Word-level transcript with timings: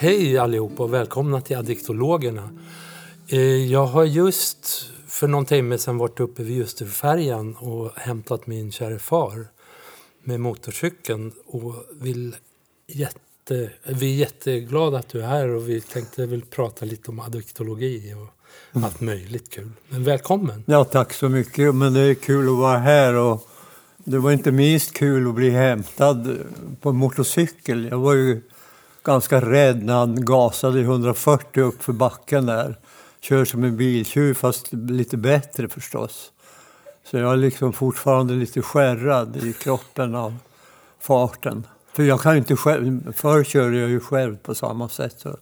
Hej 0.00 0.38
allihopa 0.38 0.82
och 0.82 0.94
välkomna 0.94 1.40
till 1.40 1.56
Addiktologerna. 1.56 2.50
Eh, 3.28 3.40
Jag 3.40 3.86
har 3.86 4.04
just 4.04 4.90
för 5.06 5.28
någon 5.28 5.46
timme 5.46 5.78
sedan 5.78 5.98
varit 5.98 6.20
uppe 6.20 6.42
vid 6.42 6.56
Ljusterfärjan 6.56 7.56
och 7.56 7.90
hämtat 7.96 8.46
min 8.46 8.72
kära 8.72 8.98
far 8.98 9.46
med 10.24 10.40
motorcykeln 10.40 11.32
och 11.46 11.74
vill 12.00 12.36
jätte, 12.86 13.70
vi 13.86 14.14
är 14.14 14.16
jätteglada 14.16 14.98
att 14.98 15.08
du 15.08 15.22
är 15.22 15.26
här 15.26 15.48
och 15.48 15.68
vi 15.68 15.80
tänkte 15.80 16.26
väl 16.26 16.42
prata 16.42 16.84
lite 16.84 17.10
om 17.10 17.20
addiktologi 17.20 18.14
och 18.14 18.82
allt 18.84 19.00
möjligt 19.00 19.50
kul. 19.50 19.70
Men 19.88 20.04
välkommen! 20.04 20.64
Ja, 20.66 20.84
tack 20.84 21.12
så 21.12 21.28
mycket. 21.28 21.74
Men 21.74 21.94
det 21.94 22.00
är 22.00 22.14
kul 22.14 22.48
att 22.48 22.58
vara 22.58 22.78
här. 22.78 23.14
Och 23.14 23.48
det 23.96 24.18
var 24.18 24.32
inte 24.32 24.52
minst 24.52 24.92
kul 24.92 25.28
att 25.28 25.34
bli 25.34 25.50
hämtad 25.50 26.38
på 26.80 26.92
motorcykel. 26.92 27.88
Jag 27.90 27.98
var 27.98 28.14
ju 28.14 28.42
ganska 29.08 29.40
rädd 29.40 29.82
när 29.82 29.94
han 29.94 30.24
gasade 30.24 30.78
i 30.80 30.82
140 30.82 31.62
upp 31.62 31.82
för 31.82 31.92
backen 31.92 32.46
där. 32.46 32.78
Kör 33.20 33.44
som 33.44 33.64
en 33.64 33.76
biltjuv, 33.76 34.34
fast 34.34 34.72
lite 34.72 35.16
bättre 35.16 35.68
förstås. 35.68 36.32
Så 37.04 37.16
jag 37.16 37.32
är 37.32 37.36
liksom 37.36 37.72
fortfarande 37.72 38.34
lite 38.34 38.62
skärrad 38.62 39.36
i 39.36 39.52
kroppen 39.52 40.14
av 40.14 40.36
farten. 41.00 41.66
För 41.92 42.02
jag 42.02 42.20
kan 42.20 42.32
ju 42.32 42.38
inte 42.38 42.56
själv, 42.56 43.12
förr 43.12 43.44
körde 43.44 43.78
jag 43.78 43.90
ju 43.90 44.00
själv 44.00 44.36
på 44.36 44.54
samma 44.54 44.88
sätt. 44.88 45.14
Så 45.18 45.36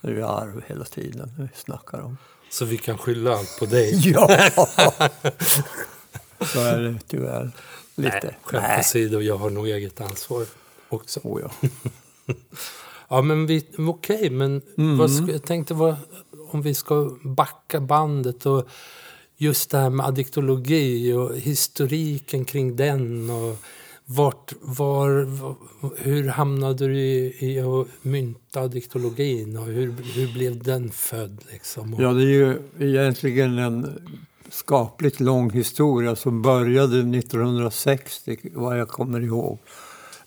det 0.00 0.08
är 0.08 0.12
ju 0.12 0.26
arv 0.26 0.62
hela 0.66 0.84
tiden 0.84 1.32
vi 1.38 1.48
snackar 1.54 2.00
om. 2.00 2.16
Så 2.50 2.64
vi 2.64 2.78
kan 2.78 2.98
skylla 2.98 3.36
allt 3.36 3.56
på 3.58 3.66
dig. 3.66 4.00
Ja! 4.12 4.28
Så 6.52 6.60
är 6.60 6.78
det 6.78 6.98
tyvärr. 7.08 7.50
Lite. 7.94 8.20
Nej, 8.22 8.38
skämt 8.42 8.80
åsido, 8.80 9.20
jag 9.20 9.36
har 9.36 9.50
nog 9.50 9.68
eget 9.68 10.00
ansvar 10.00 10.46
också. 10.88 11.20
Oh, 11.22 11.40
ja. 11.42 11.68
Ja, 13.10 13.22
men 13.22 13.46
vi, 13.46 13.64
okej, 13.78 14.30
men 14.30 14.62
vad 14.98 15.10
ska, 15.10 15.32
jag 15.32 15.42
tänkte 15.42 15.74
vad, 15.74 15.96
om 16.50 16.62
vi 16.62 16.74
ska 16.74 17.16
backa 17.22 17.80
bandet 17.80 18.46
och 18.46 18.68
just 19.36 19.70
det 19.70 19.78
här 19.78 19.90
med 19.90 20.06
addiktologi 20.06 21.12
och 21.12 21.36
historiken 21.36 22.44
kring 22.44 22.76
den 22.76 23.30
och 23.30 23.56
vart, 24.04 24.52
var, 24.60 25.10
hur 26.02 26.28
hamnade 26.28 26.86
du 26.86 26.98
i, 26.98 27.36
i 27.40 27.60
att 27.60 27.86
mynta 28.02 28.60
addiktologin 28.60 29.56
och 29.56 29.66
hur, 29.66 29.94
hur 30.14 30.32
blev 30.32 30.62
den 30.62 30.90
född 30.90 31.38
liksom? 31.52 31.96
Ja, 31.98 32.12
det 32.12 32.22
är 32.22 32.26
ju 32.26 32.58
egentligen 32.78 33.58
en 33.58 34.00
skapligt 34.50 35.20
lång 35.20 35.50
historia 35.50 36.16
som 36.16 36.42
började 36.42 37.18
1960, 37.18 38.38
vad 38.54 38.78
jag 38.78 38.88
kommer 38.88 39.20
ihåg. 39.20 39.58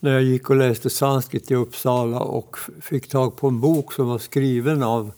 När 0.04 0.12
jag 0.12 0.23
gick 0.23 0.50
och 0.50 0.56
läste 0.56 0.90
sanskrit 0.90 1.52
i 1.52 1.56
Uppsala 1.56 2.20
och 2.20 2.58
fick 2.82 3.08
tag 3.09 3.38
på 3.38 3.48
en 3.48 3.59
bok 3.59 3.94
som 3.94 4.08
var 4.08 4.18
skriven 4.18 4.84
av 4.84 5.12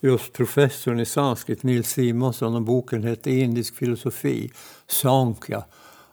just 0.00 0.32
professorn 0.32 1.00
i 1.00 1.06
sanskrit, 1.06 1.62
Nils 1.62 1.88
Simonsson, 1.88 2.54
och 2.54 2.62
boken 2.62 3.02
hette 3.02 3.30
Indisk 3.30 3.76
filosofi, 3.76 4.52
Sankhya. 4.86 5.64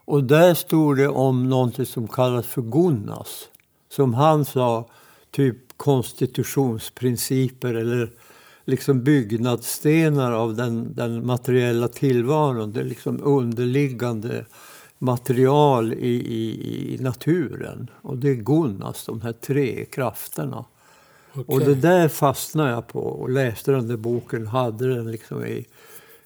Och 0.06 0.24
där 0.24 0.54
stod 0.54 0.98
det 0.98 1.08
om 1.08 1.50
någonting 1.50 1.86
som 1.86 2.08
kallas 2.08 2.46
för 2.46 2.62
Gunnas, 2.62 3.48
som 3.90 4.14
han 4.14 4.46
sa, 4.46 4.90
typ 5.32 5.78
konstitutionsprinciper 5.78 7.74
eller 7.74 8.12
liksom 8.66 9.04
byggnadsstenar 9.04 10.32
av 10.32 10.56
den, 10.56 10.96
den 10.96 11.26
materiella 11.26 11.88
tillvaron, 11.88 12.72
det 12.72 12.84
liksom 12.84 13.20
underliggande 13.24 14.46
material 15.00 15.94
i, 15.94 16.08
i, 16.08 16.96
i 16.96 16.98
naturen. 17.04 17.90
Och 18.02 18.18
det 18.18 18.30
är 18.30 18.36
gunas, 18.36 19.06
de 19.06 19.22
här 19.22 19.34
tre 19.34 19.86
krafterna. 19.86 20.66
okej. 21.32 21.44
Och 21.48 21.60
det 21.60 21.76
där 21.76 22.08
fastnade 22.08 22.72
jag 22.72 22.88
på 22.88 23.00
och 23.00 23.30
läste 23.30 23.72
den 23.72 23.88
där 23.88 23.98
boken, 23.98 24.48
hade 24.48 24.96
den 24.96 25.12
liksom 25.12 25.46
i, 25.46 25.66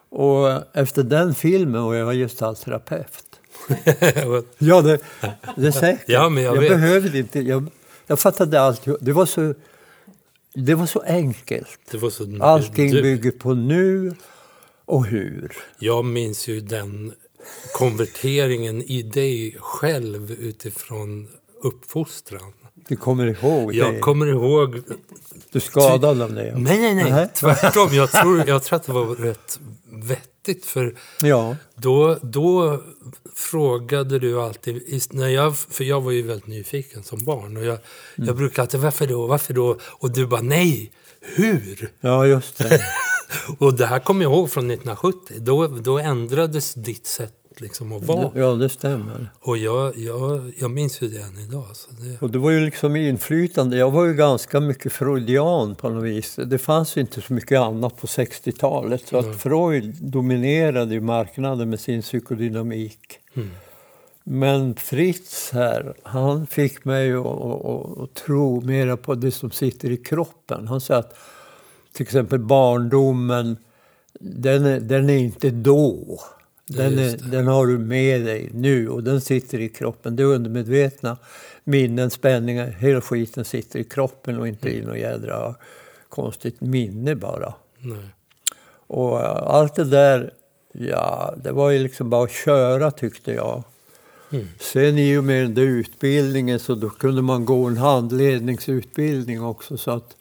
Och 0.09 0.75
efter 0.77 1.03
den 1.03 1.35
filmen 1.35 1.83
var 1.83 1.93
jag 1.95 2.15
gestaltterapeut. 2.15 3.39
Ja, 4.57 4.81
det, 4.81 4.99
det 5.55 5.67
är 5.67 5.71
säkert. 5.71 6.03
Ja, 6.09 6.29
men 6.29 6.43
jag 6.43 6.55
jag 6.55 6.69
behövde 6.69 7.19
inte. 7.19 7.39
Jag, 7.39 7.71
jag 8.07 8.19
fattade 8.19 8.61
allt. 8.61 8.87
Det 9.01 9.11
var 9.11 9.25
så, 9.25 9.53
det 10.53 10.75
var 10.75 10.85
så 10.85 10.99
enkelt. 10.99 11.79
det 11.91 11.97
var 11.97 12.09
så, 12.09 12.37
Allting 12.39 12.91
du, 12.91 13.01
bygger 13.01 13.31
på 13.31 13.53
nu 13.53 14.15
och 14.85 15.05
hur. 15.05 15.57
Jag 15.79 16.05
minns 16.05 16.47
ju 16.47 16.59
den 16.59 17.13
konverteringen 17.73 18.81
i 18.81 19.01
dig 19.01 19.57
själv 19.59 20.31
utifrån 20.31 21.27
uppfostran. 21.61 22.53
Du 22.87 22.95
kommer 22.95 23.27
ihåg 23.27 23.71
det? 23.71 23.77
Jag 23.77 24.01
kommer 24.01 24.27
ihåg... 24.27 24.81
Du 25.51 25.59
skadade 25.59 26.23
av 26.23 26.33
det? 26.33 26.53
Nej, 26.57 26.79
nej, 26.79 26.95
nej. 26.95 27.11
Nej. 27.11 27.27
Tvärtom. 27.35 27.89
Jag 27.93 28.11
tror, 28.21 28.47
jag 28.47 28.63
tror 28.63 28.75
att 28.77 28.85
det 28.85 28.91
var 28.93 29.05
rätt 29.05 29.59
vettigt. 29.91 30.65
För 30.65 30.95
Ja. 31.21 31.55
Då, 31.75 32.17
då 32.21 32.81
frågade 33.35 34.19
du 34.19 34.41
alltid, 34.41 35.03
när 35.11 35.27
jag, 35.27 35.57
för 35.57 35.83
jag 35.83 36.01
var 36.01 36.11
ju 36.11 36.21
väldigt 36.21 36.47
nyfiken 36.47 37.03
som 37.03 37.25
barn. 37.25 37.57
Och 37.57 37.65
jag, 37.65 37.77
Mm. 38.17 38.27
jag 38.27 38.35
brukade 38.37 38.61
alltid, 38.61 38.79
varför 38.79 39.07
då, 39.07 39.27
varför 39.27 39.53
då? 39.53 39.77
Och 39.83 40.11
du 40.11 40.27
bara, 40.27 40.41
nej, 40.41 40.91
hur? 41.21 41.89
ja, 42.01 42.25
just 42.27 42.57
det. 42.57 42.81
Och 43.59 43.73
det 43.73 43.85
här 43.85 43.99
kommer 43.99 44.23
jag 44.23 44.31
ihåg 44.31 44.51
från 44.51 44.71
1970. 44.71 45.35
Då, 45.39 45.67
då 45.67 45.99
ändrades 45.99 46.73
ditt 46.73 47.07
sätt 47.07 47.33
liksom 47.61 47.91
att 47.91 48.03
vara. 48.03 48.31
Ja, 48.35 48.53
det 48.53 48.69
stämmer. 48.69 49.29
Och 49.39 49.57
jag, 49.57 49.97
jag, 49.97 50.53
jag 50.57 50.71
minns 50.71 51.01
ju 51.01 51.07
det 51.07 51.21
än 51.21 51.39
idag. 51.39 51.65
Det, 51.89 52.21
Och 52.21 52.31
det 52.31 52.37
var 52.37 52.51
ju 52.51 52.59
liksom 52.59 52.95
inflytande. 52.95 53.77
Jag 53.77 53.91
var 53.91 54.05
ju 54.05 54.13
ganska 54.13 54.59
mycket 54.59 54.91
freudian 54.91 55.75
på 55.75 55.89
något 55.89 56.03
vis. 56.03 56.39
Det 56.45 56.57
fanns 56.57 56.97
ju 56.97 57.01
inte 57.01 57.21
så 57.21 57.33
mycket 57.33 57.59
annat 57.59 57.97
på 57.97 58.07
60-talet. 58.07 59.07
Så 59.07 59.17
att 59.17 59.41
Freud 59.41 59.95
dominerade 60.01 60.93
ju 60.93 61.01
marknaden 61.01 61.69
med 61.69 61.79
sin 61.79 62.01
psykodynamik. 62.01 63.19
Mm. 63.33 63.49
Men 64.23 64.75
Fritz 64.75 65.51
här, 65.53 65.93
han 66.03 66.47
fick 66.47 66.85
mig 66.85 67.13
att, 67.13 67.25
att, 67.25 67.65
att, 67.65 67.97
att 67.97 68.13
tro 68.13 68.61
mera 68.61 68.97
på 68.97 69.15
det 69.15 69.31
som 69.31 69.51
sitter 69.51 69.91
i 69.91 69.97
kroppen. 69.97 70.67
Han 70.67 70.81
sa 70.81 70.95
att 70.95 71.17
till 71.93 72.03
exempel 72.03 72.39
barndomen, 72.39 73.57
den 74.19 74.65
är, 74.65 74.79
den 74.79 75.09
är 75.09 75.17
inte 75.17 75.49
då. 75.49 76.19
Den, 76.67 76.99
är, 76.99 77.17
den 77.31 77.47
har 77.47 77.67
du 77.67 77.77
med 77.77 78.25
dig 78.25 78.49
nu 78.53 78.89
och 78.89 79.03
den 79.03 79.21
sitter 79.21 79.59
i 79.59 79.69
kroppen. 79.69 80.15
Det 80.15 80.23
är 80.23 80.27
undermedvetna 80.27 81.17
minnen, 81.65 82.09
spänningar, 82.09 82.67
hela 82.67 83.01
skiten 83.01 83.45
sitter 83.45 83.79
i 83.79 83.83
kroppen 83.83 84.39
och 84.39 84.47
inte 84.47 84.69
i 84.69 84.81
något 84.81 84.99
jädra 84.99 85.55
konstigt 86.09 86.61
minne 86.61 87.15
bara. 87.15 87.53
Nej. 87.79 88.05
Och 88.87 89.19
eh, 89.19 89.43
allt 89.43 89.75
det 89.75 89.83
där, 89.83 90.33
ja, 90.71 91.33
det 91.43 91.51
var 91.51 91.69
ju 91.69 91.79
liksom 91.79 92.09
bara 92.09 92.23
att 92.23 92.31
köra 92.31 92.91
tyckte 92.91 93.31
jag. 93.33 93.63
Mm. 94.31 94.47
Sen 94.59 94.97
i 94.97 95.17
och 95.17 95.23
med 95.23 95.43
den 95.43 95.53
där 95.53 95.63
utbildningen 95.63 96.59
så 96.59 96.75
då 96.75 96.89
kunde 96.89 97.21
man 97.21 97.45
gå 97.45 97.65
en 97.65 97.77
handledningsutbildning 97.77 99.43
också. 99.43 99.77
Så 99.77 99.91
att 99.91 100.17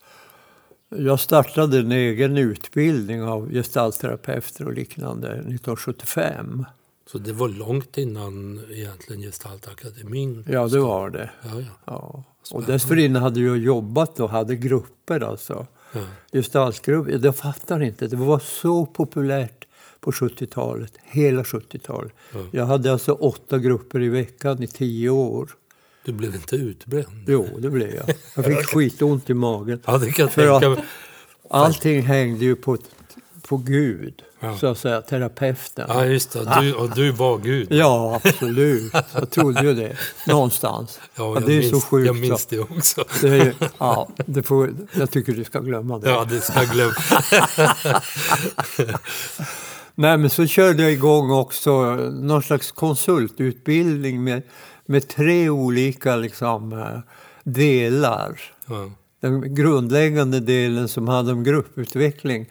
jag 0.98 1.20
startade 1.20 1.78
en 1.78 1.92
egen 1.92 2.36
utbildning 2.36 3.22
av 3.22 3.50
gestaltterapeuter 3.50 4.66
och 4.66 4.72
liknande 4.72 5.28
1975. 5.28 6.64
Så 7.06 7.18
det 7.18 7.32
var 7.32 7.48
långt 7.48 7.98
innan 7.98 8.60
egentligen 8.70 9.22
Gestaltakademin? 9.22 10.44
Ja, 10.48 10.68
det 10.68 10.78
var 10.78 11.10
det. 11.10 11.30
Ja, 11.42 11.50
ja. 11.60 11.66
Ja. 11.84 12.24
Och 12.50 12.62
dessförinnan 12.62 13.22
hade 13.22 13.40
jag 13.40 13.58
jobbat 13.58 14.20
och 14.20 14.30
hade 14.30 14.56
grupper 14.56 15.20
alltså. 15.20 15.66
ja. 15.92 16.00
Gestaltgrupper, 16.32 17.20
jag 17.24 17.36
fattar 17.36 17.82
inte. 17.82 18.06
Det 18.06 18.16
var 18.16 18.38
så 18.38 18.86
populärt 18.86 19.66
på 20.00 20.10
70-talet, 20.10 20.92
hela 21.04 21.42
70-talet. 21.42 22.12
Ja. 22.32 22.40
Jag 22.52 22.66
hade 22.66 22.92
alltså 22.92 23.12
åtta 23.12 23.58
grupper 23.58 24.02
i 24.02 24.08
veckan 24.08 24.62
i 24.62 24.66
tio 24.66 25.10
år. 25.10 25.50
Du 26.04 26.12
blev 26.12 26.34
inte 26.34 26.56
utbränd? 26.56 27.24
Jo, 27.26 27.48
det 27.58 27.70
blev 27.70 27.94
jag. 27.94 28.14
Jag 28.34 28.44
fick 28.44 28.66
skitont 28.74 29.30
i 29.30 29.34
magen. 29.34 29.80
Ja, 29.86 29.98
det 29.98 30.12
kan 30.12 30.22
jag 30.22 30.32
För 30.32 30.50
tänka 30.60 30.68
mig. 30.68 30.84
Allting 31.50 32.02
hängde 32.02 32.44
ju 32.44 32.56
på, 32.56 32.76
på 33.48 33.56
Gud, 33.56 34.14
Ja. 34.40 34.58
så 34.58 34.66
att 34.66 34.78
säga, 34.78 35.00
terapeuten. 35.02 35.84
Ja, 35.88 36.04
just 36.06 36.32
det. 36.32 36.56
Du, 36.60 36.74
och 36.74 36.90
du 36.94 37.10
var 37.10 37.38
Gud. 37.38 37.72
Ja, 37.72 38.20
absolut. 38.24 38.92
Jag 39.14 39.30
trodde 39.30 39.62
ju 39.62 39.74
det. 39.74 39.96
Någonstans. 40.26 41.00
Ja, 41.14 41.34
Ja, 41.34 41.40
det 41.46 41.52
är 41.54 41.58
minns, 41.58 41.70
så 41.70 41.80
sjukt. 41.80 42.06
Jag 42.06 42.16
minns 42.16 42.46
det 42.46 42.58
också. 42.58 43.04
Det 43.20 43.28
är, 43.28 43.44
ju- 43.44 43.54
ja, 43.78 44.08
det 44.26 44.42
får, 44.42 44.74
jag 44.92 45.10
tycker 45.10 45.32
du 45.32 45.44
ska 45.44 45.60
glömma 45.60 45.98
det. 45.98 46.10
Ja, 46.10 46.24
det 46.30 46.40
ska 46.40 46.62
jag 46.62 46.70
glömma. 46.70 46.94
Nej, 49.94 50.18
men 50.18 50.30
så 50.30 50.46
körde 50.46 50.82
jag 50.82 50.92
igång 50.92 51.30
också 51.30 51.94
någon 51.94 52.42
slags 52.42 52.72
konsultutbildning 52.72 54.24
med, 54.24 54.42
med 54.86 55.08
tre 55.08 55.50
olika 55.50 56.16
liksom, 56.16 56.72
eh, 56.72 56.98
delar. 57.44 58.40
Ja. 58.66 58.90
Den 59.20 59.54
grundläggande 59.54 60.40
delen 60.40 60.88
som 60.88 61.08
handlar 61.08 61.34
om 61.34 61.44
grupputveckling 61.44 62.50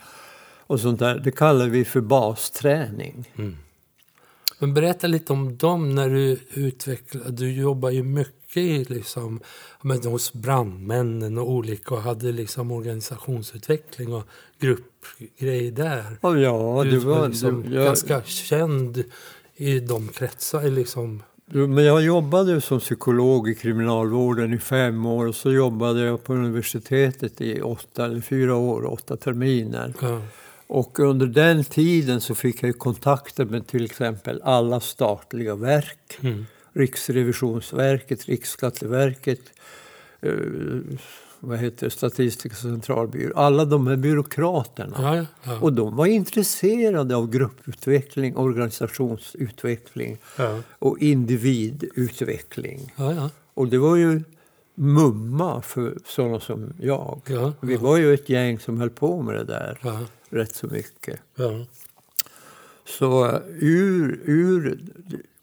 och 0.67 0.79
sånt 0.79 0.99
där, 0.99 1.19
det 1.19 1.31
kallar 1.31 1.67
vi 1.67 1.85
för 1.85 2.01
basträning. 2.01 3.29
Men 4.59 4.73
berätta 4.73 5.07
lite 5.07 5.33
om 5.33 5.57
dem 5.57 5.95
när 5.95 6.09
du 6.09 6.39
utvecklar. 6.53 7.29
Du 7.29 7.53
jobbar 7.53 7.89
ju 7.89 8.03
mycket 8.03 8.89
liksom, 8.89 9.39
men 9.81 10.05
hos 10.05 10.33
brandmännen 10.33 11.37
och 11.37 11.51
olika 11.51 11.95
och 11.95 12.01
hade 12.01 12.31
liksom 12.31 12.71
organisationsutveckling 12.71 14.13
och 14.13 14.23
gruppgrejer 14.59 15.71
där. 15.71 16.17
Och 16.21 16.39
ja, 16.39 16.83
du 16.83 16.91
det 16.91 16.97
var 16.97 17.19
var... 17.19 17.29
liksom 17.29 17.65
jag, 17.71 17.85
ganska 17.85 18.23
känd 18.23 19.03
i 19.55 19.79
de 19.79 20.07
kretsar. 20.07 20.63
Liksom. 20.63 21.23
Men 21.53 21.83
jag 21.83 22.01
jobbade 22.01 22.61
som 22.61 22.79
psykolog 22.79 23.49
i 23.49 23.55
kriminalvården 23.55 24.53
i 24.53 24.57
fem 24.57 25.05
år 25.05 25.25
och 25.27 25.35
så 25.35 25.51
jobbade 25.51 26.01
jag 26.01 26.23
på 26.23 26.33
universitetet 26.33 27.41
i 27.41 27.61
åtta 27.61 28.05
eller 28.05 28.21
fyra 28.21 28.55
år, 28.55 28.85
åtta 28.85 29.17
terminer. 29.17 29.93
Ja. 30.01 30.21
Och 30.67 30.99
under 30.99 31.27
den 31.27 31.63
tiden 31.63 32.21
så 32.21 32.35
fick 32.35 32.63
jag 32.63 32.79
kontakter 32.79 33.45
med 33.45 33.67
till 33.67 33.85
exempel 33.85 34.41
alla 34.43 34.79
statliga 34.79 35.55
verk. 35.55 36.17
Mm. 36.21 36.45
Riksrevisionsverket, 36.73 38.25
Riksskatteverket, 38.25 39.41
eh, 40.21 40.31
vad 41.43 41.59
heter 41.59 41.89
Statistiska 41.89 42.57
centralbyrån. 42.57 43.31
Alla 43.35 43.65
de 43.65 43.87
här 43.87 43.95
byråkraterna. 43.95 44.95
Ja, 44.99 45.25
ja. 45.43 45.59
Och 45.59 45.73
de 45.73 45.95
var 45.95 46.05
intresserade 46.05 47.15
av 47.15 47.29
grupputveckling, 47.29 48.37
organisationsutveckling 48.37 50.17
ja. 50.37 50.59
och 50.79 50.99
individutveckling. 50.99 52.93
Och 53.53 53.67
det 53.67 53.77
var 53.77 53.95
ju 53.95 54.21
mumma 54.75 55.61
för 55.61 55.97
sådana 56.05 56.39
som 56.39 56.73
jag. 56.79 57.21
Ja, 57.27 57.53
Vi 57.61 57.75
var 57.75 57.97
ju 57.97 58.13
ett 58.13 58.29
gäng 58.29 58.59
som 58.59 58.79
höll 58.79 58.89
på 58.89 59.21
med 59.21 59.35
det 59.35 59.43
där 59.43 59.77
rätt 60.29 60.55
så 60.55 60.67
mycket. 60.67 61.19
Så 62.85 63.25
eh, 63.25 63.41
ur, 63.59 64.21
ur 64.25 64.79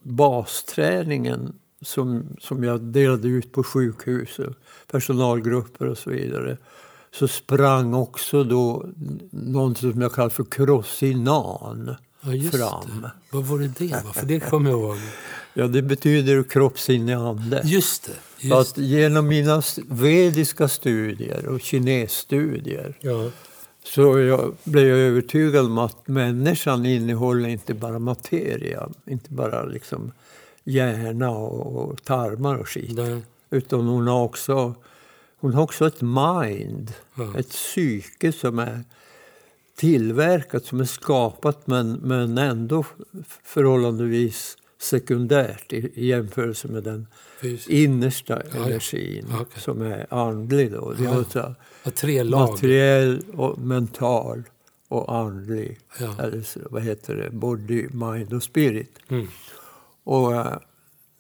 basträningen 0.03 1.53
som, 1.83 2.37
som 2.41 2.65
jag 2.65 2.81
delade 2.81 3.29
ut 3.29 3.53
på 3.53 3.63
sjukhus, 3.65 4.41
personalgrupper 4.91 5.87
och 5.87 5.99
så 5.99 6.11
vidare 6.11 6.57
så 7.13 7.29
sprang 7.29 7.95
också 7.95 8.45
då 8.45 8.87
något 9.31 9.79
som 9.79 10.01
jag 10.03 10.13
kallar 10.13 10.29
för 10.29 10.45
krossinan 10.45 11.95
ja 12.21 12.33
just 12.35 12.57
fram. 12.57 13.01
det. 13.03 13.11
Vad 13.33 13.45
var 13.45 13.59
det 13.59 13.73
det 13.79 14.05
var? 14.05 14.13
För 14.13 14.27
det 14.27 14.41
kommer 14.41 14.71
jag 14.71 14.81
ihåg. 14.81 14.97
Ja, 15.55 15.67
det 15.67 15.83
betyder 15.83 16.43
kropp, 16.43 16.79
sinne, 16.79 17.17
ande. 17.17 17.63
Just 17.65 18.07
det. 18.07 18.13
Just. 18.49 18.73
att 18.73 18.79
genom 18.79 19.29
mina 19.29 19.63
vediska 19.89 20.69
studier 20.69 21.47
och 21.47 21.61
kinesstudier 21.61 22.95
Ja. 23.01 23.31
så 23.85 24.19
jag 24.19 24.55
blev 24.65 24.87
jag 24.89 24.99
övertygad 24.99 25.67
om 25.67 25.79
att 25.79 26.09
människan 26.09 26.87
innehåller 26.87 27.49
inte 27.49 27.75
bara 27.75 27.99
materia, 27.99 28.89
inte 29.07 29.33
bara 29.33 29.65
liksom 29.65 30.13
hjärna 30.65 31.31
och, 31.31 32.05
tarmar 32.05 32.57
och 32.57 32.69
skit. 32.69 32.97
Där. 32.97 33.23
Utan 33.51 33.87
hon 33.87 34.07
har 34.07 34.23
också, 34.25 34.75
hon 35.41 35.55
har 35.55 35.63
också 35.63 35.87
ett 35.87 36.01
mind, 36.03 36.93
Ja. 37.15 37.39
ett 37.39 37.49
psyke 37.51 38.33
som 38.33 38.59
är 38.59 38.85
tillverkat, 39.77 40.65
som 40.65 40.81
är 40.81 40.85
skapat 40.85 41.67
men, 41.67 41.93
men 41.93 42.39
ändå 42.39 42.85
förhållandevis 43.45 44.57
sekundärt 44.81 45.73
i, 45.73 45.91
i 45.95 46.07
jämförelse 46.07 46.69
med 46.69 46.83
den 46.83 47.07
Fys- 47.41 47.69
innersta 47.71 48.43
ja. 48.55 48.67
energin 48.67 49.27
Ja, 49.31 49.41
okej. 49.41 49.63
som 49.63 49.83
är 49.83 50.07
andlig. 50.11 50.73
Då. 50.73 50.95
Så 51.33 51.39
här 51.39 51.55
Ja, 51.85 51.91
tre 51.91 52.23
lag. 52.23 52.51
materiell, 52.51 53.23
och 53.33 53.59
mental 53.59 54.43
och 54.89 55.15
andlig. 55.17 55.79
Eller 56.19 56.43
så, 56.43 56.61
vad 56.71 56.83
heter 56.83 57.15
det? 57.17 57.31
Body, 57.31 57.89
mind 57.93 58.33
och 58.33 58.43
spirit. 58.43 58.99
Mm. 59.09 59.29
Och 60.11 60.35
eh, 60.35 60.57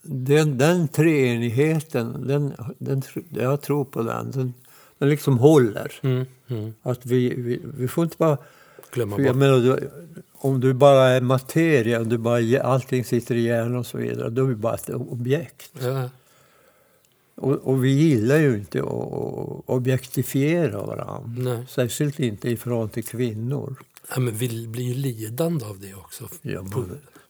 den, 0.02 0.58
den 0.58 0.88
treenigheten, 0.88 2.26
den, 2.26 2.54
den, 2.78 3.02
jag 3.28 3.62
tror 3.62 3.84
på 3.84 4.02
den. 4.02 4.30
Den, 4.30 4.54
den 4.98 5.08
liksom 5.08 5.38
håller. 5.38 5.92
Mm. 6.02 6.26
Mm. 6.48 6.74
Att 6.82 7.06
vi, 7.06 7.34
vi, 7.34 7.60
vi 7.78 7.88
får 7.88 8.04
inte 8.04 8.16
bara... 8.18 8.38
Glömma 8.92 9.16
För 9.16 9.22
jag 9.22 9.34
bort. 9.34 9.40
menar, 9.40 9.58
du, 9.58 9.90
om 10.32 10.60
du 10.60 10.72
bara 10.72 11.08
är 11.08 11.20
materia, 11.20 12.00
om 12.00 12.08
du 12.08 12.18
bara, 12.18 12.62
allting 12.62 13.04
sitter 13.04 13.34
i 13.34 13.40
hjärnan 13.40 13.76
och 13.76 13.86
så 13.86 13.98
vidare, 13.98 14.30
då 14.30 14.42
är 14.42 14.46
vi 14.46 14.54
bara 14.54 14.74
ett 14.74 14.90
objekt. 14.90 15.72
Ja. 15.80 16.10
Och, 17.34 17.54
och 17.54 17.84
vi 17.84 17.90
gillar 17.90 18.36
ju 18.36 18.54
inte 18.56 18.80
att 18.80 19.64
objektifiera 19.66 20.86
varandra. 20.86 21.32
Nej. 21.38 21.66
Särskilt 21.68 22.20
inte 22.20 22.48
i 22.48 22.56
förhållande 22.56 22.94
till 22.94 23.04
kvinnor. 23.04 23.76
Ja, 24.14 24.20
men 24.20 24.34
vi 24.34 24.66
blir 24.68 24.84
ju 24.84 24.94
lidande 24.94 25.64
av 25.64 25.80
det 25.80 25.94
också. 25.94 26.28
Ja, 26.42 26.64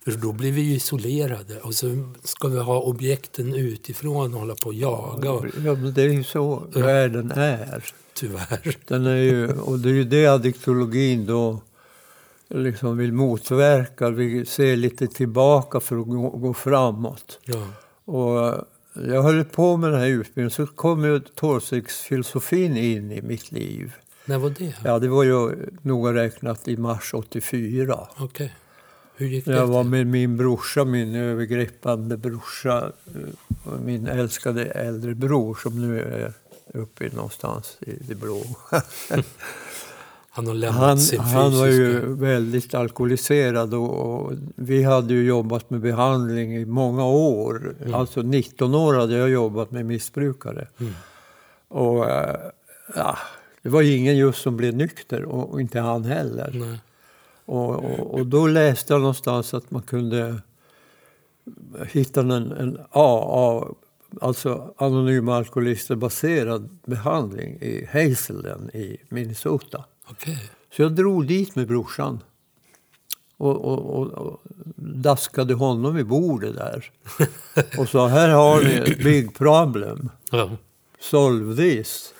För 0.04 0.10
då 0.12 0.32
blir 0.32 0.52
vi 0.52 0.60
ju 0.60 0.74
isolerade 0.74 1.60
och 1.60 1.74
så 1.74 2.12
ska 2.24 2.48
vi 2.48 2.58
ha 2.58 2.80
objekten 2.80 3.54
utifrån 3.54 4.34
och 4.34 4.40
hålla 4.40 4.54
på 4.54 4.66
och 4.68 4.74
jaga. 4.74 5.32
Och, 5.32 5.46
Ja, 5.64 5.74
men 5.74 5.94
det 5.94 6.02
är 6.02 6.08
ju 6.08 6.24
så 6.24 6.62
världen 6.74 7.30
är. 7.30 7.84
tyvärr. 8.14 8.76
Den 8.86 9.06
är 9.06 9.16
ju, 9.16 9.52
och 9.52 9.78
det 9.78 9.88
är 9.88 9.92
ju 9.94 10.04
det 10.04 10.26
addiktologin 10.26 11.26
då 11.26 11.60
liksom 12.48 12.96
vill 12.96 13.12
motverka. 13.12 14.10
Vi 14.10 14.46
ser 14.46 14.76
lite 14.76 15.06
tillbaka 15.06 15.80
för 15.80 16.00
att 16.00 16.06
gå, 16.06 16.30
gå 16.30 16.54
framåt. 16.54 17.38
Ja. 17.44 17.66
Och 18.04 18.46
eh, 18.48 18.60
jag 18.94 19.22
höll 19.22 19.44
på 19.44 19.76
med 19.76 19.90
den 19.92 20.00
här 20.00 20.08
utbildningen 20.08 20.50
så 20.50 20.66
kom 20.66 21.04
ju 21.04 21.20
tolvstegsfilosofin 21.20 22.76
in 22.76 23.12
i 23.12 23.22
mitt 23.22 23.52
liv. 23.52 23.92
När 24.24 24.38
var 24.38 24.50
det? 24.58 24.74
Ja, 24.84 24.98
det 24.98 25.08
var 25.08 25.24
ju 25.24 25.50
noga 25.82 26.14
räknat 26.14 26.68
i 26.68 26.76
mars 26.76 27.14
84. 27.14 28.08
Okej. 28.18 28.54
Hur 29.20 29.26
gick 29.26 29.44
det? 29.44 29.52
Jag 29.52 29.66
var 29.66 29.84
med 29.84 30.06
min 30.06 30.36
brorsa, 30.36 30.84
min 30.84 31.14
övergripande 31.14 32.16
brorsa, 32.16 32.92
eh, 33.14 33.72
och 33.72 33.80
min 33.80 34.06
älskade 34.06 34.64
äldre 34.64 35.14
bror 35.14 35.54
som 35.62 35.80
nu 35.80 36.00
är 36.00 36.32
uppe 36.74 37.10
någonstans 37.12 37.78
i 37.80 37.90
det 38.08 38.14
blå. 38.14 38.42
Han 40.30 40.46
har 40.46 40.54
lämnat 40.54 40.80
Han, 40.80 40.98
sin 40.98 41.20
han 41.20 41.58
var 41.58 41.66
ju 41.66 42.14
väldigt 42.14 42.74
alkoholiserad 42.74 43.74
och, 43.74 43.90
och 43.90 44.32
vi 44.54 44.82
hade 44.82 45.14
ju 45.14 45.24
jobbat 45.24 45.70
med 45.70 45.80
behandling 45.80 46.56
i 46.56 46.64
många 46.64 47.04
år. 47.04 47.74
Alltså 47.92 48.22
19 48.22 48.74
år 48.74 48.94
hade 48.94 49.16
jag 49.16 49.30
jobbat 49.30 49.70
med 49.70 49.86
missbrukare. 49.86 50.68
Mm. 50.80 50.92
Och 51.68 52.10
eh, 52.10 52.36
ja, 52.96 53.18
Det 53.62 53.68
var 53.68 53.82
ingen 53.82 54.16
just 54.16 54.42
som 54.42 54.56
blev 54.56 54.74
nykter 54.76 55.24
och, 55.24 55.52
och 55.52 55.60
inte 55.60 55.80
han 55.80 56.04
heller. 56.04 56.50
Nej. 56.54 56.78
Och, 57.50 57.84
och, 57.84 58.14
och 58.14 58.26
då 58.26 58.46
läste 58.46 58.92
jag 58.92 59.00
någonstans 59.00 59.54
att 59.54 59.70
man 59.70 59.82
kunde 59.82 60.42
hitta 61.86 62.20
en, 62.20 62.30
en 62.30 62.78
AA, 62.90 63.64
alltså 64.20 64.74
anonyma 64.76 65.36
alkoholister 65.36 65.94
baserad 65.94 66.68
behandling 66.86 67.58
i 67.60 67.88
Hazelden 67.92 68.70
i 68.74 68.96
Minnesota. 69.08 69.84
Okej. 70.10 70.50
Så 70.76 70.82
jag 70.82 70.92
drog 70.92 71.26
dit 71.26 71.56
med 71.56 71.66
brorsan 71.68 72.20
och, 73.36 73.56
och, 73.56 74.06
och, 74.06 74.42
daskade 74.76 75.54
honom 75.54 75.98
i 75.98 76.04
bordet 76.04 76.56
där. 76.56 76.90
Och 77.78 77.88
sa, 77.88 78.08
här 78.08 78.28
har 78.28 78.62
ni 78.62 78.74
ett 78.74 78.98
big 79.04 79.34
problem. 79.34 80.10
Solve 81.00 81.56
this. 81.56 82.14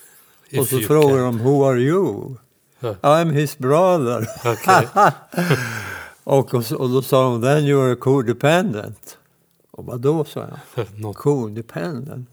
If 0.49 0.59
och 0.59 0.67
så 0.67 0.79
can. 0.79 1.17
de, 1.17 1.39
who 1.39 1.65
are 1.65 1.79
you? 1.79 2.35
I'm 2.81 3.31
his 3.31 3.57
brother. 3.57 4.27
Okej. 4.45 4.87
och, 6.23 6.53
och, 6.53 6.71
och 6.71 6.89
då 6.89 7.01
sa 7.01 7.23
de, 7.23 7.41
then 7.41 7.63
you're 7.63 7.95
codependent. 7.95 9.17
Och 9.71 9.85
vad 9.85 10.01
då, 10.01 10.25
sa 10.25 10.47
jag. 10.75 10.85
Något. 10.95 11.17
Codependent. 11.17 12.29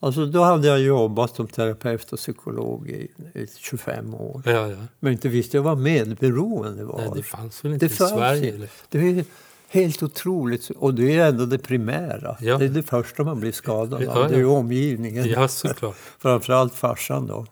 Alltså 0.00 0.26
då 0.26 0.42
hade 0.42 0.68
jag 0.68 0.80
jobbat 0.80 1.36
som 1.36 1.46
terapeut 1.46 2.12
och 2.12 2.18
psykolog 2.18 2.88
i, 2.88 3.08
i 3.34 3.46
25 3.58 4.14
år. 4.14 4.42
Ja, 4.44 4.68
ja. 4.68 4.76
Men 5.00 5.12
inte 5.12 5.28
visste 5.28 5.56
jag 5.56 5.64
vad 5.64 5.78
medberoende 5.78 6.84
var. 6.84 6.98
Nej, 6.98 7.10
det 7.14 7.22
fanns 7.22 7.64
väl 7.64 7.72
inte 7.72 7.86
Det 7.86 7.92
i 7.92 7.96
Sverige? 7.96 8.54
Eller? 8.54 8.68
Det 8.88 8.98
är 8.98 9.24
helt 9.68 10.02
otroligt. 10.02 10.70
Och 10.70 10.94
det 10.94 11.16
är 11.16 11.28
ändå 11.28 11.46
det 11.46 11.58
primära. 11.58 12.36
Ja. 12.40 12.58
Det 12.58 12.64
är 12.64 12.68
det 12.68 12.82
första 12.82 13.24
man 13.24 13.40
blir 13.40 13.52
skadad 13.52 14.08
av. 14.08 14.28
Det 14.28 14.36
är 14.36 14.46
omgivningen. 14.46 15.28
Ja, 15.28 15.48
såklart. 15.48 15.96
Framförallt 16.18 16.74
farsan 16.74 17.26
då. 17.26 17.46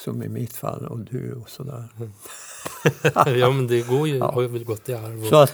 Som 0.00 0.22
i 0.22 0.28
mitt 0.28 0.56
fall, 0.56 0.86
och 0.86 0.98
du 0.98 1.32
och 1.32 1.50
sådär. 1.50 1.84
ja, 3.26 3.50
men 3.50 3.66
det 3.66 3.88
går 3.88 4.08
ju, 4.08 4.20
har 4.20 4.42
ju 4.42 4.48
väl 4.48 4.64
gått 4.64 4.88
i 4.88 4.94
arv. 4.94 5.28
Så 5.28 5.36
Och, 5.36 5.42
att 5.42 5.52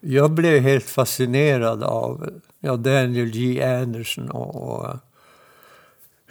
jag 0.00 0.30
blev 0.30 0.62
helt 0.62 0.84
fascinerad 0.90 1.82
av 1.82 2.30
ja, 2.60 2.76
Daniel 2.76 3.30
G. 3.30 3.62
Anderson 3.62 4.30
och, 4.30 4.56
och 4.56 4.88
eh, 4.88 4.96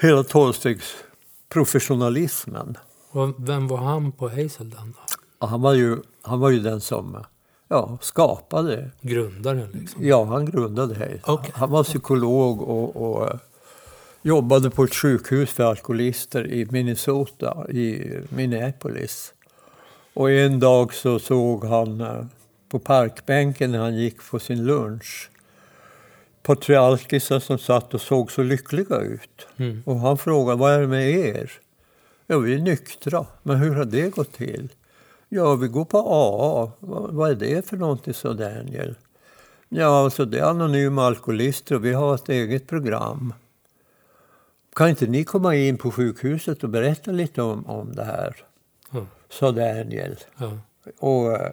hela 0.02 0.24
tolvstegsprofessionalismen. 0.24 2.78
och 3.12 3.36
vem 3.38 3.68
var 3.68 3.78
han 3.78 4.12
på 4.12 4.30
Hazelden 4.30 4.94
då? 4.94 5.00
Han 5.48 5.62
var 5.62 5.74
ju, 5.74 5.98
han 6.22 6.40
var 6.40 6.50
ju 6.50 6.60
den 6.60 6.82
som 6.82 7.18
ja, 7.68 7.98
skapade 8.02 8.92
Grundaren 9.02 9.70
liksom? 9.72 10.06
Ja, 10.06 10.24
han 10.24 10.46
grundade 10.46 10.94
det. 10.94 11.20
Okej. 11.24 11.52
Han 11.56 11.70
var 11.70 11.84
psykolog 11.84 12.62
och, 12.62 12.96
och 12.96 13.28
eh, 13.28 13.36
jobbade 14.24 14.70
på 14.70 14.84
ett 14.84 14.96
sjukhus 14.96 15.50
för 15.50 15.64
alkoholister 15.64 16.48
i 16.48 16.66
Minnesota, 16.66 17.68
i 17.70 18.12
Minneapolis. 18.30 19.34
Och 20.14 20.32
en 20.32 20.60
dag 20.60 20.94
så 20.94 21.20
såg 21.20 21.66
han 21.66 22.02
eh, 22.02 22.26
på 22.70 22.80
parkbänken 22.80 23.72
när 23.72 23.80
han 23.80 23.96
gick 23.96 24.30
på 24.32 24.40
sin 24.40 24.66
lunch 24.66 25.30
alkisar 26.78 27.40
som 27.40 27.58
satt 27.58 27.94
och 27.94 28.02
såg 28.02 28.32
så 28.32 28.44
lyckliga 28.44 28.98
ut. 28.98 29.48
Mm. 29.58 29.84
Och 29.86 30.00
han 30.00 30.18
frågade, 30.18 30.60
vad 30.60 30.74
är 30.74 30.82
det 30.82 30.88
med 30.88 31.10
er? 31.10 31.52
Ja, 32.28 32.38
vi 32.38 32.54
är 32.54 32.60
nyktra. 32.60 33.26
Men 33.44 33.58
hur 33.58 33.76
har 33.76 33.86
det 33.86 34.10
gått 34.10 34.34
till? 34.34 34.70
Ja, 35.30 35.56
vi 35.56 35.68
går 35.68 35.86
på 35.86 35.98
AA. 35.98 36.72
Vad, 36.80 37.14
vad 37.14 37.32
är 37.32 37.36
det 37.36 37.68
för 37.70 37.78
någonting, 37.78 38.14
sa 38.14 38.34
Daniel. 38.34 38.96
Ja, 39.70 40.04
alltså 40.04 40.26
det 40.26 40.40
är 40.40 40.44
anonyma 40.44 41.06
alkoholister 41.06 41.76
och 41.76 41.86
vi 41.86 41.94
har 41.94 42.16
ett 42.16 42.30
eget 42.30 42.68
program. 42.68 43.34
Kan 44.76 44.90
inte 44.90 45.08
ni 45.08 45.24
komma 45.24 45.56
in 45.56 45.78
på 45.78 45.92
sjukhuset 45.92 46.64
och 46.64 46.70
berätta 46.70 47.12
lite 47.12 47.42
om, 47.42 47.66
om 47.66 47.96
det 47.96 48.04
här? 48.04 48.36
Ja. 48.92 49.06
Sa 49.30 49.52
Daniel. 49.52 50.16
Ja. 50.38 50.58
Och 51.00 51.32
eh, 51.32 51.52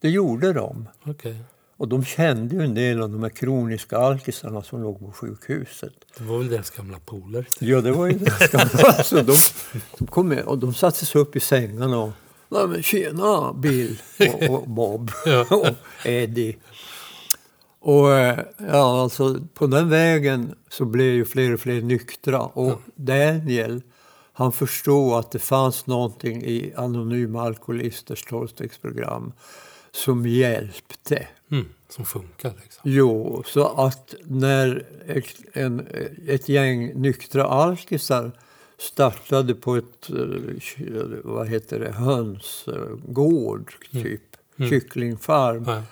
det 0.00 0.08
gjorde 0.08 0.52
de. 0.52 0.88
Okej. 1.04 1.36
Och 1.76 1.88
de 1.88 2.04
kände 2.04 2.56
ju 2.56 2.62
en 2.62 2.74
del 2.74 3.02
av 3.02 3.10
de 3.10 3.22
här 3.22 3.30
kroniska 3.30 3.98
alkisarna 3.98 4.62
som 4.62 4.82
låg 4.82 5.00
på 5.00 5.12
sjukhuset. 5.12 5.92
Det 6.18 6.24
var 6.24 6.38
väl 6.38 6.48
deras 6.48 6.70
gamla 6.70 6.98
polare? 6.98 7.44
Ja, 7.60 7.80
det 7.80 7.92
var 7.92 8.06
ju 8.06 8.18
ganska 8.18 8.58
bra. 8.58 8.92
Så 9.04 9.16
de, 9.16 9.36
de, 9.98 10.06
kom 10.06 10.28
med, 10.28 10.44
och 10.44 10.58
de 10.58 10.74
satte 10.74 11.06
sig 11.06 11.20
upp 11.20 11.36
i 11.36 11.40
sängarna 11.40 11.98
och 11.98 12.10
Nej 12.48 12.66
men 12.66 12.82
tjena 12.82 13.52
Bill 13.52 14.02
och, 14.18 14.50
och 14.50 14.68
Bob 14.68 15.10
och 15.50 15.66
Eddie. 16.04 16.56
Och 17.80 18.12
eh, 18.12 18.38
ja, 18.68 19.02
alltså 19.02 19.40
på 19.54 19.66
den 19.66 19.88
vägen 19.88 20.54
så 20.68 20.84
blev 20.84 21.14
ju 21.14 21.24
fler 21.24 21.54
och 21.54 21.60
fler 21.60 21.82
nyktra. 21.82 22.40
Och 22.40 22.80
Daniel, 22.94 23.82
han 24.32 24.52
förstod 24.52 25.12
att 25.12 25.30
det 25.30 25.38
fanns 25.38 25.86
någonting 25.86 26.42
i 26.42 26.72
Anonyma 26.76 27.42
Alkoholisters 27.42 28.24
tolvstegsprogram 28.24 29.32
som 29.92 30.26
hjälpte. 30.26 31.26
Mm. 31.50 31.66
Som 31.88 32.04
funkar 32.04 32.52
liksom? 32.62 32.82
Jo, 32.84 33.42
så 33.46 33.66
att 33.66 34.14
när 34.24 34.86
ett, 35.06 35.24
en, 35.52 35.86
ett 36.26 36.48
gäng 36.48 37.00
nyktra 37.00 37.44
alkisar 37.44 38.32
startade 38.78 39.54
på 39.54 39.76
ett 39.76 40.10
eh, 40.10 40.16
vad 41.24 41.48
heter 41.48 41.80
det, 41.80 41.92
hönsgård, 41.92 43.72
typ, 43.92 44.22
Mm. 44.58 44.70
kycklingfarm, 44.70 45.64
Ja. 45.66 45.82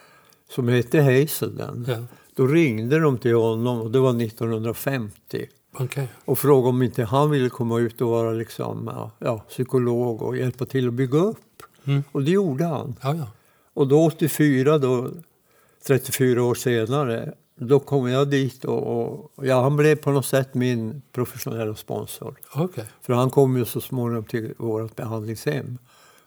Som 0.51 0.69
hette 0.69 1.01
Hazelden. 1.01 1.85
Ja. 1.89 1.97
Då 2.35 2.47
ringde 2.47 2.99
de 2.99 3.19
till 3.19 3.35
honom, 3.35 3.81
och 3.81 3.91
det 3.91 3.99
var 3.99 4.23
1950, 4.23 5.47
Okej. 5.73 6.09
och 6.25 6.39
frågade 6.39 6.69
om 6.69 6.83
inte 6.83 7.05
han 7.05 7.31
ville 7.31 7.49
komma 7.49 7.79
ut 7.79 8.01
och 8.01 8.11
vara 8.11 8.31
liksom, 8.31 8.91
ja, 9.19 9.39
psykolog 9.39 10.23
och 10.23 10.37
hjälpa 10.37 10.65
till 10.65 10.89
att 10.89 10.95
bygga 10.95 11.19
upp. 11.19 11.63
Mm. 11.85 12.05
Och 12.13 12.23
det 12.23 12.31
gjorde 12.31 12.65
han. 12.65 12.97
Ja, 13.03 13.15
ja. 13.15 13.31
Och 13.75 13.89
då 13.89 14.05
84, 14.05 14.79
då, 14.79 15.11
34 15.87 16.43
år 16.43 16.55
senare, 16.55 17.35
då 17.55 17.81
kom 17.81 18.09
jag 18.09 18.31
dit 18.31 18.65
och, 18.65 18.87
och 19.35 19.47
ja, 19.47 19.63
han 19.63 19.77
blev 19.77 19.97
på 19.97 20.11
något 20.11 20.27
sätt 20.27 20.55
min 20.55 21.03
professionella 21.13 21.75
sponsor. 21.75 22.37
Okej. 22.55 22.85
För 23.03 23.13
han 23.13 23.31
kom 23.31 23.57
ju 23.57 23.65
så 23.65 23.81
småningom 23.81 24.25
till 24.25 24.55
vårt 24.59 24.97
behandlingshem 24.97 25.79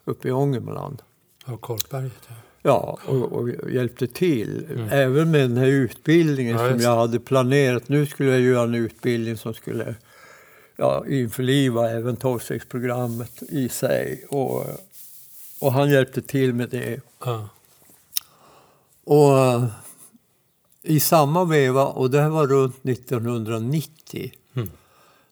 uppe 0.04 0.28
i 0.28 0.32
Ångermanland. 0.32 1.02
Ja, 1.46 1.56
Karlsberget. 1.56 2.12
Ja. 2.28 2.34
Ja, 2.62 2.98
och, 3.06 3.32
och 3.32 3.70
hjälpte 3.70 4.06
till. 4.06 4.66
Även 4.90 5.30
med 5.30 5.40
den 5.40 5.56
här 5.56 5.66
utbildningen 5.66 6.56
Mm. 6.56 6.66
Ja, 6.66 6.72
som 6.72 6.80
jag 6.80 6.96
hade 6.96 7.20
planerat. 7.20 7.88
Nu 7.88 8.06
skulle 8.06 8.30
jag 8.30 8.40
göra 8.40 8.62
en 8.64 8.74
utbildning 8.74 9.36
som 9.36 9.54
skulle 9.54 9.94
ja, 10.76 11.04
införliva 11.08 11.90
även 11.90 12.16
tolvstegsprogrammet 12.16 13.42
i 13.48 13.68
sig. 13.68 14.24
Och, 14.28 14.66
och 15.60 15.72
han 15.72 15.90
hjälpte 15.90 16.22
till 16.22 16.54
med 16.54 16.68
det. 16.70 17.00
Ja. 17.24 17.48
Och 19.04 19.60
i 20.82 21.00
samma 21.00 21.44
veva, 21.44 21.86
och 21.86 22.10
det 22.10 22.20
här 22.20 22.28
var 22.28 22.46
runt 22.46 22.84
1990, 22.84 24.32
Mm. 24.54 24.70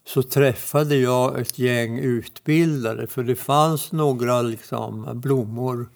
så 0.05 0.23
träffade 0.23 0.97
jag 0.97 1.41
ett 1.41 1.59
gäng 1.59 1.99
utbildare. 1.99 3.07
För 3.07 3.23
det 3.23 3.37
fanns 3.37 3.93
några 3.93 4.43
liksom, 4.43 5.09
blommor 5.15 5.89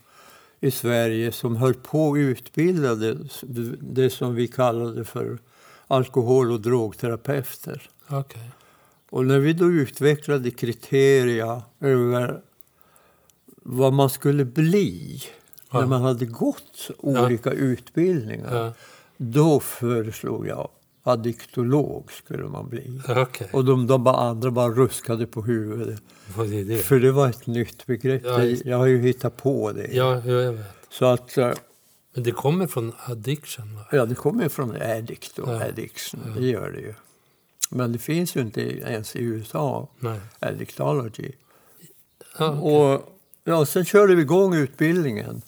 i 0.64 0.70
Sverige 0.70 1.32
som 1.32 1.56
höll 1.56 1.74
på 1.74 2.08
och 2.08 2.14
utbildade 2.14 3.18
det 3.80 4.10
som 4.10 4.34
vi 4.34 4.48
kallade 4.48 5.04
för 5.04 5.38
alkohol 5.86 6.52
och 6.52 6.60
drogterapeuter. 6.60 7.90
Okej. 8.08 8.50
Och 9.10 9.26
när 9.26 9.38
vi 9.38 9.52
då 9.52 9.64
utvecklade 9.66 10.50
kriteria 10.50 11.62
över 11.80 12.40
vad 13.62 13.92
man 13.92 14.10
skulle 14.10 14.44
bli 14.44 15.22
Ja. 15.70 15.80
när 15.80 15.86
man 15.86 16.02
hade 16.02 16.26
gått 16.26 16.90
olika 16.98 17.50
utbildningar, 17.50 18.54
Ja. 18.56 18.72
då 19.16 19.60
föreslog 19.60 20.46
jag 20.46 20.68
addiktolog 21.02 22.12
skulle 22.12 22.44
man 22.44 22.68
bli. 22.68 23.00
Okej. 23.08 23.48
Och 23.52 23.64
de, 23.64 23.86
de 23.86 24.04
bara, 24.04 24.16
andra 24.16 24.50
bara 24.50 24.68
ruskade 24.68 25.26
på 25.26 25.42
huvudet. 25.42 26.02
Är 26.38 26.64
det? 26.64 26.76
För 26.78 27.00
det 27.00 27.12
var 27.12 27.28
ett 27.28 27.46
nytt 27.46 27.86
begrepp. 27.86 28.22
Ja, 28.24 28.36
Det- 28.38 28.44
just- 28.46 28.64
jag 28.64 28.76
har 28.78 28.86
ju 28.86 28.98
hittat 29.00 29.36
på 29.36 29.72
det. 29.72 29.86
Ja, 29.92 30.22
ja, 30.26 30.32
jag 30.32 30.52
vet. 30.52 30.66
Så 30.90 31.04
att, 31.04 31.38
eh, 31.38 31.52
Men 32.14 32.24
det 32.24 32.30
kommer 32.30 32.66
från 32.66 32.92
addiction, 33.06 33.74
va? 33.76 33.84
ja, 33.92 34.06
det 34.06 34.14
kommer 34.14 34.48
från 34.48 34.76
addict 34.82 35.38
och 35.38 35.48
Ja. 35.48 35.64
addiction. 35.64 36.20
Det 36.36 36.46
gör 36.46 36.70
det 36.70 36.80
ju. 36.80 36.94
Men 37.70 37.92
det 37.92 37.98
finns 37.98 38.36
ju 38.36 38.40
inte 38.40 38.60
ens 38.62 39.16
i 39.16 39.22
USA, 39.22 39.88
Nej. 39.98 40.20
addictology. 40.38 41.32
Ja, 42.38 42.58
okej. 42.58 42.74
Och 42.74 43.18
ja, 43.44 43.66
sen 43.66 43.84
körde 43.84 44.14
vi 44.14 44.22
igång 44.22 44.54
utbildningen. 44.54 45.42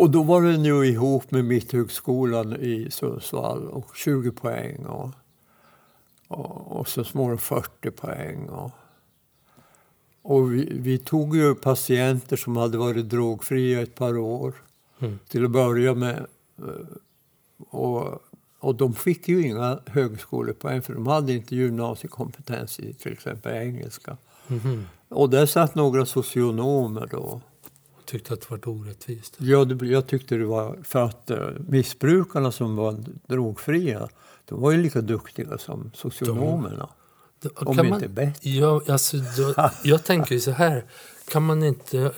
Och 0.00 0.10
då 0.10 0.22
var 0.22 0.42
den 0.42 0.64
ju 0.64 0.84
ihop 0.86 1.30
med 1.30 1.44
Mitthögskolan 1.44 2.52
i 2.56 2.88
Sundsvall 2.90 3.68
och 3.68 3.96
20 3.96 4.30
poäng 4.32 4.86
och, 4.86 5.10
och, 6.28 6.76
och 6.80 6.88
så 6.88 7.04
småningom 7.04 7.38
40 7.38 7.90
poäng. 7.90 8.48
Och, 8.48 8.70
och 10.22 10.52
vi, 10.52 10.72
vi 10.80 10.98
tog 10.98 11.36
ju 11.36 11.54
patienter 11.54 12.36
som 12.36 12.56
hade 12.56 12.78
varit 12.78 13.08
drogfria 13.08 13.80
ett 13.82 13.94
par 13.94 14.18
år 14.18 14.54
Mm. 15.00 15.18
till 15.28 15.44
att 15.44 15.50
börja 15.50 15.94
med. 15.94 16.26
Eh, 16.58 16.96
Och, 17.70 18.18
och 18.58 18.74
de 18.74 18.94
fick 18.94 19.28
ju 19.28 19.46
inga 19.46 19.78
högskolepoäng 19.86 20.82
för 20.82 20.94
de 20.94 21.06
hade 21.06 21.32
inte 21.32 21.56
gymnasiekompetens 21.56 22.80
i 22.80 22.94
till 22.94 23.12
exempel 23.12 23.52
engelska. 23.52 24.16
Mhm. 24.46 24.86
Och 25.08 25.30
där 25.30 25.46
satt 25.46 25.74
några 25.74 26.06
socionomer 26.06 27.08
då. 27.10 27.40
Tyckte 28.10 28.34
att 28.34 28.40
det 28.40 28.50
var 28.50 28.68
orättvist. 28.68 29.36
Ja, 29.38 29.66
jag 29.82 30.06
tyckte 30.06 30.34
det 30.36 30.44
var 30.46 30.78
för 30.84 31.02
att 31.04 31.30
eh, 31.30 31.48
missbrukarna 31.68 32.52
som 32.52 32.76
var 32.76 33.04
drogfria, 33.26 34.08
de 34.44 34.60
var 34.60 34.72
ju 34.72 34.82
lika 34.82 35.00
duktiga 35.00 35.58
som 35.58 35.90
socionomerna. 35.94 36.88
Då- 37.40 37.50
Om 37.54 37.76
kan 37.76 37.86
inte 37.86 38.08
bättre. 38.08 38.50
Ja, 38.50 38.82
alltså, 38.88 39.16
då, 39.16 39.54
jag 39.84 40.04
tänker 40.04 40.34
ju 40.34 40.40
så 40.40 40.50
här. 40.50 40.84
Kan 41.28 41.42
man 41.42 41.62
inte 41.62 42.12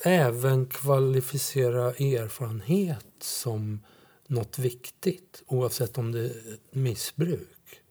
även 0.00 0.66
kvalificera 0.66 1.84
erfarenhet 1.90 3.06
som 3.20 3.80
något 4.26 4.58
viktigt 4.58 5.42
oavsett 5.46 5.98
om 5.98 6.12
det 6.12 6.20
är 6.20 6.32
missbruk? 6.70 7.48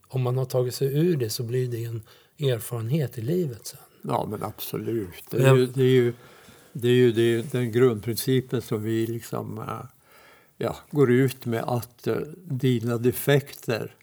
Om 0.08 0.22
man 0.22 0.38
har 0.38 0.46
tagit 0.46 0.76
sig 0.76 0.98
ur 0.98 1.18
det 1.18 1.30
så 1.30 1.44
blir 1.44 1.68
det 1.68 1.84
en 1.86 2.04
erfarenhet 2.40 3.18
i 3.18 3.22
livet 3.22 3.68
sen. 3.68 3.80
Ja, 4.02 4.28
men 4.30 4.44
absolut. 4.44 5.14
Det 5.30 5.44
är 5.48 5.56
ju, 5.56 5.66
det 5.66 5.82
är 5.82 5.86
ju, 5.86 6.14
det 6.74 6.88
är 6.88 6.94
ju 6.96 7.12
det, 7.12 7.52
den 7.52 7.72
grundprincipen 7.72 8.62
som 8.62 8.84
vi 8.84 9.08
liksom, 9.08 9.60
eh, 9.60 9.86
ja, 10.58 10.76
går 10.92 11.12
ut 11.12 11.46
med 11.46 11.64
att 11.68 12.08
eh, 12.08 12.16
dina 12.46 12.98
defekter 12.98 13.96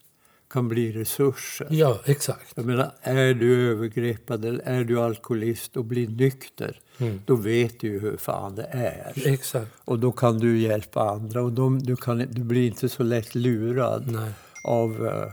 kan 0.51 0.69
bli 0.69 0.93
resurser. 0.93 1.67
Ja, 1.71 2.01
exakt. 2.05 2.53
Jag 2.55 2.65
menar, 2.67 2.93
är 3.03 3.35
du 3.35 3.71
övergreppad 3.71 4.45
eller 4.45 4.65
är 4.65 4.85
du 4.85 5.01
alkoholist 5.01 5.77
och 5.77 5.85
blir 5.85 6.09
nykter, 6.09 6.81
Mm. 6.99 7.21
då 7.27 7.37
vet 7.37 7.81
du 7.81 7.87
ju 7.87 7.99
hur 8.01 8.17
fan 8.17 8.55
det 8.55 8.67
är. 8.71 9.13
Exakt. 9.29 9.71
Och 9.85 9.99
då 9.99 10.13
kan 10.13 10.39
du 10.39 10.59
hjälpa 10.59 11.01
andra 11.11 11.43
och 11.43 11.53
de, 11.53 11.79
du, 11.79 11.97
kan, 11.97 12.19
du 12.19 12.43
blir 12.45 12.67
inte 12.67 12.89
så 12.89 13.03
lätt 13.03 13.35
lurad 13.35 14.11
Nej, 14.13 14.31
av 14.65 15.07
eh, 15.07 15.33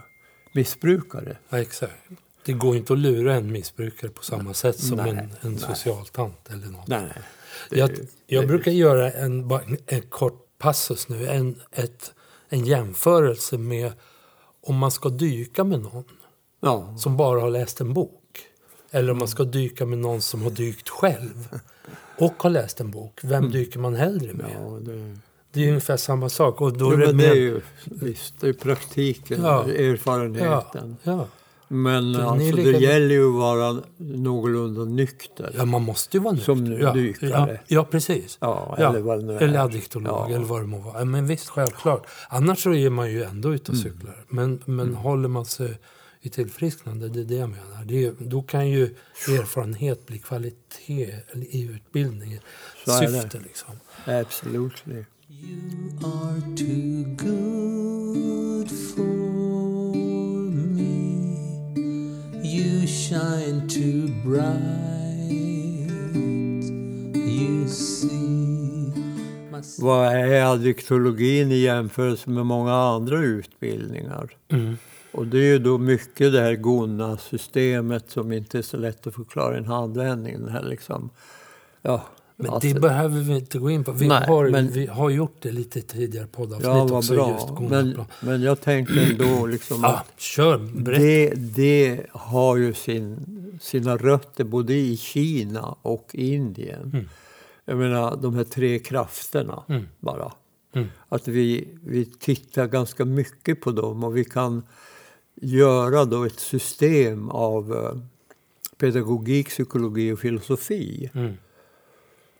missbrukare. 0.54 1.38
ja, 1.50 1.60
exakt. 1.60 1.94
Det 2.48 2.54
går 2.54 2.76
inte 2.76 2.94
att 2.94 3.00
lura 3.00 3.36
en 3.36 3.52
missbrukare 3.52 4.12
på 4.12 4.24
samma 4.24 4.54
sätt 4.54 4.80
som 4.80 4.98
Nej, 4.98 5.10
en, 5.10 5.30
en 5.42 5.60
socialtant 5.60 6.50
eller 6.50 6.68
något. 6.68 6.88
Nej. 6.88 7.02
Det- 7.70 7.78
Jag, 7.80 7.90
jag 8.28 8.44
det- 8.44 8.48
brukar 8.48 8.72
göra 8.72 9.12
en, 9.12 9.52
en, 9.88 10.02
kort 10.02 10.44
passus 10.58 11.10
nu. 11.10 11.28
En, 11.28 11.62
ett, 11.72 12.14
en 12.50 12.66
jämförelse 12.66 13.58
med 13.58 13.92
om 14.68 14.76
man 14.78 14.92
ska 14.92 15.10
dyka 15.10 15.64
med 15.64 15.80
någon 15.82 16.04
Ja, 16.62 16.96
som 16.98 17.18
bara 17.18 17.42
har 17.42 17.50
läst 17.50 17.82
en 17.82 17.94
bok. 17.94 18.40
Eller 18.92 19.12
om 19.12 19.18
man 19.18 19.28
ska 19.28 19.44
dyka 19.44 19.86
med 19.86 19.98
någon 19.98 20.22
som 20.22 20.42
har 20.42 20.50
dykt 20.50 20.90
själv 20.90 21.60
och 22.18 22.44
har 22.44 22.50
läst 22.50 22.80
en 22.80 22.92
bok. 22.92 23.20
Vem 23.24 23.52
dyker 23.52 23.80
man 23.80 23.96
hellre 23.96 24.34
med? 24.34 24.46
Mm. 24.46 24.64
ja 24.64 24.80
det, 24.80 25.18
Det 25.52 25.64
är 25.64 25.68
ungefär 25.68 25.98
samma 25.98 26.30
sak. 26.30 26.62
Och 26.62 26.78
då 26.78 26.86
jo, 26.86 26.92
är 26.92 26.98
det 26.98 27.06
men 27.08 27.18
det 27.18 27.26
är 27.26 27.30
med, 27.30 27.38
ju 27.38 27.62
visst, 27.86 28.40
det 28.40 28.48
är 28.50 28.54
praktiken, 28.54 29.42
ja, 29.44 29.64
erfarenheten. 29.64 30.98
ja. 31.04 31.28
Men 31.68 32.14
Det 32.14 32.20
är 32.20 32.24
alltså, 32.24 32.56
lika- 32.56 32.72
det 32.72 32.78
gäller 32.84 33.16
ju 33.16 33.28
att 33.30 33.36
vara 33.36 33.82
någorlunda 33.98 34.86
nykter. 34.86 35.52
ja, 35.58 35.66
man 35.66 35.82
måste 35.84 36.18
ju 36.18 36.24
vara 36.24 36.34
nykter. 36.34 36.46
Som 36.56 36.72
ja, 36.82 36.94
dykare. 36.94 37.30
Ja, 37.30 37.50
ja, 37.68 37.84
precis. 37.84 38.38
Ja, 38.42 38.76
Ja, 38.80 38.90
eller 38.90 39.00
vad 39.00 39.20
det 39.20 39.26
nu 39.26 39.34
är. 39.34 39.42
Eller 39.42 39.60
addiktolog 39.60 40.14
Ja. 40.30 40.36
eller 40.36 40.46
vad 40.46 40.62
det 40.62 40.68
må 40.68 40.78
vara. 40.78 41.06
Men 41.06 41.28
visst, 41.28 41.50
självklart. 41.50 42.08
Annars 42.30 42.64
så 42.64 42.74
är 42.74 42.90
man 42.90 43.12
ju 43.12 43.24
ändå 43.24 43.54
ute 43.54 43.72
och 43.72 43.78
Mm. 43.78 43.84
cyklar. 43.94 44.26
Men, 44.30 44.62
men 44.66 44.94
håller 44.96 45.30
man 45.30 45.46
sig 45.46 45.80
i 46.22 46.30
tillfrisknande, 46.30 47.10
det 47.10 47.20
är 47.20 47.24
det 47.24 47.36
jag 47.36 47.50
menar. 47.50 47.86
Det 47.86 48.06
är, 48.06 48.14
då 48.20 48.42
kan 48.42 48.70
ju 48.70 48.84
erfarenhet 49.28 50.06
bli 50.06 50.20
kvalitet 50.20 51.14
i 51.52 51.62
utbildningen. 51.64 52.40
Så 52.86 52.92
är 52.98 53.02
det. 53.02 53.22
Syfte 53.22 53.40
liksom. 53.40 53.74
Absolutely. 54.06 55.04
You 55.30 56.14
are 56.14 56.42
too 56.58 56.87
Vad 69.80 70.08
är 70.08 70.42
addiktologin 70.54 71.52
i 71.52 71.56
jämförelse 71.58 72.30
med 72.30 72.46
många 72.46 72.74
andra 72.74 73.20
utbildningar? 73.20 74.30
Mm. 74.50 74.78
Och 75.12 75.28
det 75.28 75.38
är 75.38 75.44
ju 75.44 75.60
då 75.60 75.78
mycket 75.78 76.32
det 76.32 76.42
här 76.42 76.56
GONA-systemet 76.56 78.12
som 78.12 78.32
inte 78.32 78.58
är 78.58 78.62
så 78.62 78.78
lätt 78.78 79.08
att 79.08 79.16
förklara 79.16 79.56
i 79.56 79.58
en 79.58 79.66
handvändning. 79.66 80.34
Den 80.40 80.50
här 80.50 80.64
liksom, 80.64 81.10
ja, 81.82 82.04
Men 82.36 82.54
att- 82.54 82.62
det 82.62 82.74
behöver 82.74 83.20
vi 83.22 83.36
inte 83.36 83.60
gå 83.60 83.70
in 83.70 83.84
på. 83.84 83.92
Vi, 83.92 84.08
Nej, 84.08 84.28
har, 84.28 84.50
men- 84.50 84.72
vi 84.72 84.86
har 84.86 85.10
gjort 85.10 85.36
det 85.42 85.52
lite 85.52 85.82
tidigare 85.82 86.28
poddavsnitt 86.28 86.66
ja, 86.66 86.98
också. 86.98 87.14
bra. 87.14 87.32
Just 87.32 87.70
Men, 87.72 88.06
men, 88.22 88.42
jag 88.42 88.62
tänker 88.62 89.12
ändå 89.12 89.46
liksom 89.46 89.80
ja, 89.84 89.90
att 89.96 90.20
kör, 90.22 90.60
det, 90.76 91.30
det 91.36 92.02
har 92.12 92.58
ju 92.58 92.74
sin, 92.74 93.18
sina 93.62 93.98
rötter 93.98 94.44
både 94.44 94.74
i 94.74 94.98
Kina 94.98 95.76
och 95.82 96.10
Indien. 96.14 96.82
Mm. 96.94 97.10
Jag 97.70 97.78
menar 97.78 98.18
de 98.22 98.36
här 98.36 98.44
tre 98.44 98.80
krafterna 98.80 99.64
Mm. 99.70 99.88
bara. 100.00 100.32
Mm. 100.74 100.88
Att 101.10 101.28
vi, 101.28 101.68
vi 101.84 102.06
tittar 102.06 102.68
ganska 102.68 103.06
mycket 103.06 103.62
på 103.62 103.72
dem 103.72 104.04
och 104.04 104.18
vi 104.18 104.26
kan 104.26 104.64
göra 105.36 106.06
då 106.06 106.24
ett 106.24 106.40
system 106.40 107.30
av 107.30 107.74
eh, 107.74 108.02
pedagogik, 108.78 109.50
psykologi 109.50 110.12
och 110.12 110.20
filosofi. 110.20 111.10
Mm. 111.14 111.34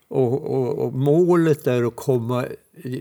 Och, 0.08 0.54
och, 0.54 0.78
och 0.78 0.92
målet 0.92 1.66
är 1.66 1.82
att 1.84 1.96
komma 1.96 2.46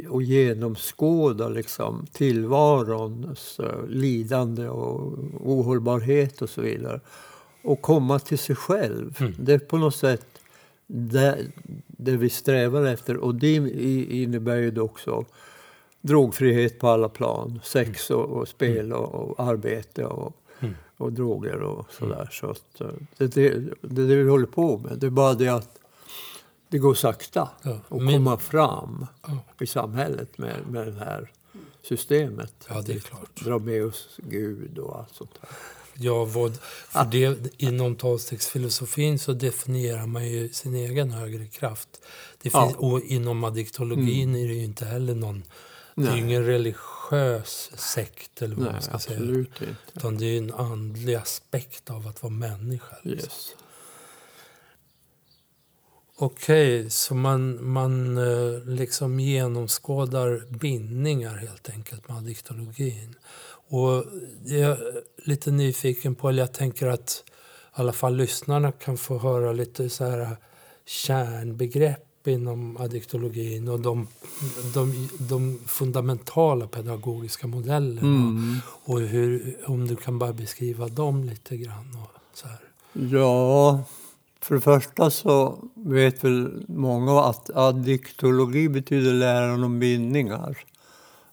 och 0.09 0.23
genomskåda 0.23 1.49
liksom, 1.49 2.05
tillvarons 2.11 3.59
eh, 3.59 3.87
lidande 3.87 4.67
och 4.67 5.19
ohållbarhet 5.39 6.41
och 6.41 6.49
så 6.49 6.61
vidare. 6.61 6.99
Och 7.63 7.81
komma 7.81 8.19
till 8.19 8.37
sig 8.39 8.55
själv. 8.55 9.17
Mm. 9.19 9.33
Det 9.39 9.53
är 9.53 9.59
på 9.59 9.77
något 9.77 9.95
sätt 9.95 10.25
det, 10.87 11.45
det 11.87 12.17
vi 12.17 12.29
strävar 12.29 12.85
efter. 12.85 13.17
Och 13.17 13.35
det 13.35 13.55
innebär 14.21 14.55
ju 14.57 14.79
också 14.79 15.25
drogfrihet 16.01 16.79
på 16.79 16.87
alla 16.87 17.09
plan. 17.09 17.59
Sex 17.63 18.09
och, 18.09 18.25
och 18.25 18.47
spel 18.47 18.93
och, 18.93 19.15
och 19.15 19.39
arbete 19.47 20.05
och, 20.05 20.33
Mm. 20.59 20.75
och 20.97 21.13
droger 21.13 21.61
och 21.61 21.91
sådär. 21.91 22.29
Så 22.31 22.49
att, 22.49 22.81
eh, 22.81 22.87
det, 23.17 23.27
det, 23.27 23.49
det 23.81 24.01
är 24.01 24.07
det 24.07 24.23
vi 24.23 24.29
håller 24.29 24.45
på 24.47 24.77
med. 24.77 24.97
Det 24.99 25.05
är 25.05 25.09
bara 25.11 25.33
det 25.33 25.47
att 25.47 25.79
det 26.69 26.77
går 26.77 26.93
sakta 26.93 27.49
Ja, 27.63 27.71
att 27.71 27.87
komma 27.89 28.37
fram 28.37 29.05
Ja. 29.27 29.37
i 29.59 29.67
samhället 29.67 30.37
med, 30.37 30.55
med 30.69 30.87
det 30.87 30.99
här 31.05 31.31
systemet. 31.81 32.67
Ja, 32.69 32.81
det 32.85 32.93
är 32.93 32.99
klart. 32.99 33.43
Dra 33.43 33.59
med 33.59 33.85
oss 33.85 34.19
Gud 34.23 34.77
och 34.77 34.99
allt 34.99 35.15
sånt 35.15 35.39
där. 35.41 35.49
Ja, 35.99 36.25
vad, 36.25 36.57
för 36.89 37.05
det, 37.05 37.37
inom 37.57 37.95
tolvstegsfilosofin 37.95 39.19
så 39.19 39.33
definierar 39.33 40.05
man 40.05 40.27
ju 40.27 40.49
sin 40.49 40.75
egen 40.75 41.11
högre 41.11 41.47
kraft. 41.47 41.89
Det 42.41 42.49
Ja. 42.53 42.65
finns, 42.67 42.77
Och 42.77 43.01
inom 43.01 43.43
addiktologin 43.43 44.35
är 44.35 44.47
det 44.47 44.53
ju 44.53 44.63
inte 44.63 44.85
heller 44.85 45.15
någon... 45.15 45.43
Det 45.95 46.01
är 46.01 46.05
ju 46.05 46.11
Nej. 46.11 46.19
ingen 46.19 46.45
religiös 46.45 47.71
sekt 47.75 48.41
eller 48.41 48.55
vad 48.55 48.63
Nej, 48.65 48.73
man 48.73 48.81
ska 48.81 48.99
säga. 48.99 49.19
inte. 49.19 49.75
Utan 49.95 50.17
det 50.17 50.25
är 50.25 50.37
en 50.37 50.53
andlig 50.53 51.15
aspekt 51.15 51.89
av 51.89 52.07
att 52.07 52.23
vara 52.23 52.33
människa. 52.33 52.95
Liksom. 53.03 53.27
Yes. 53.29 53.55
Okej, 56.19 56.89
så 56.89 57.15
man, 57.15 57.69
man 57.69 58.17
eh, 58.17 58.59
liksom 58.65 59.19
genomskådar 59.19 60.43
bindningar 60.49 61.35
helt 61.37 61.69
enkelt 61.69 62.07
med 62.07 62.17
addiktologin. 62.17 63.15
Och 63.67 64.05
jag 64.45 64.59
är 64.59 64.77
lite 65.23 65.51
nyfiken 65.51 66.15
på, 66.15 66.29
eller 66.29 66.43
jag 66.43 66.53
tänker 66.53 66.87
att 66.87 67.23
i 67.77 67.81
alla 67.81 67.93
fall 67.93 68.15
lyssnarna 68.15 68.71
kan 68.71 68.97
få 68.97 69.17
höra 69.17 69.51
lite 69.51 69.89
så 69.89 70.05
här 70.05 70.37
kärnbegrepp 70.85 72.27
inom 72.27 72.77
addiktologin 72.77 73.67
och 73.67 73.79
de, 73.79 74.07
de, 74.73 75.09
de 75.19 75.59
fundamentala 75.65 76.67
pedagogiska 76.67 77.47
modellerna. 77.47 78.01
Mm. 78.01 78.55
Och 78.65 78.99
hur, 78.99 79.57
om 79.65 79.87
du 79.87 79.95
kan 79.95 80.19
bara 80.19 80.33
beskriva 80.33 80.87
dem 80.87 81.23
lite 81.23 81.57
grann. 81.57 81.97
Och 82.03 82.37
så 82.37 82.47
här. 82.47 82.59
Ja, 83.17 83.83
för 84.41 84.55
det 84.55 84.61
första 84.61 85.09
så 85.09 85.57
vet 85.73 86.23
väl 86.23 86.65
många 86.67 87.21
att 87.21 87.49
addiktologi 87.49 88.69
betyder 88.69 89.13
läran 89.13 89.63
om 89.63 89.79
bindningar. 89.79 90.57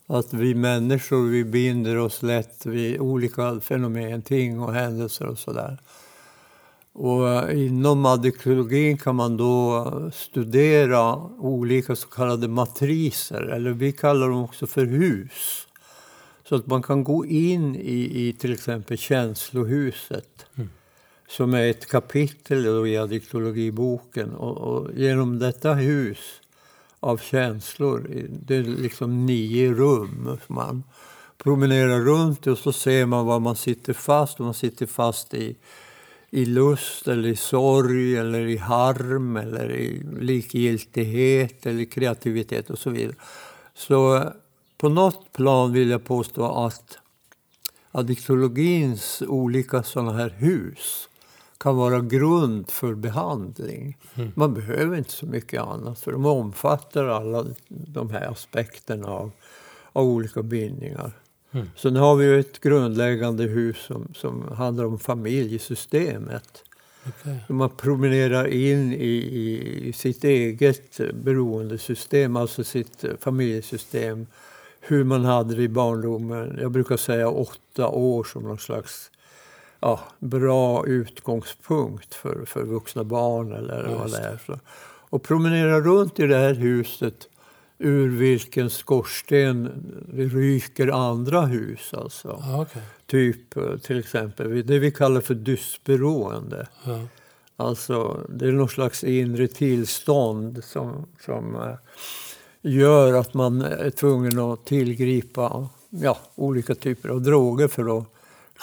Att 0.06 0.32
vi 0.32 0.54
människor 0.54 1.28
vi 1.28 1.44
binder 1.44 1.98
oss 1.98 2.22
lätt 2.22 2.66
vid 2.66 3.00
olika 3.00 3.60
fenomen, 3.60 4.22
ting 4.22 4.60
och 4.60 4.72
händelser 4.72 5.26
och 5.26 5.38
sådär. 5.38 5.78
Och 6.92 7.52
inom 7.52 8.06
addiktologin 8.06 8.98
kan 8.98 9.16
man 9.16 9.36
då 9.36 10.10
studera 10.14 11.16
olika 11.38 11.96
så 11.96 12.08
kallade 12.08 12.48
matriser, 12.48 13.42
eller 13.42 13.70
vi 13.70 13.92
kallar 13.92 14.28
dem 14.28 14.44
också 14.44 14.66
för 14.66 14.86
hus. 14.86 15.66
Så 16.48 16.54
att 16.56 16.66
man 16.66 16.82
kan 16.82 17.04
gå 17.04 17.26
in 17.26 17.76
i, 17.76 18.28
i 18.28 18.32
till 18.32 18.52
exempel 18.52 18.98
känslohuset 18.98 20.46
som 21.28 21.54
är 21.54 21.70
ett 21.70 21.86
kapitel 21.86 22.86
i 22.86 22.96
addiktologiboken. 22.96 24.34
Och, 24.34 24.56
och 24.56 24.90
genom 24.94 25.38
detta 25.38 25.74
hus 25.74 26.18
av 27.04 27.18
känslor, 27.18 28.28
det 28.28 28.56
är 28.56 28.62
liksom 28.62 29.26
nio 29.26 29.72
rum. 29.72 30.38
Man 30.46 30.84
promenerar 31.38 32.00
runt 32.00 32.46
och 32.46 32.58
så 32.58 32.72
ser 32.72 33.06
man 33.06 33.26
var 33.26 33.40
man 33.40 33.56
sitter 33.56 33.92
fast. 33.92 34.40
Och 34.40 34.44
man 34.44 34.54
sitter 34.54 34.86
fast 34.86 35.34
i, 35.34 35.56
i 36.30 36.44
lust 36.44 37.08
eller 37.08 37.28
i 37.28 37.36
sorg 37.36 38.16
eller 38.16 38.46
i 38.46 38.56
harm 38.56 39.36
eller 39.36 39.70
i 39.70 40.02
likgiltighet 40.20 41.66
eller 41.66 41.84
kreativitet 41.84 42.70
och 42.70 42.78
så 42.78 42.90
vidare. 42.90 43.16
Så 43.74 44.24
på 44.78 44.88
något 44.88 45.32
plan 45.32 45.72
vill 45.72 45.90
jag 45.90 46.04
påstå 46.04 46.64
att 46.66 46.98
addiktologins 47.90 49.22
olika 49.28 49.82
sådana 49.82 50.12
här 50.12 50.34
hus 50.38 51.08
kan 51.64 51.76
vara 51.76 52.00
grund 52.00 52.70
för 52.70 52.94
behandling. 52.94 53.96
Man 54.34 54.54
behöver 54.54 54.96
inte 54.96 55.12
så 55.12 55.26
mycket 55.26 55.62
annat 55.62 56.00
för 56.00 56.12
de 56.12 56.26
omfattar 56.26 57.04
alla 57.04 57.46
de 57.68 58.10
här 58.10 58.30
aspekterna 58.32 59.08
av, 59.08 59.30
av 59.92 60.06
olika 60.06 60.42
bindningar. 60.42 61.12
Mm. 61.50 61.70
Så 61.76 61.90
nu 61.90 62.00
har 62.00 62.16
vi 62.16 62.24
ju 62.24 62.40
ett 62.40 62.60
grundläggande 62.60 63.44
hus 63.44 63.76
som, 63.76 64.08
som 64.14 64.48
handlar 64.56 64.84
om 64.84 64.98
familjesystemet. 64.98 66.64
Okej. 67.08 67.44
Man 67.48 67.70
promenerar 67.70 68.46
in 68.46 68.92
i, 68.92 69.14
i, 69.14 69.88
i 69.88 69.92
sitt 69.92 70.24
eget 70.24 71.00
beroendesystem, 71.14 72.36
alltså 72.36 72.64
sitt 72.64 73.04
familjesystem. 73.20 74.26
Hur 74.80 75.04
man 75.04 75.24
hade 75.24 75.54
det 75.54 75.62
i 75.62 75.68
barndomen. 75.68 76.58
Jag 76.60 76.70
brukar 76.70 76.96
säga 76.96 77.28
åtta 77.28 77.88
år 77.88 78.24
som 78.24 78.42
någon 78.42 78.58
slags 78.58 79.10
ja, 79.84 80.00
bra 80.18 80.86
utgångspunkt 80.86 82.14
för, 82.14 82.44
för 82.44 82.64
vuxna 82.64 83.04
barn 83.04 83.52
eller 83.52 83.84
Ja, 83.84 83.98
vad 83.98 84.02
just 84.02 84.16
det 84.16 84.28
är. 84.28 84.40
Så. 84.46 84.58
Och 85.10 85.22
promenera 85.22 85.80
runt 85.80 86.20
i 86.20 86.26
det 86.26 86.36
här 86.36 86.54
huset 86.54 87.28
ur 87.78 88.08
vilken 88.08 88.70
skorsten 88.70 89.70
det 90.08 90.24
ryker 90.24 90.88
andra 90.88 91.40
hus. 91.40 91.94
Alltså. 91.94 92.40
Ja, 92.42 92.62
okej. 92.62 92.82
Typ 93.06 93.56
eh, 93.56 93.76
till 93.76 93.98
exempel 93.98 94.66
det 94.66 94.78
vi 94.78 94.90
kallar 94.90 95.20
för 95.20 95.34
dysberoende. 95.34 96.66
Ja. 96.84 97.00
Alltså 97.56 98.20
det 98.28 98.46
är 98.46 98.52
någon 98.52 98.68
slags 98.68 99.04
inre 99.04 99.48
tillstånd 99.48 100.64
som, 100.64 101.06
som 101.24 101.54
eh, 101.54 101.74
gör 102.62 103.14
att 103.14 103.34
man 103.34 103.62
är 103.62 103.90
tvungen 103.90 104.38
att 104.38 104.64
tillgripa 104.64 105.68
ja, 105.90 106.18
olika 106.34 106.74
typer 106.74 107.08
av 107.08 107.22
droger 107.22 107.68
för 107.68 107.98
att 107.98 108.13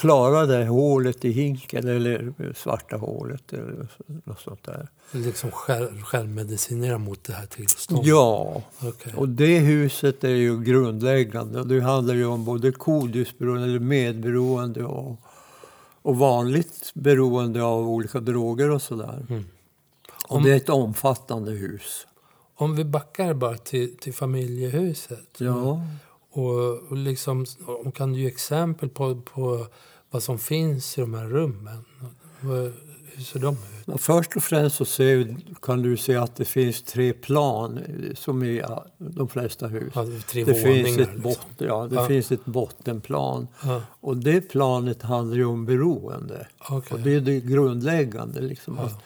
klara 0.01 0.45
det 0.45 0.65
hålet 0.65 1.25
i 1.25 1.31
hinken 1.31 1.87
eller 1.87 2.33
svarta 2.55 2.97
hålet 2.97 3.53
eller 3.53 3.87
något 4.23 4.39
sånt 4.39 4.63
där. 4.63 4.87
Liksom 5.11 5.51
själv, 5.51 6.01
självmedicinera 6.01 6.97
mot 6.97 7.23
det 7.23 7.33
här 7.33 7.45
tillståndet? 7.45 8.07
Ja, 8.07 8.61
Okej. 8.79 9.13
och 9.15 9.29
det 9.29 9.59
huset 9.59 10.23
är 10.23 10.29
ju 10.29 10.63
grundläggande. 10.63 11.63
Det 11.63 11.81
handlar 11.81 12.13
ju 12.13 12.25
om 12.25 12.45
både 12.45 12.71
kodysberoende, 12.71 13.63
eller 13.63 13.79
medberoende 13.79 14.83
och, 14.83 15.19
och 16.01 16.17
vanligt 16.17 16.91
beroende 16.93 17.63
av 17.63 17.89
olika 17.89 18.19
droger 18.19 18.69
och 18.69 18.81
sådär. 18.81 19.25
Mm. 19.29 19.45
Och 20.27 20.43
det 20.43 20.51
är 20.51 20.57
ett 20.57 20.69
omfattande 20.69 21.51
hus. 21.51 22.07
Om 22.55 22.75
vi 22.75 22.85
backar 22.85 23.33
bara 23.33 23.57
till, 23.57 23.97
till 23.97 24.13
familjehuset. 24.13 25.35
Ja. 25.37 25.81
Och, 26.31 26.73
och 26.73 26.97
liksom, 26.97 27.45
och 27.65 27.95
kan 27.95 28.13
du 28.13 28.19
ge 28.19 28.27
exempel 28.27 28.89
på, 28.89 29.21
på 29.21 29.67
vad 30.11 30.23
som 30.23 30.39
finns 30.39 30.97
i 30.97 31.01
de 31.01 31.13
här 31.13 31.25
rummen? 31.25 31.85
Hur 32.39 32.73
ser 33.23 33.39
de 33.39 33.57
ut? 33.87 34.01
Först 34.01 34.35
och 34.35 34.43
främst 34.43 34.75
så 34.75 34.85
ser, 34.85 35.35
kan 35.61 35.81
du 35.81 35.97
se 35.97 36.15
att 36.15 36.35
det 36.35 36.45
finns 36.45 36.83
tre 36.83 37.13
plan 37.13 37.77
eh, 37.77 37.83
som 38.15 38.43
i 38.43 38.61
de 38.97 39.27
flesta 39.27 39.67
hus. 39.67 39.91
Ja, 39.95 40.03
det 40.33 40.43
våningar. 40.43 40.83
finns, 40.83 40.87
ett 40.89 40.97
liksom. 40.97 41.21
botten, 41.21 41.67
ja, 41.67 41.87
det 41.87 41.95
Ja. 41.95 42.07
finns 42.07 42.31
ett 42.31 42.45
bottenplan. 42.45 43.47
Och 43.99 44.17
det 44.17 44.41
planet 44.41 45.01
handlar 45.01 45.37
ju 45.37 45.45
om 45.45 45.65
beroende. 45.65 46.47
okej. 46.69 46.95
Och 46.95 46.99
det 47.03 47.15
är 47.15 47.21
det 47.21 47.39
grundläggande. 47.39 48.41
Liksom, 48.41 48.75
Ja. 48.77 48.83
att 48.83 49.03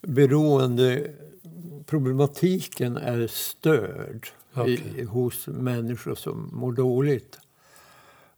beroendeproblematiken 0.00 2.96
är 2.96 3.26
störd 3.26 4.28
Okej. 4.54 4.82
i, 4.96 5.02
hos 5.04 5.46
människor 5.46 6.14
som 6.14 6.50
mår 6.52 6.72
dåligt. 6.72 7.38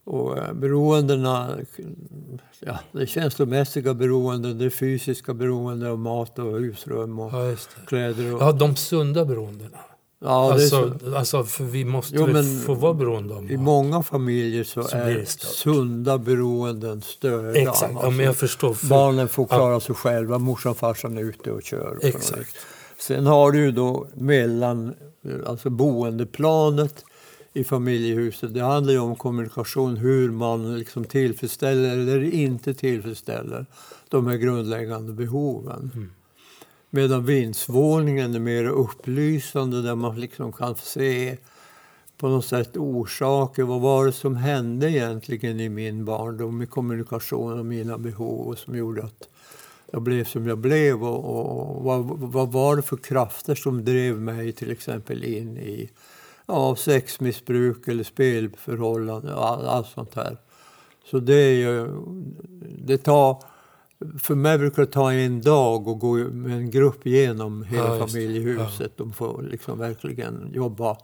Och 0.05 0.37
eh, 0.37 0.53
beroendena, 0.53 1.57
ja, 2.59 2.79
det 2.91 3.07
känslomässiga 3.07 3.93
beroenden, 3.93 4.57
det 4.57 4.69
fysiska 4.69 5.33
beroenden 5.33 5.91
av 5.91 5.99
mat 5.99 6.39
och 6.39 6.59
husrum 6.59 7.19
och 7.19 7.33
Ja, 7.33 7.55
kläder. 7.87 8.35
Och, 8.35 8.41
Ja, 8.41 8.51
de 8.51 8.75
sunda 8.75 9.25
beroendena. 9.25 9.77
ja, 10.25 10.53
det 10.57 10.63
är 10.63 10.67
så, 10.67 10.83
alltså, 10.83 11.15
alltså, 11.15 11.43
för 11.43 11.63
vi 11.63 11.85
måste 11.85 12.15
Jo, 12.15 12.25
väl 12.25 12.59
få 12.59 12.73
vara 12.73 12.93
beroende 12.93 13.35
av 13.35 13.51
I 13.51 13.57
mat. 13.57 13.65
många 13.65 14.03
familjer 14.03 14.63
så, 14.63 14.83
Så 14.83 14.97
är 14.97 15.25
sunda 15.27 16.17
beroenden 16.17 17.01
störda. 17.01 17.53
Exakt, 17.59 17.93
ja, 18.01 18.09
men 18.09 18.25
jag 18.25 18.35
förstår. 18.35 18.73
För, 18.73 18.87
Barnen 18.87 19.29
får 19.29 19.45
klara 19.47 19.79
sig 19.79 19.95
själva, 19.95 20.37
morsan 20.37 20.71
och 20.71 20.77
farsan 20.77 21.17
är 21.17 21.21
ute 21.21 21.51
och 21.51 21.63
kör. 21.63 21.99
exakt. 22.01 22.55
Sen 22.99 23.25
har 23.27 23.51
du 23.51 23.59
ju 23.59 23.71
då 23.71 24.07
mellan, 24.13 24.93
alltså 25.45 25.69
boendeplanet 25.69 27.05
i 27.55 27.63
familjehuset. 27.63 28.53
Det 28.53 28.61
handlar 28.61 28.93
ju 28.93 28.99
om 28.99 29.15
kommunikation, 29.15 29.97
hur 29.97 30.31
man 30.31 30.79
liksom 30.79 31.03
tillfredsställer 31.03 31.97
eller 31.97 32.33
inte 32.33 32.73
tillfredsställer 32.73 33.65
de 34.09 34.27
här 34.27 34.37
grundläggande 34.37 35.13
behoven. 35.13 35.91
Mm. 35.95 36.11
Medan 36.89 37.25
vindsvåningen 37.25 38.35
är 38.35 38.39
mer 38.39 38.65
upplysande 38.65 39.81
där 39.81 39.95
man 39.95 40.19
liksom 40.19 40.51
kan 40.53 40.75
se 40.75 41.37
på 42.17 42.27
något 42.27 42.45
sätt 42.45 42.77
orsaker. 42.77 43.63
Vad 43.63 43.81
var 43.81 44.05
det 44.05 44.11
som 44.11 44.35
hände 44.35 44.91
egentligen 44.91 45.59
i 45.59 45.69
min 45.69 46.05
barndom 46.05 46.61
i 46.61 46.65
kommunikation 46.65 47.59
och 47.59 47.65
mina 47.65 47.97
behov 47.97 48.55
som 48.55 48.77
gjorde 48.77 49.03
att 49.03 49.29
jag 49.91 50.01
blev 50.01 50.23
som 50.23 50.47
jag 50.47 50.57
blev 50.57 51.03
och, 51.03 51.25
och, 51.25 51.75
och 51.75 51.83
vad, 51.83 52.05
vad 52.19 52.51
var 52.51 52.75
det 52.75 52.81
för 52.81 52.97
krafter 52.97 53.55
som 53.55 53.85
drev 53.85 54.21
mig 54.21 54.51
till 54.51 54.71
exempel 54.71 55.23
in 55.23 55.57
i 55.57 55.89
ja, 56.47 56.75
sexmissbruk 56.75 57.87
eller 57.87 58.03
spelförhållanden 58.03 59.33
och 59.33 59.47
all, 59.47 59.65
allt 59.65 59.87
sånt 59.87 60.15
här. 60.15 60.37
Så 61.11 61.19
det 61.19 61.35
är 61.35 61.53
ju, 61.53 61.87
det 62.85 62.97
tar, 62.97 63.43
för 64.19 64.35
mig 64.35 64.57
brukar 64.57 64.81
det 64.81 64.91
ta 64.91 65.13
en 65.13 65.41
dag 65.41 65.89
att 65.89 65.99
gå 65.99 66.13
med 66.13 66.57
en 66.57 66.69
grupp 66.69 67.05
genom 67.05 67.63
hela 67.63 67.97
Ja, 67.97 68.07
familjehuset. 68.07 68.97
De 68.97 69.13
får 69.13 69.41
liksom 69.41 69.79
verkligen 69.79 70.51
jobba 70.53 70.97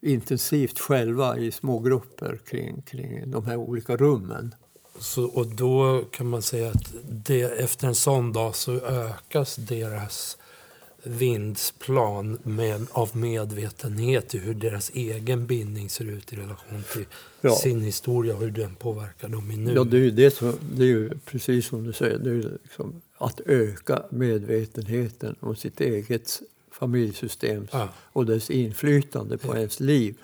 intensivt 0.00 0.78
själva 0.78 1.38
i 1.38 1.52
små 1.52 1.78
grupper 1.78 2.40
kring, 2.46 2.82
kring 2.82 3.30
de 3.30 3.46
här 3.46 3.56
olika 3.56 3.96
rummen. 3.96 4.54
Så, 4.98 5.24
och 5.24 5.46
då 5.46 6.04
kan 6.10 6.26
man 6.26 6.42
säga 6.42 6.70
att 6.70 6.94
det, 7.08 7.42
efter 7.42 7.86
en 7.86 7.94
sån 7.94 8.32
dag 8.32 8.54
så 8.54 8.72
ökas 8.72 9.56
deras 9.56 10.38
vindsplan 11.04 12.38
med, 12.42 12.86
av 12.92 13.16
medvetenhet 13.16 14.34
i 14.34 14.38
hur 14.38 14.54
deras 14.54 14.90
egen 14.94 15.46
bindning 15.46 15.88
ser 15.90 16.04
ut 16.04 16.32
i 16.32 16.36
relation 16.36 16.84
till 16.92 17.04
Ja. 17.40 17.54
sin 17.54 17.80
historia 17.80 18.34
och 18.34 18.40
hur 18.40 18.50
den 18.50 18.74
påverkar 18.74 19.28
dem 19.28 19.50
i 19.50 19.56
nu. 19.56 19.72
Ja, 19.74 19.84
det 19.84 19.96
är 19.96 20.00
ju, 20.00 20.10
det 20.10 20.30
som, 20.34 20.52
det 20.76 20.82
är 20.82 20.86
ju 20.88 21.10
precis 21.24 21.66
som 21.66 21.84
du 21.84 21.92
säger, 21.92 22.18
det 22.18 22.30
är 22.30 22.58
liksom 22.62 23.02
att 23.18 23.40
öka 23.46 24.02
medvetenheten 24.10 25.36
om 25.40 25.56
sitt 25.56 25.80
eget 25.80 26.42
familjesystem 26.70 27.66
Ja. 27.72 27.88
och 27.96 28.26
dess 28.26 28.50
inflytande 28.50 29.38
på 29.38 29.56
ens 29.56 29.80
liv. 29.80 30.14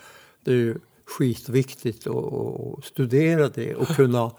Det 0.43 0.51
är 0.51 0.55
ju 0.55 0.75
skitviktigt 1.05 2.07
att, 2.07 2.85
studera 2.85 3.49
det 3.49 3.75
och 3.75 3.87
kunna 3.95 4.31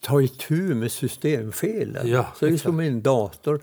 ta 0.00 0.22
itu 0.22 0.74
med 0.74 0.92
systemfelen. 0.92 2.08
Ja, 2.08 2.32
Så 2.38 2.46
det 2.46 2.52
är 2.52 2.56
som 2.56 2.80
en 2.80 3.02
dator. 3.02 3.60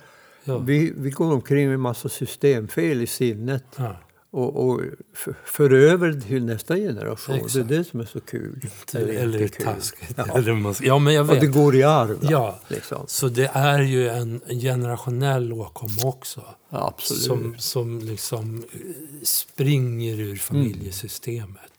Ja. 0.48 0.58
Vi, 0.58 0.94
vi 0.98 1.10
går 1.10 1.34
omkring 1.34 1.66
med 1.68 1.74
en 1.74 1.80
massa 1.82 2.10
systemfel 2.10 3.02
i 3.02 3.08
sinnet 3.08 3.64
Ja. 3.76 3.96
och, 4.32 4.56
och 4.70 4.82
för, 5.14 5.36
för 5.46 5.74
över 5.74 6.22
till 6.22 6.46
nästa 6.46 6.76
generation. 6.76 7.36
Exakt. 7.36 7.54
Det 7.54 7.60
är 7.76 7.78
det 7.78 7.84
som 7.84 8.00
är 8.00 8.06
så 8.06 8.20
kul. 8.20 8.62
Eller, 8.94 9.14
eller 9.14 9.48
taskigt. 9.48 10.14
Ja. 10.18 10.24
Eller 10.38 10.54
man, 10.54 10.76
ja, 10.82 11.00
men 11.00 11.14
jag 11.14 11.30
Och 11.30 11.36
vet. 11.36 11.42
det 11.42 11.48
går 11.48 11.76
i 11.76 11.84
arv. 11.84 12.18
Ja, 12.22 12.60
Liksom. 12.68 13.04
så 13.08 13.28
det 13.28 13.50
är 13.54 13.80
ju 13.82 14.10
en 14.10 14.42
generationell 14.62 15.54
åkomma 15.54 16.02
också. 16.04 16.42
Absolut. 16.70 17.24
Som, 17.24 17.56
som 17.58 18.00
liksom 18.00 18.64
eh, 18.74 18.80
springer 19.24 20.20
ur 20.20 20.36
familjesystemet. 20.36 21.77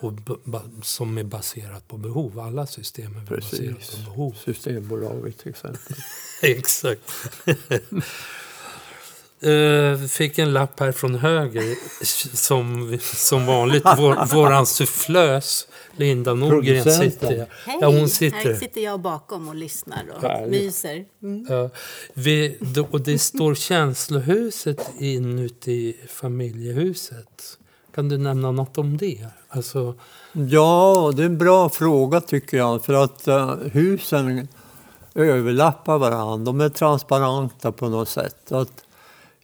Och 0.00 0.12
som 0.82 1.18
är 1.18 1.24
baserat 1.24 1.88
på 1.88 1.96
behov. 1.96 2.38
Alla 2.40 2.66
system 2.66 3.16
är 3.16 3.30
väl 3.30 3.40
baserat 3.40 3.78
Precis. 3.78 3.96
på 4.04 4.10
behov. 4.10 4.36
Systembolaget 4.44 5.38
till 5.38 5.48
exempel. 5.50 5.96
Exakt. 6.42 7.00
Eh, 9.40 9.98
fick 10.06 10.38
en 10.38 10.52
lapp 10.52 10.80
här 10.80 10.92
från 10.92 11.14
höger. 11.14 11.74
Som, 12.36 12.98
som 13.02 13.46
vanligt, 13.46 13.82
vår, 13.98 14.26
våran 14.34 14.66
sufflös 14.66 15.68
Linda 15.96 16.34
Norgren 16.34 16.84
sitter. 16.92 17.46
Hej! 17.66 17.78
Ja, 17.80 17.86
hon 17.86 18.08
sitter. 18.08 18.36
Här 18.38 18.54
sitter 18.54 18.80
jag 18.80 19.00
bakom 19.00 19.48
och 19.48 19.54
lyssnar 19.54 20.04
och 20.16 20.22
Härligt. 20.22 20.50
myser. 20.62 21.04
Mm. 21.22 21.46
Ja, 21.48 21.70
vi, 22.14 22.56
då- 22.60 22.88
och 22.90 23.00
det 23.00 23.18
står 23.18 23.54
känslohuset 23.54 24.90
inuti 24.98 25.96
familjehuset. 26.08 27.58
Kan 27.94 28.08
du 28.08 28.18
nämna 28.18 28.50
något 28.52 28.78
om 28.78 28.96
det? 28.96 29.26
Alltså, 29.56 29.94
Ja, 30.36 31.12
det 31.16 31.22
är 31.22 31.26
en 31.26 31.38
bra 31.38 31.68
fråga 31.68 32.20
tycker 32.20 32.56
jag. 32.56 32.84
För 32.84 32.94
att 32.94 33.28
eh, 33.28 33.56
husen 33.56 34.48
överlappar 35.14 35.98
varandra. 35.98 36.44
De 36.44 36.60
är 36.60 36.68
transparenta 36.68 37.72
på 37.72 37.88
något 37.88 38.08
sätt. 38.08 38.52
Att 38.52 38.84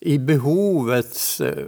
I 0.01 0.18
behovets, 0.18 1.40
eh, 1.40 1.66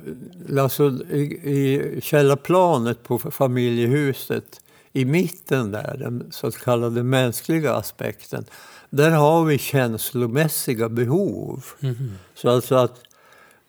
alltså 0.58 0.84
i, 1.10 1.22
i 1.44 2.00
källarplanet 2.02 3.02
på 3.02 3.18
familjehuset, 3.18 4.60
i 4.92 5.04
mitten 5.04 5.70
där, 5.70 5.96
den 5.98 6.26
så 6.30 6.50
kallade 6.50 7.02
mänskliga 7.02 7.74
aspekten, 7.74 8.44
där 8.90 9.10
har 9.10 9.44
vi 9.44 9.58
känslomässiga 9.58 10.88
behov. 10.88 11.64
Så 12.34 12.50
alltså 12.50 12.74
att 12.74 13.00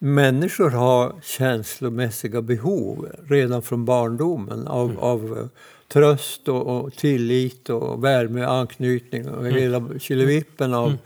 människor 0.03 0.69
har 0.69 1.15
känslomässiga 1.21 2.41
behov 2.41 3.09
redan 3.27 3.61
från 3.61 3.85
barndomen 3.85 4.67
av, 4.67 4.99
av 4.99 5.37
eh, 5.37 5.45
tröst 5.87 6.47
och, 6.47 6.67
och 6.67 6.93
tillit 6.93 7.69
och 7.69 8.03
värme, 8.03 8.45
anknytning 8.45 9.29
och 9.29 9.47
hela 9.47 9.99
killevippen 9.99 10.73
av 10.73 10.97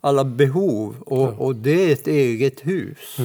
alla 0.00 0.24
behov. 0.24 0.94
Och, 1.06 1.40
och 1.40 1.56
det 1.56 1.88
är 1.88 1.92
ett 1.92 2.06
eget 2.06 2.66
hus 2.66 3.16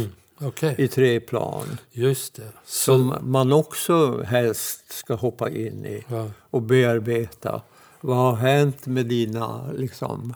Okej, 0.42 0.76
i 0.78 0.88
tre 0.88 1.20
plan 1.20 1.78
just 1.92 2.36
det. 2.36 2.52
Så, 2.66 2.96
som 2.96 3.16
man 3.22 3.54
också 3.54 4.24
helst 4.24 4.92
ska 4.94 5.16
hoppa 5.16 5.50
in 5.50 5.86
i 5.86 6.06
ja. 6.08 6.30
och 6.50 6.62
bearbeta. 6.62 7.62
Vad 8.02 8.18
har 8.18 8.36
hänt 8.36 8.86
med 8.86 9.06
dina 9.06 9.72
liksom, 9.72 10.34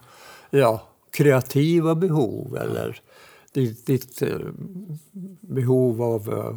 ja, 0.49 0.87
kreativa 1.11 1.95
behov 1.95 2.57
eller 2.57 3.01
ditt, 3.55 3.85
ditt 3.85 4.21
eh, 4.21 4.37
behov 5.41 6.01
av 6.01 6.33
eh, 6.33 6.55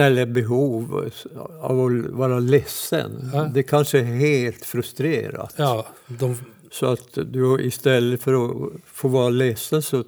eller 0.00 0.26
behov 0.26 1.10
av 1.60 1.80
att 1.80 2.10
vara 2.10 2.38
ledsen. 2.38 3.30
Ja. 3.32 3.50
Det 3.54 3.62
kanske 3.62 3.98
är 3.98 4.04
helt 4.04 4.64
frustrerat. 4.64 5.54
ja, 5.56 5.86
de, 6.06 6.36
Så 6.70 6.86
att 6.86 7.08
du 7.14 7.60
istället 7.60 8.22
för 8.22 8.44
att 8.44 8.72
få 8.86 9.08
vara 9.08 9.28
ledsen 9.28 9.82
så 9.82 9.98
eh, 9.98 10.04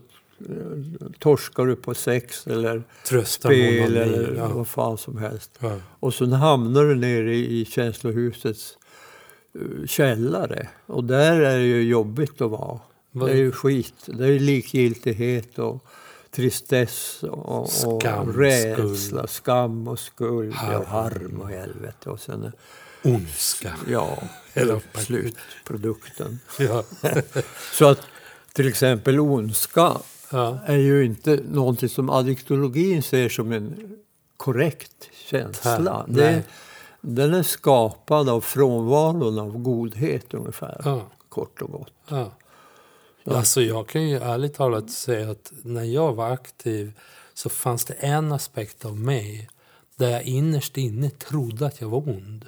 torskar 1.18 1.66
du 1.66 1.76
på 1.76 1.94
sex 1.94 2.46
eller 2.46 2.82
tröstar 3.08 3.50
spel 3.50 3.96
eller 3.96 4.34
ja. 4.36 4.48
vad 4.48 4.68
fan 4.68 4.98
som 4.98 5.18
helst. 5.18 5.50
Ja. 5.60 5.76
Och 6.00 6.14
så 6.14 6.26
hamnar 6.26 6.84
du 6.84 6.94
nere 6.94 7.34
i 7.34 7.64
känslohusets 7.64 8.78
eh, 9.54 9.86
källare. 9.86 10.68
Och 10.86 11.04
där 11.04 11.40
är 11.40 11.58
det 11.58 11.64
ju 11.64 11.82
jobbigt 11.82 12.40
att 12.40 12.50
vara. 12.50 12.80
Vad- 13.12 13.28
Det 13.28 13.32
är 13.32 13.36
ju 13.36 13.52
skit. 13.52 13.94
Det 14.06 14.26
är 14.26 14.38
likgiltighet 14.38 15.58
och 15.58 15.84
tristess 16.30 17.22
och, 17.22 17.60
och 17.60 17.68
Skam, 17.70 18.32
rädsla, 18.32 18.86
skuld. 18.96 19.30
skam 19.30 19.88
och 19.88 19.98
skuld 19.98 20.54
Harm. 20.54 20.80
och 20.80 20.86
harm 20.86 21.40
och 21.40 21.48
helvete. 21.48 22.10
Och 22.10 22.20
sen, 22.20 22.52
Ondska. 23.04 23.72
ja, 23.88 24.22
slutprodukten. 24.94 26.38
Ja. 26.58 26.84
Så 27.72 27.84
att 27.88 28.00
till 28.52 28.68
exempel 28.68 29.20
ondska 29.20 29.92
Ja. 30.30 30.58
är 30.66 30.76
ju 30.76 31.04
inte 31.04 31.40
någonting 31.50 31.88
som 31.88 32.10
addiktologin 32.10 33.02
ser 33.02 33.28
som 33.28 33.52
en 33.52 33.96
korrekt 34.36 35.08
känsla. 35.30 36.04
Nej. 36.08 36.16
Det, 36.34 36.42
den 37.00 37.34
är 37.34 37.42
skapad 37.42 38.28
av 38.28 38.40
frånvaron 38.40 39.38
av 39.38 39.58
godhet 39.58 40.34
ungefär, 40.34 40.80
Ja. 40.84 41.10
kort 41.28 41.62
och 41.62 41.70
gott. 41.70 41.92
Ja. 42.08 42.32
Alltså 43.24 43.62
jag 43.62 43.88
kan 43.88 44.08
ju 44.08 44.16
ärligt 44.16 44.54
talat 44.54 44.90
säga 44.90 45.30
att 45.30 45.52
när 45.62 45.84
jag 45.84 46.12
var 46.14 46.30
aktiv 46.30 46.92
så 47.34 47.48
fanns 47.48 47.84
det 47.84 47.94
en 47.94 48.32
aspekt 48.32 48.84
av 48.84 48.96
mig 48.96 49.48
där 49.96 50.10
jag 50.10 50.22
innerst 50.22 50.76
inne 50.76 51.10
trodde 51.10 51.66
att 51.66 51.80
jag 51.80 51.88
var 51.88 52.08
ond. 52.08 52.44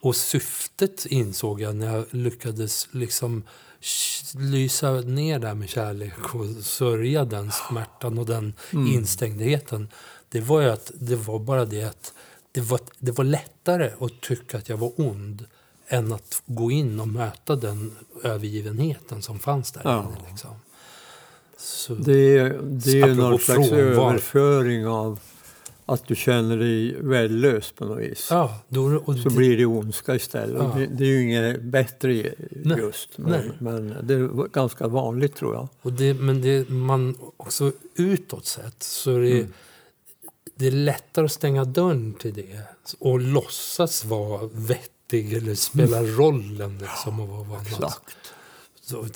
Och 0.00 0.16
syftet 0.16 1.06
insåg 1.06 1.60
jag 1.60 1.76
när 1.76 1.96
jag 1.96 2.04
lyckades 2.10 2.88
liksom 2.90 3.42
lysa 4.34 4.90
ner 4.90 5.38
där 5.38 5.54
med 5.54 5.68
kärlek 5.68 6.34
och 6.34 6.46
sörja 6.64 7.24
den 7.24 7.52
smärtan 7.52 8.18
och 8.18 8.26
den 8.26 8.54
instängdheten. 8.72 9.88
Det 10.28 10.40
var 10.40 10.60
ju 10.60 10.68
att 10.70 10.92
det 10.94 11.16
var 11.16 11.38
bara 11.38 11.64
det 11.64 11.84
att 11.84 12.12
det 12.52 12.60
var, 12.60 12.80
det 12.98 13.12
var 13.12 13.24
lättare 13.24 13.90
att 14.00 14.20
tycka 14.20 14.58
att 14.58 14.68
jag 14.68 14.76
var 14.76 14.92
ond 15.00 15.46
än 15.88 16.12
att 16.12 16.42
gå 16.46 16.70
in 16.70 17.00
och 17.00 17.08
möta 17.08 17.56
den 17.56 17.92
övergivenheten 18.24 19.22
som 19.22 19.38
fanns 19.38 19.72
där 19.72 19.80
Ja. 19.84 19.98
inne. 20.04 20.30
Liksom. 20.30 20.50
Så, 21.58 21.94
Det, 21.94 22.38
är- 22.38 22.58
det 22.62 23.00
är 23.00 23.14
någon 23.14 23.38
slags 23.38 23.70
överföring 23.70 24.86
av 24.86 25.18
att 25.88 26.06
du 26.06 26.16
känner 26.16 26.56
dig 26.56 26.96
värdelös 27.00 27.72
på 27.72 27.84
något 27.84 27.98
vis. 27.98 28.28
ja, 28.30 28.58
då, 28.68 29.02
Så 29.06 29.12
det- 29.12 29.30
blir 29.36 29.56
det 29.56 29.66
ondska 29.66 30.14
istället. 30.14 30.62
Ja. 30.62 30.72
Det, 30.78 30.86
det 30.86 31.04
är 31.04 31.08
ju 31.08 31.22
inget 31.22 31.62
bättre 31.62 32.32
Nej, 32.50 32.78
just, 32.78 33.18
men, 33.18 33.30
nej. 33.30 33.50
men 33.58 33.96
det 34.06 34.14
är 34.14 34.48
ganska 34.48 34.88
vanligt 34.88 35.36
tror 35.36 35.54
jag. 35.54 35.68
Och 35.82 35.92
det, 35.92 36.14
men 36.14 36.42
det, 36.42 36.68
man 36.68 37.16
också 37.36 37.72
utåt 37.94 38.46
sett 38.46 38.82
så 38.82 39.10
är 39.16 39.20
det, 39.20 39.30
Mm. 39.32 39.52
det 40.54 40.66
är 40.66 40.70
lättare 40.70 41.24
att 41.24 41.32
stänga 41.32 41.64
dörren 41.64 42.14
till 42.14 42.34
det 42.34 42.60
och 42.98 43.20
låtsas 43.20 44.04
vara 44.04 44.46
vettig 44.52 44.90
eller 45.12 45.54
spela 45.54 46.02
rollen 46.02 46.78
liksom 46.78 47.20
och 47.20 47.28
vad 47.28 47.46
Mm. 47.46 47.62
Exakt. 47.66 48.16
Så, 48.80 49.06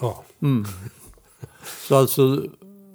ja. 0.00 0.24
Mm. 0.42 0.64
Så 1.88 1.96
alltså, 1.96 2.44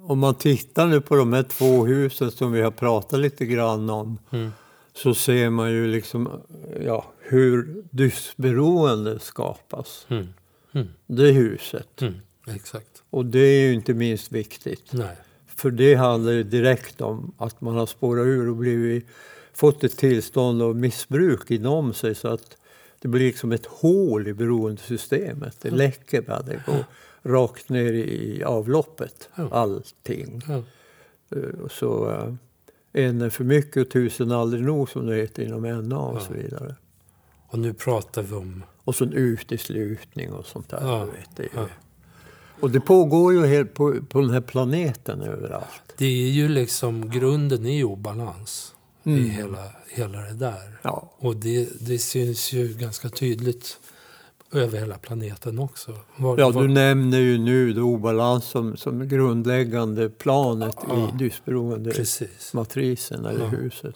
om 0.02 0.18
man 0.18 0.34
tittar 0.34 0.86
nu 0.86 1.00
på 1.00 1.16
de 1.16 1.32
här 1.32 1.42
två 1.42 1.86
husen 1.86 2.30
som 2.30 2.52
vi 2.52 2.60
har 2.60 2.70
pratat 2.70 3.20
lite 3.20 3.46
grann 3.46 3.90
om 3.90 4.18
Mm. 4.30 4.50
så 4.94 5.14
ser 5.14 5.50
man 5.50 5.70
ju 5.70 5.86
liksom 5.86 6.40
ja, 6.80 7.04
hur 7.20 7.84
dysberoende 7.90 9.18
skapas. 9.18 10.06
Mm. 10.08 10.28
Mm. 10.72 10.88
Det 11.06 11.30
huset. 11.30 12.02
Mm. 12.02 12.14
Exakt. 12.46 13.02
Och 13.10 13.26
det 13.26 13.38
är 13.38 13.66
ju 13.68 13.74
inte 13.74 13.94
minst 13.94 14.32
viktigt. 14.32 14.92
Nej. 14.92 15.16
För 15.56 15.70
det 15.70 15.94
handlar 15.94 16.32
ju 16.32 16.42
direkt 16.42 17.00
om 17.00 17.34
att 17.38 17.60
man 17.60 17.76
har 17.76 17.86
spårat 17.86 18.26
ur 18.26 18.48
och 18.48 18.56
blivit, 18.56 19.06
fått 19.54 19.84
ett 19.84 19.96
tillstånd 19.96 20.62
av 20.62 20.76
missbruk 20.76 21.50
inom 21.50 21.94
sig 21.94 22.14
så 22.14 22.28
att 22.28 22.56
det 22.98 23.08
blir 23.08 23.26
liksom 23.26 23.52
ett 23.52 23.66
hål 23.66 24.28
i 24.28 24.34
beroendesystemet. 24.34 25.56
Det 25.62 25.70
läcker 25.70 26.22
bara, 26.22 26.42
det 26.42 26.62
går 26.66 26.84
rakt 27.22 27.68
ner 27.68 27.92
i 27.92 28.42
avloppet, 28.44 29.28
allting. 29.50 30.42
Eh, 30.48 31.38
Så 31.70 32.10
eh, 32.10 32.34
en 32.92 33.20
är 33.22 33.30
för 33.30 33.44
mycket 33.44 33.86
och 33.86 33.90
tusen 33.90 34.32
aldrig 34.32 34.64
nog 34.64 34.88
som 34.88 35.06
det 35.06 35.16
heter 35.16 35.42
inom 35.42 35.88
NA 35.88 35.98
och 35.98 36.22
så 36.22 36.32
vidare. 36.32 36.74
Och 37.48 37.58
nu 37.58 37.72
pratar 37.72 38.22
vi 38.22 38.34
om... 38.34 38.64
Och 38.84 38.94
så 38.94 39.04
en 39.04 39.12
uteslutning 39.12 40.32
och 40.32 40.46
sånt 40.46 40.68
där. 40.68 40.80
Ja. 40.82 41.04
Vet, 41.04 41.36
det. 41.36 41.48
Och 42.60 42.70
det 42.70 42.80
pågår 42.80 43.32
ju 43.32 43.46
helt 43.46 43.74
på, 43.74 43.94
på 44.08 44.20
den 44.20 44.30
här 44.30 44.40
planeten 44.40 45.22
överallt. 45.22 45.94
Det 45.96 46.06
är 46.06 46.30
ju 46.30 46.48
liksom... 46.48 47.10
Grunden 47.10 47.66
är 47.66 47.76
ju 47.76 47.84
obalans 47.84 48.74
i 49.04 49.10
Mm. 49.10 49.30
hela, 49.30 49.64
hela 49.88 50.18
det 50.20 50.34
där. 50.34 50.78
Ja. 50.82 51.12
Och 51.18 51.36
det, 51.36 51.68
det 51.80 51.98
syns 51.98 52.52
ju 52.52 52.68
ganska 52.74 53.08
tydligt 53.08 53.78
över 54.52 54.78
hela 54.78 54.98
planeten 54.98 55.58
också. 55.58 55.98
Var, 56.16 56.38
Ja, 56.38 56.50
var- 56.50 56.62
du 56.62 56.68
nämner 56.68 57.18
ju 57.18 57.38
nu 57.38 57.80
obalans 57.82 58.44
som, 58.44 58.76
som 58.76 59.08
grundläggande 59.08 60.08
planet 60.10 60.76
Ja. 60.88 61.08
i 61.14 61.18
dysberoende 61.18 61.90
Precis. 61.90 62.52
matrisen 62.54 63.24
eller 63.26 63.44
Ja. 63.44 63.46
huset. 63.48 63.94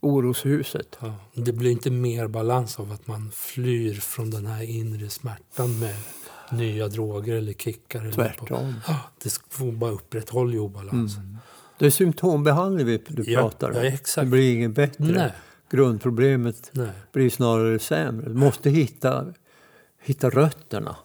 Oroshuset. 0.00 0.96
Ja. 1.00 1.14
Det 1.34 1.52
blir 1.52 1.70
inte 1.70 1.90
mer 1.90 2.28
balans 2.28 2.78
av 2.78 2.92
att 2.92 3.06
man 3.06 3.30
flyr 3.34 3.94
från 3.94 4.30
den 4.30 4.46
här 4.46 4.62
inre 4.62 5.08
smärtan 5.08 5.78
med 5.78 5.96
nya 6.52 6.88
droger 6.88 7.34
eller 7.34 7.52
kickar. 7.52 8.00
Eller 8.00 8.10
på. 8.10 8.14
Tvärtom. 8.14 8.74
Det 9.22 9.38
får 9.50 9.72
bara 9.72 9.90
upprätthålla 9.90 10.52
ju 10.52 10.58
obalansen. 10.58 11.22
Mm. 11.22 11.36
Det 11.78 11.86
är 11.86 11.90
symptombehandling 11.90 12.86
vi, 12.86 13.02
du 13.08 13.22
Ja, 13.32 13.40
pratar 13.40 13.70
om. 13.70 13.84
ja. 13.84 13.92
Det 14.16 14.24
blir 14.26 14.54
inget 14.54 14.70
bättre. 14.70 15.04
Nej, 15.04 15.32
Grundproblemet 15.70 16.70
nej. 16.72 16.88
blir 17.12 17.30
snarare 17.30 17.78
sämre. 17.78 18.28
Du 18.28 18.34
måste 18.34 18.70
hitta, 18.70 19.26
hitta 20.02 20.30
rötterna. 20.30 20.96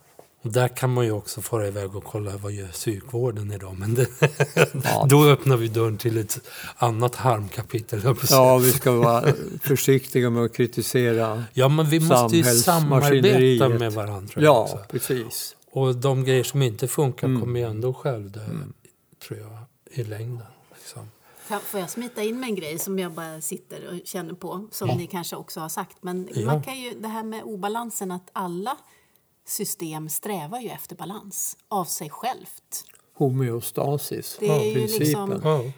Och 0.44 0.52
där 0.52 0.68
kan 0.68 0.94
man 0.94 1.06
ju 1.06 1.12
också 1.12 1.42
fara 1.42 1.68
iväg 1.68 1.96
och 1.96 2.04
kolla 2.04 2.38
vad 2.38 2.52
gör 2.52 2.68
psykvården 2.68 3.52
idag. 3.52 3.76
Men 3.80 3.94
det, 3.96 4.08
Ja. 4.84 5.06
då 5.10 5.26
öppnar 5.26 5.58
vi 5.58 5.68
dörren 5.68 5.98
till 5.98 6.18
ett 6.18 6.40
annat 6.76 7.16
harmkapitel. 7.16 8.02
Ja, 8.30 8.58
vi 8.58 8.72
ska 8.72 8.92
vara 8.92 9.34
försiktiga 9.62 10.30
med 10.30 10.44
att 10.44 10.54
kritisera. 10.56 11.44
ja, 11.54 11.70
men 11.70 11.86
vi 11.90 12.00
måste 12.00 12.38
ju 12.38 12.44
samarbeta 12.44 13.70
med 13.70 13.94
varandra. 13.94 14.42
Jag 14.42 14.62
också. 14.62 14.76
Ja, 14.78 14.86
precis. 14.92 15.56
Och 15.72 15.96
de 15.96 16.24
grejer 16.26 16.44
som 16.44 16.62
inte 16.62 16.88
funkar 16.88 17.28
Mm. 17.28 17.42
kommer 17.42 17.60
ju 17.60 17.66
ändå 17.66 17.94
själv 17.94 18.32
dö, 18.32 18.40
tror 19.28 19.40
jag, 19.40 19.58
i 19.92 20.04
längden. 20.04 20.46
Kan- 21.54 21.62
Får 21.62 21.80
jag 21.80 21.90
smita 21.90 22.24
in 22.24 22.40
med 22.40 22.50
en 22.50 22.56
grej 22.56 22.80
som 22.80 23.00
jag 23.00 23.12
bara 23.12 23.42
sitter 23.42 23.88
och 23.88 24.08
känner 24.08 24.34
på, 24.34 24.68
som 24.72 24.88
ni 24.90 25.08
kanske 25.08 25.36
också 25.36 25.60
har 25.60 25.70
sagt. 25.70 25.98
Men 26.04 26.30
Ja. 26.36 26.46
man 26.46 26.64
kan 26.64 26.80
ju, 26.82 26.94
det 27.00 27.08
här 27.08 27.24
med 27.24 27.44
obalansen, 27.44 28.12
att 28.12 28.30
alla 28.34 28.78
system 29.46 30.10
strävar 30.10 30.60
ju 30.60 30.70
efter 30.70 30.96
balans 30.96 31.58
av 31.68 31.86
sig 31.86 32.10
självt. 32.10 32.84
Homeostasis, 33.16 34.38
Det 34.40 34.48
är 34.48 34.64
ju 34.66 34.74
principen. 34.76 35.30
liksom- 35.30 35.42
Ja. 35.44 35.72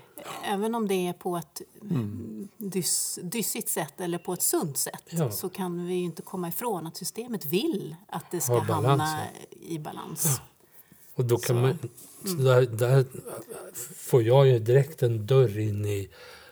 Även 0.43 0.75
om 0.75 0.87
det 0.87 1.07
är 1.07 1.13
på 1.13 1.37
ett 1.37 1.61
Mm. 1.81 2.47
dys, 2.57 3.19
dyssigt 3.23 3.69
sätt 3.69 4.01
eller 4.01 4.17
på 4.17 4.33
ett 4.33 4.41
sunt 4.41 4.77
sätt 4.77 5.03
Ja. 5.09 5.31
så 5.31 5.49
kan 5.49 5.85
vi 5.85 5.93
ju 5.93 6.03
inte 6.03 6.21
komma 6.21 6.47
ifrån 6.47 6.87
att 6.87 6.97
systemet 6.97 7.45
vill 7.45 7.95
att 8.07 8.31
det 8.31 8.41
ska 8.41 8.59
hamna 8.59 9.19
ja. 9.41 9.47
i 9.61 9.79
balans. 9.79 10.41
Och 11.15 11.25
då 11.25 11.37
kan 11.37 11.55
Så. 11.55 11.61
man, 11.61 11.77
så 12.25 12.43
där, 12.43 12.61
där 12.61 13.05
får 13.97 14.23
jag 14.23 14.47
ju 14.47 14.59
direkt 14.59 15.03
en 15.03 15.25
dörr 15.25 15.59
in 15.59 15.85
i 15.85 16.09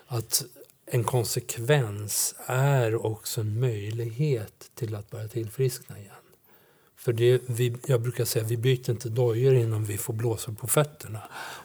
att 0.08 0.46
en 0.86 1.04
konsekvens 1.04 2.36
är 2.46 3.06
också 3.06 3.42
en 3.42 3.60
möjlighet 3.60 4.72
till 4.76 4.96
att 4.96 5.10
börja 5.12 5.28
tillfriskna 5.28 5.98
igen. 6.00 6.10
För 6.96 7.14
det, 7.14 7.42
vi, 7.48 7.76
jag 7.88 8.02
brukar 8.02 8.26
säga 8.26 8.46
vi 8.46 8.58
byter 8.58 8.90
inte 8.90 9.10
dojor 9.10 9.54
innan 9.56 9.86
vi 9.86 9.98
får 9.98 10.14
blåsa 10.14 10.52
på 10.52 10.68
fötterna. 10.68 11.20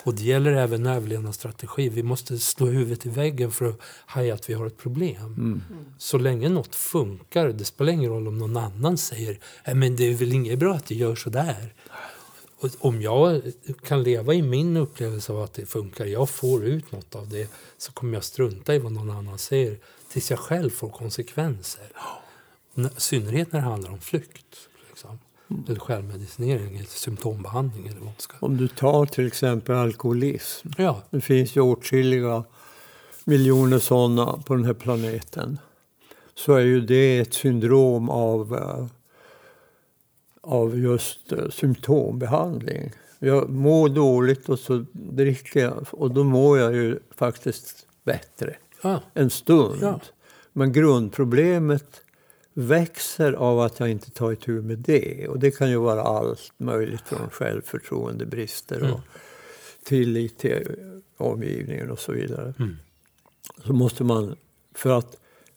Och 0.05 0.15
det 0.15 0.23
gäller 0.23 0.53
även 0.53 0.87
överlevnadsstrategi. 0.87 1.89
Vi 1.89 2.03
måste 2.03 2.39
slå 2.39 2.67
huvudet 2.67 3.07
i 3.07 3.09
väggen 3.09 3.51
för 3.51 3.69
att 3.69 3.81
haja 4.07 4.35
att 4.35 4.51
vi 4.51 4.55
har 4.55 4.67
ett 4.67 4.77
problem. 4.77 5.63
Så 5.99 6.19
länge 6.19 6.49
något 6.49 6.75
funkar, 6.75 7.49
det 7.49 7.65
spelar 7.65 7.93
ingen 7.93 8.11
roll 8.11 8.29
om 8.29 8.39
någon 8.39 8.57
annan 8.57 8.99
säger 8.99 9.39
"Nej, 9.67 9.75
men 9.77 9.97
det 9.97 10.05
är 10.05 10.15
väl 10.15 10.33
inget 10.33 10.59
bra 10.59 10.75
att 10.75 10.87
du 10.87 10.95
gör 10.95 11.15
sådär. 11.15 11.75
Och 12.61 12.71
om 12.79 13.03
jag 13.03 13.43
kan 13.85 14.03
leva 14.03 14.35
i 14.35 14.43
min 14.43 14.77
upplevelse 14.77 15.33
av 15.33 15.43
att 15.43 15.55
det 15.55 15.67
funkar, 15.67 16.07
jag 16.07 16.31
får 16.31 16.65
ut 16.65 16.93
något 16.93 17.15
av 17.15 17.29
det, 17.29 17.51
så 17.79 17.93
kommer 17.93 18.15
jag 18.15 18.25
strunta 18.25 18.75
i 18.75 18.79
vad 18.79 18.93
någon 18.93 19.11
annan 19.11 19.39
säger 19.39 19.79
tills 20.13 20.31
jag 20.31 20.39
själv 20.39 20.71
får 20.71 20.89
konsekvenser. 20.89 21.93
I 22.75 22.89
synnerhet 22.97 23.53
när 23.53 23.61
det 23.61 23.67
handlar 23.67 23.91
om 23.91 24.01
flykt. 24.01 24.69
Liksom. 24.89 25.19
Eller 25.69 25.81
självmedicinering, 25.81 26.77
eller 26.77 26.87
symptombehandling 26.87 27.87
eller 27.87 28.01
vad 28.01 28.13
ska... 28.19 28.37
Om 28.41 28.57
du 28.57 28.69
tar 28.69 29.07
till 29.07 29.27
exempel 29.27 29.75
alkoholism. 29.75 30.69
Ja, 30.77 31.03
Det 31.11 31.21
finns 31.21 31.57
ju 31.57 31.61
åtskilliga 31.61 32.45
miljoner 33.25 33.79
sådana 33.79 34.43
på 34.47 34.55
den 34.55 34.65
här 34.65 34.75
planeten. 34.75 35.59
Så 36.35 36.53
är 36.53 36.61
ju 36.61 36.81
det 36.81 37.19
ett 37.19 37.35
syndrom 37.35 38.11
av, 38.11 38.55
eh, 38.57 38.87
av 40.49 40.79
just 40.79 41.33
eh, 41.33 41.49
symptombehandling. 41.49 42.93
Jag 43.19 43.51
mår 43.51 43.89
dåligt 43.89 44.49
och 44.49 44.59
så 44.59 44.85
dricker 44.93 45.61
jag 45.61 45.87
och 45.91 46.11
då 46.15 46.25
mår 46.25 46.59
jag 46.59 46.75
ju 46.75 46.99
faktiskt 47.17 47.87
bättre 48.05 48.57
ja, 48.83 49.03
en 49.15 49.31
stund. 49.31 49.79
Ja. 49.83 50.01
Men 50.53 50.73
grundproblemet 50.73 52.01
växer 52.55 53.33
av 53.33 53.61
att 53.61 53.81
jag 53.81 53.89
inte 53.91 54.11
tar 54.11 54.33
itu 54.33 54.63
med 54.63 54.79
det. 54.79 55.29
Och 55.29 55.39
det 55.39 55.51
kan 55.51 55.71
ju 55.71 55.77
vara 55.77 56.03
allt 56.03 56.53
möjligt 56.57 57.03
från 57.07 57.31
självförtroendebrister 57.31 58.83
och 58.83 58.89
Mm. 58.89 59.01
tillit 59.85 60.39
till 60.39 60.77
omgivningen 61.17 61.91
och 61.91 61.99
så 61.99 62.13
vidare. 62.13 62.55
Mm. 62.59 62.77
Så 63.67 63.73
måste 63.73 64.05
man, 64.05 64.37
för 64.75 64.91
att 64.91 65.17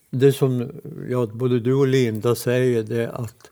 det 0.09 0.33
som 0.33 0.71
ja, 1.09 1.25
både 1.25 1.59
du 1.59 1.73
och 1.73 1.87
Linda 1.87 2.35
säger 2.35 2.83
det 2.83 3.03
är 3.03 3.07
att 3.07 3.49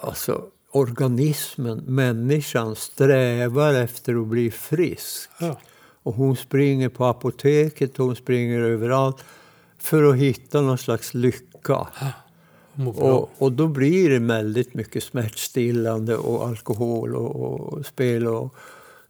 alltså, 0.00 0.44
organismen, 0.70 1.78
människan, 1.86 2.76
strävar 2.76 3.74
efter 3.74 4.22
att 4.22 4.26
bli 4.26 4.50
frisk. 4.50 5.30
ja, 5.38 5.60
Och 6.02 6.14
hon 6.14 6.36
springer 6.36 6.88
på 6.88 7.04
apoteket, 7.04 7.96
hon 7.96 8.16
springer 8.16 8.60
överallt 8.60 9.24
för 9.78 10.04
att 10.04 10.16
hitta 10.16 10.60
någon 10.60 10.78
slags 10.78 11.14
lycka. 11.14 11.86
Och, 12.96 13.30
och 13.38 13.52
då 13.52 13.68
blir 13.68 14.10
det 14.10 14.18
väldigt 14.18 14.74
mycket 14.74 15.02
smärtstillande 15.02 16.16
och 16.16 16.48
alkohol 16.48 17.16
och, 17.16 17.36
och 17.36 17.86
spel 17.86 18.26
och 18.26 18.54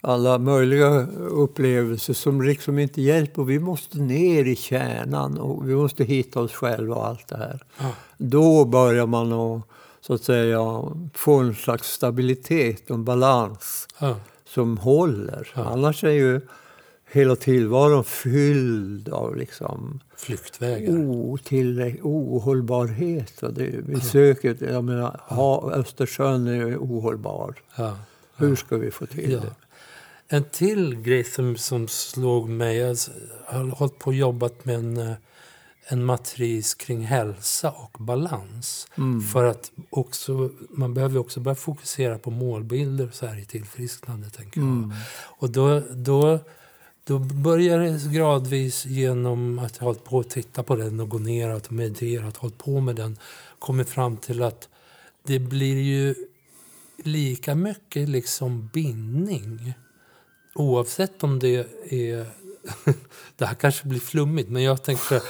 alla 0.01 0.39
möjliga 0.39 1.07
upplevelser 1.17 2.15
som 2.15 2.43
liksom 2.43 2.79
inte 2.79 3.03
hjälper. 3.03 3.43
Vi 3.43 3.59
måste 3.59 3.99
ner 3.99 4.45
i 4.45 4.57
kärnan 4.57 5.39
och 5.39 5.69
vi 5.69 5.75
måste 5.75 6.05
hitta 6.05 6.41
oss 6.41 6.53
själva 6.53 6.95
och 6.95 7.07
allt 7.07 7.29
det 7.29 7.37
här. 7.37 7.61
Ja. 7.79 7.93
Då 8.19 8.65
börjar 8.65 9.07
man 9.07 9.33
att, 9.33 9.63
så 10.01 10.15
att 10.15 10.23
säga, 10.23 10.83
få 11.15 11.35
en 11.39 11.55
slags 11.55 11.89
stabilitet 11.93 12.91
och 12.91 12.97
en 12.97 13.05
balans 13.05 13.89
Ja, 13.99 14.17
som 14.45 14.79
håller. 14.79 15.49
Ja. 15.55 15.65
Annars 15.65 16.05
är 16.05 16.11
ju 16.11 16.41
hela 17.13 17.37
tillvaron 17.37 18.05
fylld 18.05 19.09
av 19.09 19.37
liksom 19.37 20.01
flyktvägar. 20.17 20.93
otillräck- 20.93 22.01
ohållbarhet. 22.03 23.43
Och 23.43 23.53
det, 23.55 23.71
vi 23.87 24.01
söker, 24.01 24.57
jag 24.73 24.85
menar, 24.85 25.21
ha, 25.29 25.73
Östersjön 25.73 26.47
är 26.47 26.53
ju 26.67 26.77
ohållbar. 26.77 27.55
Ja. 27.77 27.97
Hur 28.37 28.57
ska 28.57 28.77
vi 28.77 28.91
få 28.91 29.07
till 29.07 29.33
Ja. 29.33 29.41
det? 29.41 29.55
En 30.37 30.45
till 30.45 30.95
grej 31.01 31.25
som, 31.25 31.57
som 31.57 31.89
slog 31.89 32.49
mig, 32.49 32.77
jag 32.77 32.97
har 33.45 33.65
hållit 33.77 33.99
på 33.99 34.07
och 34.07 34.15
jobbat 34.15 34.65
med 34.65 34.75
en, 34.75 34.97
eh, 34.97 35.13
en 35.87 36.05
matris 36.05 36.75
kring 36.75 37.01
hälsa 37.01 37.71
och 37.71 37.97
balans. 37.99 38.87
För 39.33 39.45
att 39.45 39.73
också, 39.91 40.51
man 40.71 40.95
behöver 40.95 41.19
också 41.19 41.41
börja 41.41 41.55
fokusera 41.55 42.19
på 42.19 42.31
målbilder 42.31 43.09
och 43.09 43.15
så 43.15 43.27
här 43.27 43.39
i 43.39 43.45
tillfrisknande. 43.45 44.31
Tänker 44.31 44.61
jag. 44.61 44.93
Och 45.23 45.51
då, 45.51 45.83
då, 45.91 46.39
då 47.05 47.19
börjar 47.19 47.79
det 47.79 48.13
gradvis 48.13 48.87
genom 48.87 49.59
att 49.59 49.77
jag 49.77 49.81
har 49.81 49.87
hållit 49.87 50.05
på 50.05 50.21
att 50.21 50.31
titta 50.31 50.63
på 50.63 50.77
den 50.77 51.01
och 51.01 51.09
gå 51.09 51.19
ner 51.19 51.55
och 51.55 51.73
mediterat, 51.73 52.37
hållit 52.37 52.59
på 52.59 52.81
med 52.81 52.97
den, 52.97 53.19
kommit 53.59 53.89
fram 53.89 54.17
till 54.17 54.43
att 54.43 54.69
det 55.23 55.39
blir 55.39 55.81
ju 55.81 56.15
lika 57.05 57.55
mycket 57.55 58.09
liksom 58.09 58.71
bindning. 58.73 59.75
Oavsett 60.55 61.25
om 61.25 61.39
det 61.39 61.67
är... 61.91 62.27
det 63.37 63.47
här 63.47 63.55
kanske 63.55 63.87
blir 63.87 64.01
flummigt, 64.01 64.49
men 64.49 64.63
jag 64.63 64.83
tänker 64.83 65.23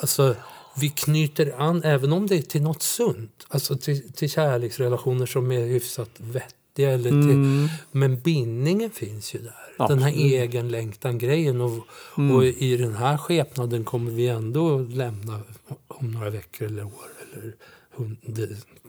alltså, 0.00 0.36
vi 0.76 0.88
knyter 0.88 1.54
an, 1.58 1.82
även 1.84 2.12
om 2.12 2.26
det 2.26 2.36
är 2.36 2.42
till 2.42 2.62
något 2.62 2.82
sunt, 2.82 3.46
alltså 3.48 3.76
till, 3.76 4.12
till 4.12 4.30
kärleksrelationer 4.30 5.26
som 5.26 5.52
är 5.52 5.64
hyfsat 5.66 6.10
vettiga. 6.18 6.56
Eller 6.78 7.10
till, 7.10 7.68
Men 7.90 8.20
bindningen 8.20 8.90
finns 8.90 9.34
ju 9.34 9.38
där. 9.38 9.86
Den 9.88 9.98
här 9.98 10.08
Absolut. 10.08 10.32
egen 10.32 10.68
längtan-grejen. 10.68 11.60
Och, 11.60 11.86
och 12.34 12.44
i 12.44 12.76
den 12.76 12.94
här 12.94 13.18
skepnaden 13.18 13.84
kommer 13.84 14.10
vi 14.10 14.28
ändå 14.28 14.78
lämna 14.78 15.40
om 15.88 16.10
några 16.10 16.30
veckor 16.30 16.66
eller 16.66 16.84
år 16.84 17.08
eller 17.20 17.54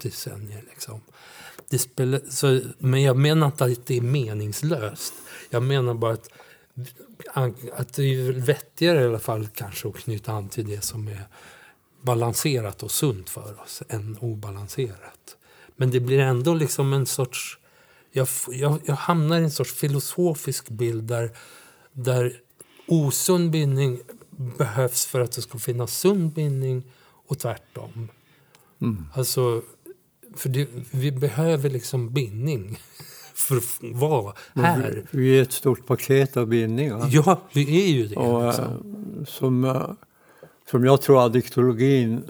decennier. 0.02 0.64
Liksom. 0.70 1.02
Det 1.70 1.80
spelar, 1.80 2.22
så, 2.30 2.60
men 2.80 3.02
jag 3.02 3.18
menar 3.18 3.48
inte 3.48 3.64
att 3.64 3.86
det 3.86 3.98
är 3.98 4.02
meningslöst. 4.02 5.14
Jag 5.50 5.64
menar 5.64 5.94
bara 5.94 6.14
att, 6.14 6.30
att 7.74 7.94
det 7.94 8.04
är 8.04 8.32
vettigare 8.32 9.02
i 9.02 9.06
alla 9.06 9.20
fall 9.20 9.48
kanske 9.48 9.88
att 9.88 9.96
knyta 9.96 10.32
an 10.32 10.50
till 10.50 10.68
det 10.68 10.82
som 10.82 11.08
är 11.08 11.28
balanserat 12.02 12.84
och 12.84 12.92
sunt 12.92 13.30
för 13.30 13.62
oss 13.62 13.84
än 13.90 14.18
obalanserat. 14.18 15.38
Men 15.76 15.92
det 15.92 16.00
blir 16.00 16.20
ändå 16.20 16.54
liksom 16.54 16.94
en 16.94 17.06
sorts... 17.06 17.60
Jag, 18.12 18.28
jag, 18.50 18.80
jag 18.86 18.96
hamnar 18.96 19.40
i 19.40 19.44
en 19.44 19.52
sorts 19.52 19.74
filosofisk 19.74 20.70
bild 20.70 21.04
där, 21.04 21.32
där 21.92 22.42
osund 22.88 23.52
bindning 23.52 24.00
behövs 24.30 25.06
för 25.06 25.20
att 25.20 25.32
det 25.32 25.42
ska 25.42 25.58
finnas 25.60 25.98
sund 25.98 26.34
bindning 26.34 26.84
och 27.28 27.40
tvärtom. 27.40 28.10
Alltså, 29.14 29.62
för 30.36 30.50
det, 30.50 30.68
vi 30.92 31.12
behöver 31.12 31.70
liksom 31.70 32.14
bindning 32.14 32.80
för 33.38 33.58
att 33.58 33.64
vara 33.82 34.34
här. 34.56 35.04
Vi 35.12 35.38
är 35.38 35.42
ett 35.42 35.52
stort 35.52 35.86
paket 35.86 36.38
av 36.38 36.48
bindningar. 36.48 37.08
Ja, 37.12 37.42
vi 37.54 37.84
är 37.84 37.88
ju 37.88 38.08
det. 38.08 38.16
Och, 38.16 38.48
liksom. 38.48 38.66
eh, 39.20 39.26
som, 39.26 39.66
eh, 39.66 39.90
som 40.72 40.86
jag 40.86 41.02
tror 41.02 41.26
addiktologin 41.26 42.24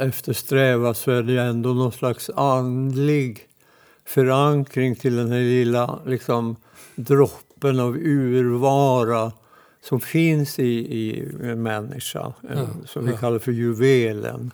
eftersträvar 0.00 0.94
så 0.94 1.10
är 1.10 1.22
det 1.22 1.42
ändå 1.42 1.72
någon 1.72 1.92
slags 1.92 2.30
andlig 2.30 3.40
förankring 4.06 4.96
till 4.96 5.16
den 5.16 5.32
här 5.32 5.40
lilla 5.40 5.98
liksom, 6.06 6.56
droppen 6.94 7.80
av 7.80 7.96
urvara 7.96 9.32
som 9.82 10.00
finns 10.00 10.58
i, 10.58 10.64
i 10.98 11.28
en 11.42 11.62
människa, 11.62 12.32
en, 12.48 12.58
Ja, 12.58 12.66
som 12.86 13.04
vi 13.04 13.10
ja. 13.10 13.16
kallar 13.16 13.38
för 13.38 13.52
juvelen. 13.52 14.50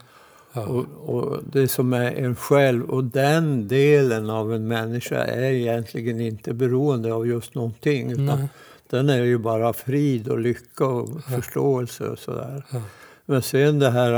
Ja. 0.53 0.63
Och, 0.63 0.87
och 1.15 1.39
det 1.53 1.69
som 1.69 1.93
är 1.93 2.13
en 2.13 2.37
själv. 2.37 2.91
Och 2.91 3.05
den 3.05 3.69
delen 3.69 4.31
av 4.31 4.55
en 4.55 4.69
människa 4.69 5.25
är 5.25 5.53
egentligen 5.53 6.21
inte 6.21 6.55
beroende 6.55 7.15
av 7.15 7.27
just 7.27 7.55
någonting. 7.55 8.11
Utan 8.13 8.27
Nej. 8.27 8.49
den 8.91 9.11
är 9.11 9.23
ju 9.23 9.39
bara 9.39 9.73
frid 9.73 10.29
och 10.29 10.39
lycka 10.39 10.87
och 10.87 11.25
förståelse 11.25 12.05
och 12.05 12.19
sådär. 12.19 12.65
Ja. 12.71 12.83
Men 13.27 13.43
sen 13.43 13.79
det 13.79 13.91
här 13.91 14.11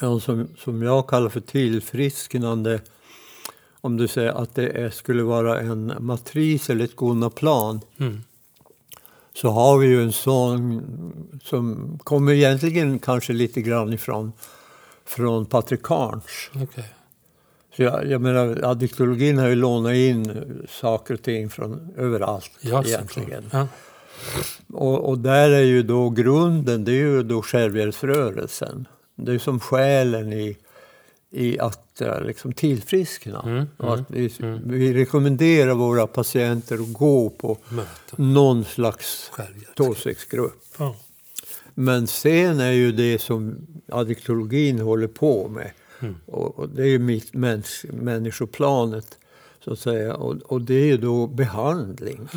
ja, 0.00 0.20
som, 0.20 0.48
som 0.58 0.82
jag 0.82 1.06
kallar 1.06 1.28
för 1.28 1.40
tillfrisknande. 1.40 2.80
Om 3.80 3.96
du 3.96 4.08
säger 4.08 4.42
att 4.42 4.54
det 4.54 4.68
är, 4.68 4.90
skulle 4.90 5.22
vara 5.22 5.60
en 5.60 5.92
matris 6.00 6.70
eller 6.70 6.84
ett 6.84 6.96
gonaplan. 6.96 7.80
Mm. 7.98 8.20
Så 9.34 9.48
har 9.48 9.78
vi 9.78 9.86
ju 9.86 10.02
en 10.02 10.12
sån 10.12 10.82
som 11.44 11.98
kommer 12.04 12.32
egentligen 12.32 12.98
kanske 12.98 13.32
lite 13.32 13.62
grann 13.62 13.92
ifrån 13.92 14.32
från 15.08 15.46
Patrik 15.46 15.82
Carnes. 15.82 16.50
Okej. 16.54 16.94
Så 17.76 17.82
jag, 17.82 18.06
jag 18.10 18.20
menar, 18.20 18.60
addiktologin 18.64 19.38
har 19.38 19.48
ju 19.48 19.54
lånat 19.54 19.94
in 19.94 20.44
saker 20.68 21.14
och 21.14 21.22
ting 21.22 21.50
från 21.50 21.94
överallt 21.96 22.50
Ja, 22.60 22.84
egentligen. 22.86 23.44
Ja. 23.52 23.68
Och, 24.72 25.08
och 25.08 25.18
där 25.18 25.50
är 25.50 25.62
ju 25.62 25.82
då 25.82 26.10
grunden, 26.10 26.84
det 26.84 26.92
är 26.92 26.96
ju 26.96 27.22
då 27.22 27.42
självhjälpsrörelsen. 27.42 28.86
Det 29.16 29.32
är 29.32 29.38
som 29.38 29.60
själen 29.60 30.32
i, 30.32 30.56
i 31.30 31.58
att 31.58 32.00
eh, 32.00 32.20
liksom 32.22 32.52
tillfriskna. 32.52 33.42
Mm, 33.42 33.66
och 33.76 33.94
att 33.94 34.10
vi, 34.10 34.32
vi 34.64 34.94
rekommenderar 34.94 35.74
våra 35.74 36.06
patienter 36.06 36.74
att 36.74 36.92
gå 36.92 37.30
på 37.30 37.58
Möten. 37.68 38.32
någon 38.32 38.64
slags 38.64 39.30
tåsexgrupp. 39.74 40.64
Ja. 40.78 40.96
Men 41.80 42.06
sen 42.06 42.60
är 42.60 42.72
ju 42.72 42.92
det 42.92 43.18
som 43.18 43.66
addiktologin 43.88 44.78
håller 44.78 45.06
på 45.06 45.48
med. 45.48 45.70
Mm. 46.00 46.16
Och, 46.26 46.58
och 46.58 46.68
det 46.68 46.82
är 46.82 46.86
ju 46.86 46.98
mitt 46.98 47.34
mäns, 47.34 47.84
människoplanet, 47.92 49.18
så 49.64 49.72
att 49.72 49.78
säga. 49.78 50.14
Och, 50.14 50.36
och 50.36 50.60
det 50.60 50.74
är 50.74 50.86
ju 50.86 50.96
då 50.96 51.26
behandling. 51.26 52.28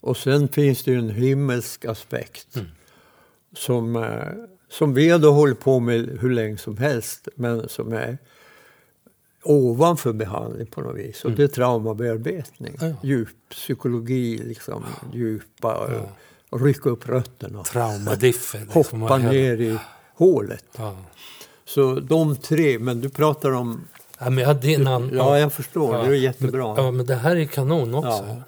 Och 0.00 0.16
sen 0.16 0.48
finns 0.48 0.84
det 0.84 0.90
ju 0.90 0.98
en 0.98 1.10
himmelsk 1.10 1.84
aspekt. 1.84 2.56
Mm. 2.56 2.68
Som, 3.56 3.96
eh, 3.96 4.28
som 4.68 4.94
vi 4.94 5.08
har 5.08 5.18
då 5.18 5.32
hållit 5.32 5.60
på 5.60 5.80
med 5.80 6.18
hur 6.20 6.30
länge 6.30 6.58
som 6.58 6.76
helst. 6.76 7.28
Men 7.34 7.68
som 7.68 7.92
är 7.92 8.18
ovanför 9.42 10.12
behandling 10.12 10.66
på 10.66 10.80
något 10.80 10.96
vis. 10.96 11.24
Och 11.24 11.32
det 11.32 11.42
är 11.42 11.48
traumabearbetning. 11.48 12.74
Mm. 12.80 12.90
Ja, 12.90 12.96
ja. 13.02 13.08
Djup 13.08 13.48
psykologi, 13.50 14.38
liksom. 14.38 14.84
Djupa. 15.12 15.90
Och 16.52 16.60
rycka 16.60 16.90
upp 16.90 17.08
rötterna. 17.08 17.64
Traumadiffer. 17.64 18.60
liksom, 18.74 19.02
Hoppa 19.02 19.18
ner 19.18 19.60
i 19.60 19.78
hålet. 20.14 20.64
Ja. 20.76 20.96
Så 21.64 21.94
de 22.00 22.36
tre, 22.36 22.78
men 22.78 23.00
du 23.00 23.08
pratar 23.08 23.50
om... 23.52 23.84
Ja, 24.18 24.30
men 24.30 24.44
jag, 24.44 24.64
en 24.64 24.86
annan, 24.86 25.10
Ja, 25.14 25.38
jag 25.38 25.52
förstår. 25.52 25.96
Ja, 25.96 26.02
Det 26.02 26.08
är 26.08 26.14
jättebra. 26.14 26.74
Ja, 26.76 26.90
men 26.90 27.06
det 27.06 27.14
här 27.14 27.36
är 27.36 27.44
kanon 27.44 27.94
också. 27.94 28.42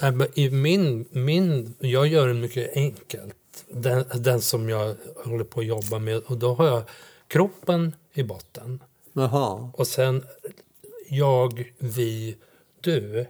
Ja. 0.00 0.26
I 0.34 0.50
min, 0.50 1.08
min, 1.10 1.74
jag 1.78 2.06
gör 2.06 2.28
det 2.28 2.34
mycket 2.34 2.76
enkelt. 2.76 3.36
Den, 3.68 4.04
den 4.14 4.40
som 4.40 4.68
jag 4.68 4.96
håller 5.24 5.44
på 5.44 5.60
att 5.60 5.66
jobba 5.66 5.98
med. 5.98 6.16
Och 6.26 6.38
då 6.38 6.54
har 6.54 6.66
jag 6.66 6.82
kroppen 7.28 7.92
i 8.14 8.22
botten. 8.22 8.82
Jaha. 9.12 9.70
Och 9.74 9.86
sen 9.86 10.24
jag, 11.08 11.72
vi, 11.78 12.36
du. 12.80 13.26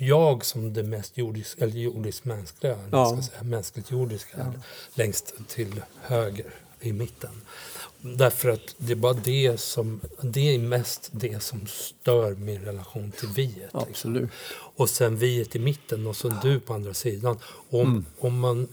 Jag 0.00 0.44
som 0.44 0.72
det 0.72 0.82
mest 0.82 1.18
jordisk, 1.18 1.58
eller 1.58 1.72
jordisk-mänskliga, 1.72 2.72
eller 2.72 2.98
Ja. 2.98 3.22
säga, 3.22 3.42
mänskligt 3.42 3.90
jordiska, 3.90 4.54
längst 4.94 5.34
till 5.48 5.82
höger 6.00 6.54
i 6.80 6.92
mitten. 6.92 7.40
Därför 8.00 8.48
att 8.48 8.74
det 8.78 8.92
är 8.92 8.96
bara 8.96 9.12
det 9.12 9.60
som, 9.60 10.00
det 10.22 10.54
är 10.54 10.58
mest 10.58 11.08
det 11.12 11.42
som 11.42 11.66
stör 11.66 12.34
min 12.34 12.60
relation 12.64 13.12
till 13.12 13.28
viet. 13.28 13.56
Liksom. 13.56 13.80
Absolut. 13.90 14.30
Och 14.76 14.90
sen 14.90 15.16
viet 15.16 15.56
i 15.56 15.58
mitten 15.58 16.06
och 16.06 16.16
så 16.16 16.28
du 16.28 16.60
på 16.60 16.74
andra 16.74 16.94
sidan. 16.94 17.38
Om, 17.70 18.06
om 18.18 18.40
man, 18.40 18.68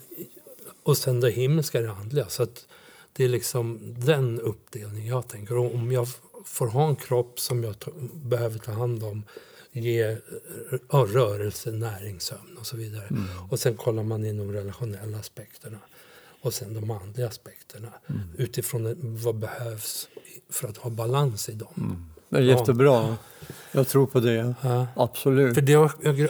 och 0.83 0.97
sen 0.97 1.19
det 1.19 1.29
himmelska 1.31 1.81
det 1.81 1.91
andliga. 1.91 2.29
Så 2.29 2.43
att 2.43 2.65
det 3.13 3.23
är 3.23 3.29
liksom 3.29 3.79
den 4.05 4.41
uppdelningen 4.41 5.07
jag 5.07 5.27
tänker. 5.27 5.57
Och 5.57 5.75
om 5.75 5.91
jag 5.91 6.07
får 6.45 6.67
ha 6.67 6.87
en 6.87 6.95
kropp 6.95 7.39
som 7.39 7.63
jag 7.63 7.75
behöver 8.13 8.59
ta 8.59 8.71
hand 8.71 9.03
om, 9.03 9.23
ge 9.81 10.17
ja, 10.91 11.07
rörelse, 11.09 11.71
näring, 11.71 12.19
sömn 12.19 12.57
och 12.59 12.65
så 12.65 12.77
vidare. 12.77 13.09
Och 13.49 13.59
sen 13.59 13.75
kollar 13.75 14.03
man 14.03 14.25
in 14.25 14.37
de 14.37 14.51
relationella 14.51 15.17
aspekterna. 15.17 15.77
Och 16.41 16.53
sen 16.53 16.73
de 16.73 16.91
andliga 16.91 17.27
aspekterna. 17.27 17.89
Utifrån 18.37 18.95
vad 19.23 19.35
behövs 19.35 20.07
för 20.49 20.67
att 20.67 20.77
ha 20.77 20.89
balans 20.89 21.49
i 21.49 21.51
dem. 21.51 22.05
Det 22.29 22.37
är 22.37 22.41
jättebra. 22.41 23.17
Jag 23.71 23.87
tror 23.87 24.07
på 24.07 24.19
det. 24.19 24.55
Ja. 24.61 24.87
Absolut. 24.95 25.53
För 25.53 25.61
det 25.61 25.73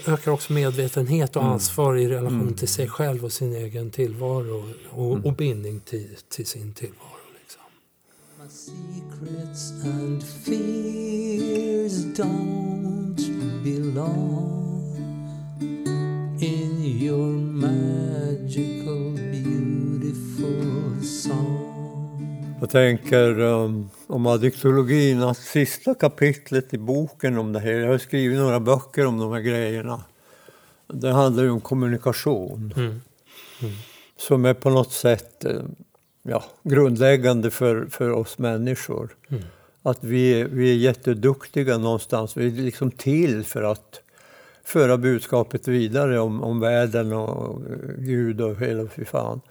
ökar 0.07 0.31
också 0.31 0.53
medvetenhet 0.53 1.35
och 1.35 1.43
ansvar 1.43 1.95
i 1.95 2.07
relation 2.07 2.53
till 2.53 2.67
sig 2.67 2.87
själv 2.87 3.25
och 3.25 3.31
sin 3.31 3.55
egen 3.55 3.91
tillvaro 3.91 4.73
och, 4.89 5.25
och 5.25 5.33
bindning 5.33 5.79
till, 5.79 6.17
till 6.29 6.45
sin 6.45 6.73
tillvaro. 6.73 7.25
Liksom. 7.39 7.61
My 8.41 8.49
secrets 8.49 9.71
and 9.85 10.23
fears 10.23 11.93
don't 12.17 12.84
belong 13.65 14.93
in 16.39 16.85
your 16.85 17.33
magical, 17.65 19.17
beautiful 19.31 21.01
song. 21.03 22.57
Jag 22.59 22.69
tänker 22.69 23.39
um, 23.39 23.89
om 24.07 24.27
addiktologin, 24.27 25.21
att 25.23 25.37
sista 25.37 25.93
kapitlet 25.93 26.73
i 26.73 26.77
boken 26.77 27.37
om 27.37 27.53
det 27.53 27.59
här, 27.59 27.71
jag 27.71 27.87
har 27.87 27.97
skrivit 27.97 28.39
några 28.39 28.59
böcker 28.59 29.05
om 29.05 29.17
de 29.17 29.31
här 29.31 29.41
grejerna. 29.41 30.03
Det 30.87 31.11
handlar 31.11 31.43
ju 31.43 31.49
om 31.49 31.61
kommunikation. 31.61 32.73
Mm. 32.77 32.99
Som 34.17 34.45
är 34.45 34.53
på 34.53 34.69
något 34.69 34.91
sätt 34.91 35.45
eh, 35.45 35.61
ja, 36.23 36.43
grundläggande 36.63 37.51
för, 37.51 37.85
för 37.85 38.11
oss 38.11 38.37
människor. 38.37 39.15
Mm. 39.29 39.43
Att 39.85 40.03
vi, 40.03 40.43
vi 40.43 40.71
är 40.71 40.75
jätteduktiga 40.75 41.77
någonstans. 41.77 42.37
Vi 42.37 42.47
är 42.47 42.51
liksom 42.51 42.91
till 42.91 43.43
för 43.43 43.63
att 43.63 44.01
föra 44.63 44.97
budskapet 44.97 45.67
vidare 45.67 46.19
om, 46.19 46.43
om 46.43 46.59
världen 46.59 47.13
och 47.13 47.61
eh, 47.61 47.77
Gud 47.97 48.41
och 48.41 48.55
hela 48.55 48.87
fy 48.87 49.05
fan. 49.05 49.41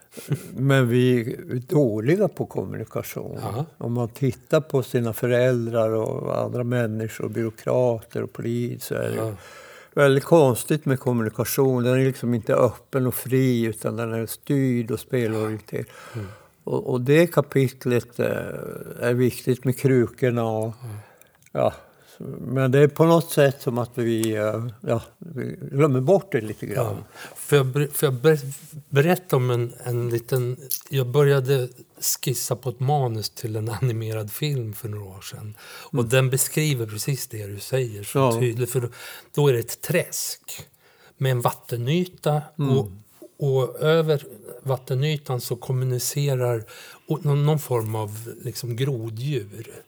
Men 0.56 0.88
vi 0.88 1.20
är 1.32 1.74
dåliga 1.74 2.28
på 2.28 2.46
kommunikation. 2.46 3.38
Ja. 3.42 3.64
Om 3.78 3.92
man 3.92 4.08
tittar 4.08 4.60
på 4.60 4.82
sina 4.82 5.12
föräldrar 5.12 5.90
och 5.90 6.38
andra 6.42 6.64
människor, 6.64 7.28
byråkrater 7.28 8.22
och 8.22 8.32
polis 8.32 8.84
så 8.84 8.94
är 8.94 9.08
det 9.08 9.16
Ja. 9.16 9.32
väldigt 9.94 10.24
konstigt 10.24 10.84
med 10.84 11.00
kommunikation. 11.00 11.82
Den 11.84 11.92
är 12.00 12.04
liksom 12.04 12.34
inte 12.34 12.54
öppen 12.54 13.06
och 13.06 13.14
fri 13.14 13.62
utan 13.64 13.96
den 13.96 14.12
är 14.12 14.26
styrd 14.26 14.90
och 14.90 15.00
spelorienterad. 15.00 15.84
Och, 16.64 16.90
och 16.90 17.00
det 17.00 17.26
kapitlet 17.26 18.18
eh, 18.20 18.26
är 19.00 19.14
viktigt 19.14 19.64
med 19.64 19.78
krukorna. 19.78 20.44
Och, 20.44 20.74
ja, 21.52 21.72
så- 22.18 22.24
men 22.40 22.70
det 22.70 22.78
är 22.78 22.88
på 22.88 23.04
något 23.04 23.30
sätt 23.30 23.62
som 23.62 23.78
att 23.78 23.90
vi, 23.94 24.34
eh, 24.36 24.66
ja, 24.80 25.02
vi 25.18 25.58
glömmer 25.72 26.00
bort 26.00 26.32
det 26.32 26.40
lite 26.40 26.66
grann. 26.66 26.96
Ja. 26.98 27.04
Får 27.36 27.58
jag, 27.58 27.72
får 27.92 28.06
jag 28.06 28.14
ber, 28.14 28.38
berätta 28.88 29.36
om 29.36 29.50
en, 29.50 29.72
en 29.84 30.08
liten... 30.10 30.56
Jag 30.88 31.06
började 31.08 31.68
skissa 32.24 32.56
på 32.56 32.68
ett 32.70 32.80
manus 32.80 33.30
till 33.30 33.56
en 33.56 33.68
animerad 33.68 34.32
film 34.32 34.72
för 34.72 34.88
några 34.88 35.04
år 35.04 35.20
sedan. 35.20 35.56
Och 35.92 36.04
den 36.04 36.30
beskriver 36.30 36.86
precis 36.86 37.26
det 37.28 37.46
du 37.46 37.58
säger 37.58 38.02
så 38.04 38.18
Ja. 38.18 38.38
tydligt. 38.40 38.70
För 38.70 38.80
då, 38.80 38.88
då 39.34 39.48
är 39.48 39.52
det 39.52 39.58
ett 39.58 39.80
träsk 39.80 40.40
med 41.18 41.32
en 41.32 41.40
vattenyta. 41.40 42.42
Och, 42.56 42.92
och 43.42 43.80
över 43.80 44.24
vattenytan 44.62 45.40
så 45.40 45.56
kommunicerar 45.56 46.64
någon, 47.22 47.58
form 47.58 47.94
av 47.94 48.32
liksom 48.42 48.76
groddjur. 48.76 49.82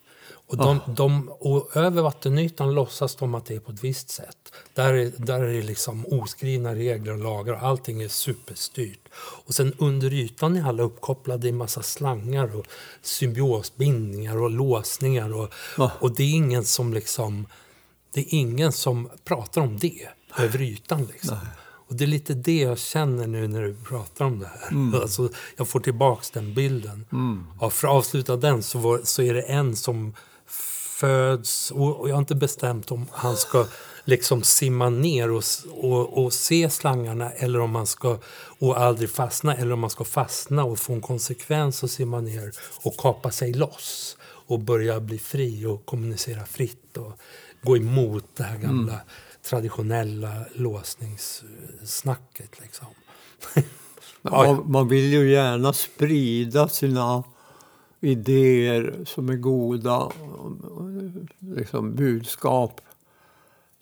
Och, 0.47 0.57
de, 0.57 0.81
de, 0.87 1.29
och 1.29 1.77
över 1.77 2.03
vattenytan 2.03 2.75
låtsas 2.75 3.17
de 3.17 3.35
att 3.35 3.47
det 3.47 3.55
är 3.55 3.61
på 3.61 3.73
ett 3.73 3.85
visst 3.85 4.11
sätt. 4.11 4.53
Där 4.75 4.95
är, 4.95 5.13
där 5.17 5.41
är 5.41 5.55
det 5.55 5.63
liksom 5.63 6.07
oskrivna 6.07 6.75
regler 6.75 7.13
och 7.13 7.19
lagar 7.19 7.53
och 7.53 7.63
allting 7.63 8.03
är 8.03 8.09
superstyrt. 8.09 9.09
Och 9.15 9.55
sen 9.55 9.75
under 9.79 10.13
ytan 10.13 10.57
är 10.57 10.69
alla 10.69 10.83
uppkopplade 10.83 11.49
i 11.49 11.53
massa 11.53 11.83
slangar 11.83 12.57
och 12.57 12.67
symbiosbindningar 13.03 14.43
och 14.43 14.51
låsningar. 14.51 15.35
Och, 15.35 15.55
Ja. 15.77 15.91
och 16.01 16.15
det 16.15 16.23
är 16.23 16.35
ingen 16.35 16.65
som 16.65 16.95
liksom... 16.95 17.47
Det 18.15 18.21
är 18.21 18.35
ingen 18.35 18.73
som 18.73 19.11
pratar 19.25 19.61
om 19.61 19.79
det 19.79 20.09
över 20.39 20.63
ytan. 20.63 21.05
Liksom. 21.13 21.39
Och 21.95 21.99
det 21.99 22.05
är 22.05 22.07
lite 22.07 22.35
det 22.35 22.61
jag 22.61 22.79
känner 22.79 23.27
nu 23.27 23.49
när 23.49 23.63
du 23.63 23.75
pratar 23.75 24.25
om 24.25 24.39
det 24.39 24.47
här. 24.47 25.01
Alltså, 25.03 25.29
jag 25.57 25.69
får 25.69 25.81
tillbaks 25.81 26.31
den 26.31 26.55
bilden. 26.55 27.07
Ja, 27.61 27.71
för 27.71 27.89
att 27.89 27.95
avsluta 27.95 28.37
den 28.37 28.63
så, 28.63 28.79
var, 28.79 29.01
så 29.05 29.23
är 29.23 29.35
det 29.35 29.43
en 29.43 29.77
som 29.77 30.15
föds 31.01 31.71
och, 31.71 32.01
och 32.01 32.09
jag 32.09 32.15
har 32.15 32.21
inte 32.21 32.35
bestämt 32.35 32.91
om 32.91 33.07
han 33.11 33.37
ska 33.37 33.67
liksom 34.05 34.43
simma 34.43 34.91
ner 34.91 35.31
och, 35.31 35.43
och, 35.71 36.25
och 36.25 36.33
se 36.33 36.71
slangarna 36.71 37.31
eller 37.31 37.61
om 37.61 37.71
man 37.71 37.87
ska 37.87 38.19
och 38.59 38.81
aldrig 38.81 39.11
fastna 39.11 39.57
eller 39.57 39.73
om 39.73 39.81
man 39.81 39.91
ska 39.91 40.05
fastna 40.05 40.65
och 40.65 40.79
få 40.79 40.93
en 40.93 41.01
konsekvens 41.01 41.83
och 41.83 41.91
simma 41.91 42.21
ner 42.21 42.53
och 42.83 42.97
kapa 42.97 43.31
sig 43.31 43.53
loss 43.53 44.17
och 44.23 44.61
börja 44.61 45.01
bli 45.01 45.19
fri 45.19 45.67
och 45.67 45.87
kommunicera 45.87 46.45
fritt 46.45 46.97
och 46.97 47.13
gå 47.63 47.77
emot 47.77 48.25
det 48.37 48.43
här 48.43 48.59
gamla 48.59 49.01
traditionella 49.45 50.33
låsningssnacket. 50.55 52.61
Liksom. 52.61 52.87
Man, 54.23 54.71
man 54.71 54.89
vill 54.89 55.13
ju 55.13 55.31
gärna 55.31 55.73
sprida 55.73 56.69
sina 56.69 57.23
idéer 58.01 58.95
som 59.07 59.29
är 59.29 59.37
goda, 59.37 60.11
liksom 61.39 61.95
budskap 61.95 62.81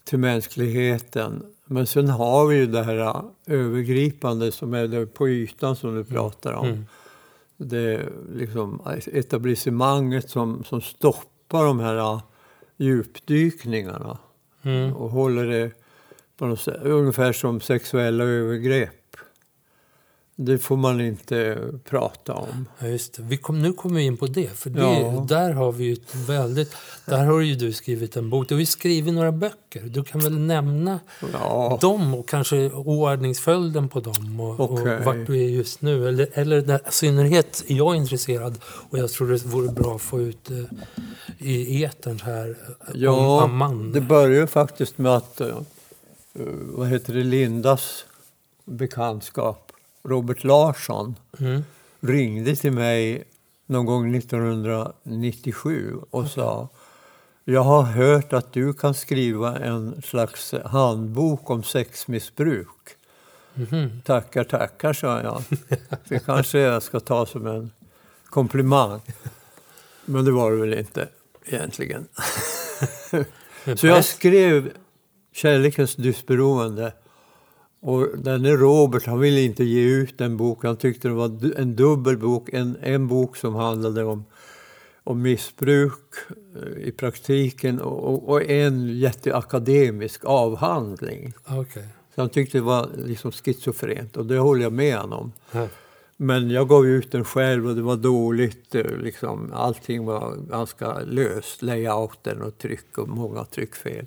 till 0.04 0.18
mänskligheten. 0.18 1.46
Men 1.64 1.86
sen 1.86 2.08
har 2.08 2.46
vi 2.46 2.56
ju 2.56 2.66
det 2.66 2.82
här 2.82 3.22
övergripande 3.46 4.52
som 4.52 4.74
är 4.74 4.88
det 4.88 5.06
på 5.06 5.28
ytan 5.28 5.76
som 5.76 5.94
du 5.94 6.04
pratar 6.04 6.52
om. 6.52 6.66
Mm. 6.66 6.86
Det 7.56 8.08
liksom 8.34 8.80
etablissemanget 9.06 10.30
som, 10.30 10.64
som 10.64 10.80
stoppar 10.80 11.64
de 11.64 11.80
här 11.80 12.20
djupdykningarna 12.76 14.18
Mm. 14.64 14.96
och 14.96 15.10
håller 15.10 15.46
det 15.46 15.70
på 16.36 16.46
något 16.46 16.60
sätt, 16.60 16.80
ungefär 16.82 17.32
som 17.32 17.60
sexuella 17.60 18.24
övergrepp. 18.24 19.01
Det 20.44 20.58
får 20.58 20.76
man 20.76 21.00
inte 21.00 21.58
prata 21.84 22.34
om. 22.34 22.68
Ja, 22.78 22.86
just 22.86 23.14
det. 23.14 23.22
Vi 23.22 23.36
kom, 23.36 23.62
nu 23.62 23.72
kommer 23.72 23.96
vi 23.96 24.02
in 24.02 24.16
på 24.16 24.26
det. 24.26 24.48
För 24.58 24.70
det, 24.70 24.80
Ja. 24.80 25.24
där 25.28 25.52
har 25.52 25.72
vi 25.72 25.92
ett 25.92 26.14
väldigt... 26.14 26.74
Där 27.06 27.24
har 27.24 27.40
ju 27.40 27.54
du 27.54 27.72
skrivit 27.72 28.16
en 28.16 28.30
bok. 28.30 28.48
Du 28.48 28.54
har 28.54 28.60
ju 28.60 28.66
skrivit 28.66 29.14
några 29.14 29.32
böcker. 29.32 29.82
Du 29.82 30.04
kan 30.04 30.20
väl 30.20 30.38
nämna 30.38 31.00
Ja, 31.32 31.78
dem 31.80 32.14
och 32.14 32.28
kanske 32.28 32.70
ordningsföljden 32.70 33.88
på 33.88 34.00
dem 34.00 34.40
och, 34.40 34.60
Okej. 34.60 34.96
och 34.98 35.04
vart 35.04 35.26
du 35.26 35.44
är 35.44 35.48
just 35.48 35.82
nu. 35.82 36.08
Eller, 36.08 36.28
eller 36.32 36.62
där, 36.62 36.80
i 36.88 36.92
synnerhet 36.92 37.64
är 37.68 37.74
jag 37.74 37.96
intresserad 37.96 38.58
och 38.64 38.98
jag 38.98 39.10
tror 39.10 39.28
det 39.28 39.44
vore 39.46 39.72
bra 39.72 39.94
att 39.94 40.02
få 40.02 40.20
ut 40.20 40.50
eh, 40.50 40.56
i 41.38 41.84
etern 41.84 42.20
här 42.24 42.48
eh, 42.48 42.84
om 42.88 43.00
ja 43.00 43.42
Amman. 43.42 43.92
det 43.92 44.00
börjar 44.00 44.46
faktiskt 44.46 44.98
med 44.98 45.12
att 45.16 45.40
eh, 45.40 45.56
vad 46.74 46.88
heter 46.88 47.14
det, 47.14 47.24
Lindas 47.24 48.04
bekantskap, 48.64 49.71
Robert 50.04 50.44
Larsson, 50.44 51.14
Mm. 51.38 51.62
ringde 52.00 52.56
till 52.56 52.72
mig 52.72 53.24
någon 53.66 53.86
gång 53.86 54.16
1997 54.16 55.96
och 56.10 56.26
sa 56.26 56.68
jag 57.44 57.62
har 57.62 57.82
hört 57.82 58.32
att 58.32 58.52
du 58.52 58.72
kan 58.72 58.94
skriva 58.94 59.56
en 59.58 60.02
slags 60.02 60.54
handbok 60.64 61.50
om 61.50 61.62
sexmissbruk. 61.62 62.68
Mhm. 63.54 64.00
Tackar, 64.04 64.44
tackar, 64.44 64.92
sa 64.92 65.20
jag. 65.22 65.42
Det 66.08 66.18
kanske 66.26 66.58
jag 66.58 66.82
ska 66.82 67.00
ta 67.00 67.26
som 67.26 67.46
en 67.46 67.70
komplimang. 68.30 69.00
Men 70.04 70.24
det 70.24 70.32
var 70.32 70.50
det 70.52 70.56
väl 70.56 70.74
inte 70.78 71.08
egentligen. 71.44 72.06
Så 73.76 73.86
jag 73.86 74.04
skrev 74.04 74.70
Kärlekens 75.32 75.94
dysberoende. 75.96 76.92
Och 77.84 78.18
den 78.18 78.44
är 78.44 78.56
Robert, 78.56 79.06
han 79.06 79.20
ville 79.20 79.40
inte 79.40 79.64
ge 79.64 79.82
ut 79.82 80.20
en 80.20 80.36
bok. 80.36 80.64
Han 80.64 80.76
tyckte 80.76 81.08
det 81.08 81.14
var 81.14 81.58
en 81.60 81.76
dubbel 81.76 82.18
bok. 82.18 82.48
En, 82.52 82.76
en 82.82 83.08
bok 83.08 83.36
som 83.36 83.54
handlade 83.54 84.04
om, 84.04 84.24
om 85.04 85.22
missbruk 85.22 86.00
eh, 86.56 86.88
i 86.88 86.92
praktiken 86.92 87.80
och, 87.80 88.28
och, 88.28 88.50
en 88.50 88.98
jätteakademisk 88.98 90.24
avhandling. 90.24 91.32
Okej. 91.44 91.86
Så 92.14 92.20
han 92.20 92.30
tyckte 92.30 92.58
det 92.58 92.62
var 92.62 92.88
liksom 92.96 93.32
schizofrent 93.32 94.16
och 94.16 94.26
det 94.26 94.38
håller 94.38 94.62
jag 94.62 94.72
med 94.72 94.96
honom 94.96 95.32
om. 95.52 95.68
Men 96.16 96.50
jag 96.50 96.68
gav 96.68 96.86
ut 96.86 97.12
den 97.12 97.24
själv 97.24 97.68
och 97.68 97.74
det 97.74 97.82
var 97.82 97.96
dåligt. 97.96 98.74
eh, 98.74 98.96
Liksom, 98.96 99.52
allting 99.54 100.04
var 100.04 100.36
ganska 100.50 100.98
löst. 100.98 101.62
Layouten 101.62 102.42
och 102.42 102.58
tryck 102.58 102.98
och 102.98 103.08
många 103.08 103.44
tryckfel. 103.44 104.06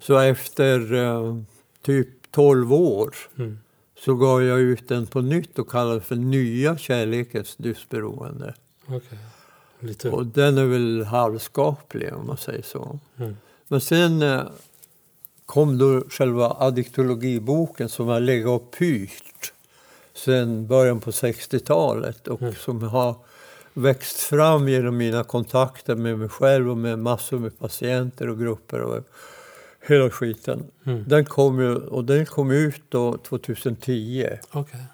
Så 0.00 0.18
efter 0.18 0.94
eh, 0.94 1.36
typ 1.82 2.19
12 2.30 2.72
år 2.72 3.14
Mm. 3.38 3.58
så 4.04 4.14
gav 4.14 4.42
jag 4.42 4.60
ut 4.60 4.88
den 4.88 5.06
på 5.06 5.20
nytt 5.20 5.58
och 5.58 5.70
kallade 5.70 6.00
för 6.00 6.16
Nya 6.16 6.78
kärlekens 6.78 7.56
dysberoende. 7.56 8.54
Okej. 8.86 9.18
Lite... 9.80 10.10
Och 10.10 10.26
den 10.26 10.58
är 10.58 10.64
väl 10.64 11.04
halvskaplig 11.04 12.12
om 12.14 12.26
man 12.26 12.36
säger 12.36 12.62
så. 12.62 12.98
Mm. 13.16 13.36
Men 13.68 13.80
sen 13.80 14.22
eh, 14.22 14.42
kom 15.46 15.78
då 15.78 16.02
själva 16.10 16.56
addiktologiboken 16.58 17.88
som 17.88 18.06
har 18.08 18.20
legat 18.20 18.60
och 18.62 18.70
pyrt 18.70 19.52
sen 20.14 20.66
början 20.66 21.00
på 21.00 21.10
60-talet 21.10 22.28
och 22.28 22.42
Mm. 22.42 22.54
som 22.54 22.82
har 22.82 23.14
växt 23.72 24.18
fram 24.20 24.68
genom 24.68 24.96
mina 24.96 25.24
kontakter 25.24 25.94
med 25.96 26.18
mig 26.18 26.28
själv 26.28 26.70
och 26.70 26.76
med 26.78 26.98
massor 26.98 27.38
med 27.38 27.58
patienter 27.58 28.28
och 28.28 28.38
grupper 28.38 28.80
och 28.80 29.04
hela 29.80 30.10
skiten. 30.10 30.70
Mm. 30.84 31.04
Den 31.06 31.24
kom, 31.24 31.60
ju, 31.60 31.74
och 31.74 32.04
den 32.04 32.26
kom 32.26 32.50
ut 32.50 32.82
då 32.88 33.16
2010. 33.16 34.28
Okej. 34.50 34.86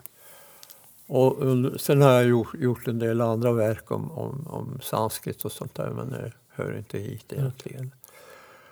Och 1.06 1.36
sen 1.80 2.02
har 2.02 2.10
jag 2.10 2.24
gjort, 2.24 2.54
gjort 2.54 2.88
en 2.88 2.98
del 2.98 3.20
andra 3.20 3.52
verk 3.52 3.90
om, 3.90 4.10
om, 4.10 4.46
om 4.46 4.80
sanskrit 4.82 5.44
och 5.44 5.52
sånt 5.52 5.74
där 5.74 5.90
men 5.90 6.10
det 6.10 6.32
hör 6.48 6.78
inte 6.78 6.98
hit 6.98 7.32
egentligen. 7.32 7.92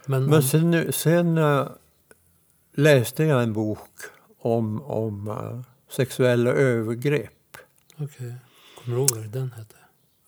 Men, 0.07 0.27
Men 0.27 0.43
sen, 0.43 0.93
sen 0.93 1.39
eh, 1.39 1.67
läste 2.73 3.25
jag 3.25 3.43
en 3.43 3.53
bok 3.53 3.91
om, 4.39 4.83
om 4.83 5.29
eh, 5.29 5.61
sexuella 5.91 6.51
övergrepp. 6.51 7.57
Okej. 7.97 8.35
Kommer 8.85 8.97
du 8.97 9.03
ihåg 9.03 9.11
vad 9.17 9.29
den 9.29 9.53
hette? 9.53 9.77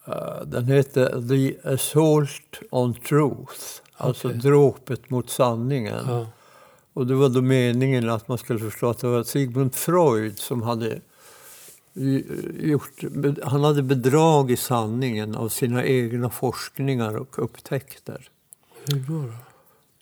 Eh, 0.06 0.46
den 0.46 0.66
heter 0.66 1.28
The 1.28 1.70
Assault 1.74 2.60
on 2.70 2.94
Truth, 2.94 3.82
alltså 3.96 4.28
Okej. 4.28 4.40
dråpet 4.40 5.10
mot 5.10 5.30
sanningen. 5.30 6.04
Ja. 6.08 6.26
Och 6.92 7.06
det 7.06 7.14
var 7.14 7.28
då 7.28 7.42
meningen 7.42 8.10
att 8.10 8.28
man 8.28 8.38
skulle 8.38 8.58
förstå 8.58 8.90
att 8.90 8.98
det 8.98 9.06
var 9.06 9.22
Sigmund 9.22 9.74
Freud 9.74 10.38
som 10.38 10.62
hade 10.62 11.00
i- 11.94 12.24
gjort, 12.70 12.90
han 13.42 13.64
hade 13.64 13.82
bedragit 13.82 14.60
sanningen 14.60 15.34
av 15.34 15.48
sina 15.48 15.84
egna 15.84 16.30
forskningar 16.30 17.16
och 17.16 17.38
upptäckter. 17.44 18.28
Hur 18.86 18.98
då? 19.00 19.22
då? 19.22 19.32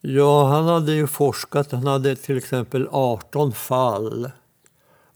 Ja, 0.01 0.49
han 0.49 0.64
hade 0.64 0.92
ju 0.92 1.07
forskat. 1.07 1.72
Han 1.72 1.86
hade 1.86 2.16
till 2.16 2.38
exempel 2.38 2.88
18 2.90 3.53
fall 3.53 4.30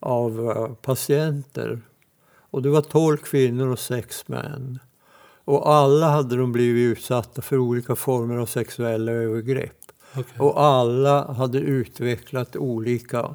av 0.00 0.50
eh, 0.50 0.74
patienter. 0.74 1.80
Och 2.50 2.62
det 2.62 2.68
var 2.68 2.80
12 2.82 3.16
kvinnor 3.16 3.68
och 3.68 3.78
6 3.78 4.28
män. 4.28 4.78
Och 5.48 5.72
alla 5.72 6.10
hade 6.10 6.36
de 6.36 6.52
blivit 6.52 6.98
utsatta 6.98 7.42
för 7.42 7.58
olika 7.58 7.96
former 7.96 8.36
av 8.36 8.46
sexuella 8.46 9.12
övergrepp. 9.12 9.92
Okej. 10.12 10.38
Och 10.38 10.60
alla 10.62 11.32
hade 11.32 11.58
utvecklat 11.58 12.56
olika 12.56 13.34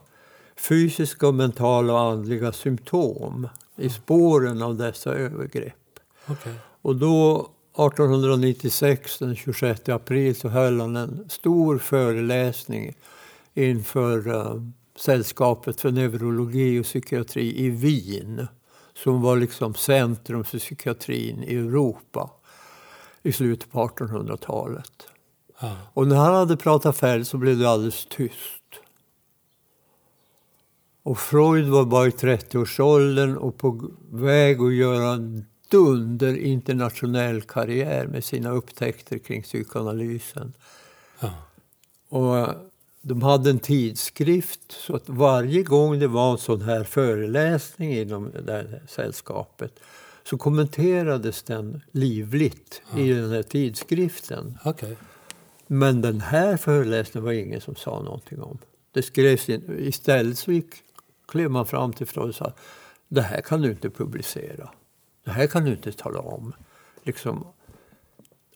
fysiska, 0.55 1.32
mentala 1.32 1.93
och 1.93 1.99
andliga 1.99 2.51
symptom 2.51 3.47
i 3.76 3.89
spåren 3.89 4.61
av 4.61 4.76
dessa 4.76 5.14
övergrepp. 5.14 5.99
Okej. 6.28 6.53
Och 6.82 6.95
då 6.95 7.49
1896, 7.78 9.20
den 9.20 9.36
26 9.36 9.89
april, 9.89 10.36
så 10.36 10.47
höll 10.49 10.80
han 10.80 10.95
en 10.95 11.26
stor 11.30 11.78
föreläsning 11.78 12.95
inför 13.53 14.28
eh, 14.28 14.61
Sällskapet 14.95 15.82
för 15.82 15.91
neurologi 15.91 16.80
och 16.80 16.86
psykiatri 16.86 17.66
i 17.66 17.70
Wien 17.70 18.47
som 18.95 19.21
var 19.21 19.37
liksom 19.37 19.73
centrum 19.73 20.43
för 20.43 20.59
psykiatrin 20.59 21.43
i 21.43 21.55
Europa 21.55 22.29
i 23.23 23.31
slutet 23.31 23.71
på 23.71 23.87
1800-talet. 23.87 25.07
Ja. 25.59 25.77
Och 25.93 26.07
när 26.07 26.15
han 26.15 26.35
hade 26.35 26.57
pratat 26.57 26.97
färdigt 26.97 27.27
så 27.27 27.37
blev 27.37 27.57
det 27.57 27.69
alldeles 27.69 28.05
tyst. 28.05 28.63
Och 31.03 31.19
Freud 31.19 31.67
var 31.67 31.85
bara 31.85 32.07
i 32.07 32.09
30-årsåldern 32.09 33.37
och 33.37 33.57
på 33.57 33.91
väg 34.11 34.61
att 34.61 34.73
göra 34.73 35.13
en 35.13 35.45
dunder 35.69 36.37
internationell 36.37 37.41
karriär 37.41 38.07
med 38.07 38.23
sina 38.23 38.51
upptäckter 38.51 39.17
kring 39.17 39.43
psykoanalysen. 39.43 40.53
Ja. 41.19 41.29
Och 42.09 42.47
de 43.06 43.22
hade 43.22 43.49
en 43.49 43.60
tidskrift 43.60 44.72
så 44.72 44.95
att 44.95 45.10
varje 45.10 45.64
gång 45.64 45.99
det 45.99 46.08
var 46.08 46.32
en 46.32 46.38
sån 46.38 46.62
här 46.62 46.84
föreläsning 46.84 47.93
inom 47.93 48.32
det 48.45 48.51
här 48.51 48.82
sällskapet 48.88 49.80
så 50.24 50.38
kommenterades 50.38 51.43
den 51.43 51.82
livligt 51.91 52.82
i 52.97 53.10
den 53.10 53.32
här 53.32 53.43
tidskriften. 53.43 54.58
Okej. 54.66 54.97
Men 55.68 56.01
den 56.01 56.22
här 56.22 56.58
föreläsningen 56.58 57.26
var 57.26 57.32
ingen 57.32 57.62
som 57.62 57.76
sa 57.76 58.01
någonting 58.01 58.41
om. 58.41 58.58
Det 58.91 59.04
skrevs 59.04 59.49
in. 59.49 59.78
Istället 59.80 60.38
så 60.38 60.51
gick, 60.51 60.76
klev 61.28 61.51
man 61.51 61.66
fram 61.66 61.93
till 61.93 62.08
Freud 62.08 62.30
och 62.30 62.36
sa 62.36 62.54
det 63.08 63.22
här 63.22 63.41
kan 63.41 63.62
du 63.62 63.70
inte 63.70 63.89
publicera. 63.89 64.70
Det 65.24 65.32
här 65.32 65.47
kan 65.47 65.66
du 65.66 65.72
inte 65.72 65.91
tala 65.91 66.20
om. 66.20 66.54
Liksom, 67.04 67.47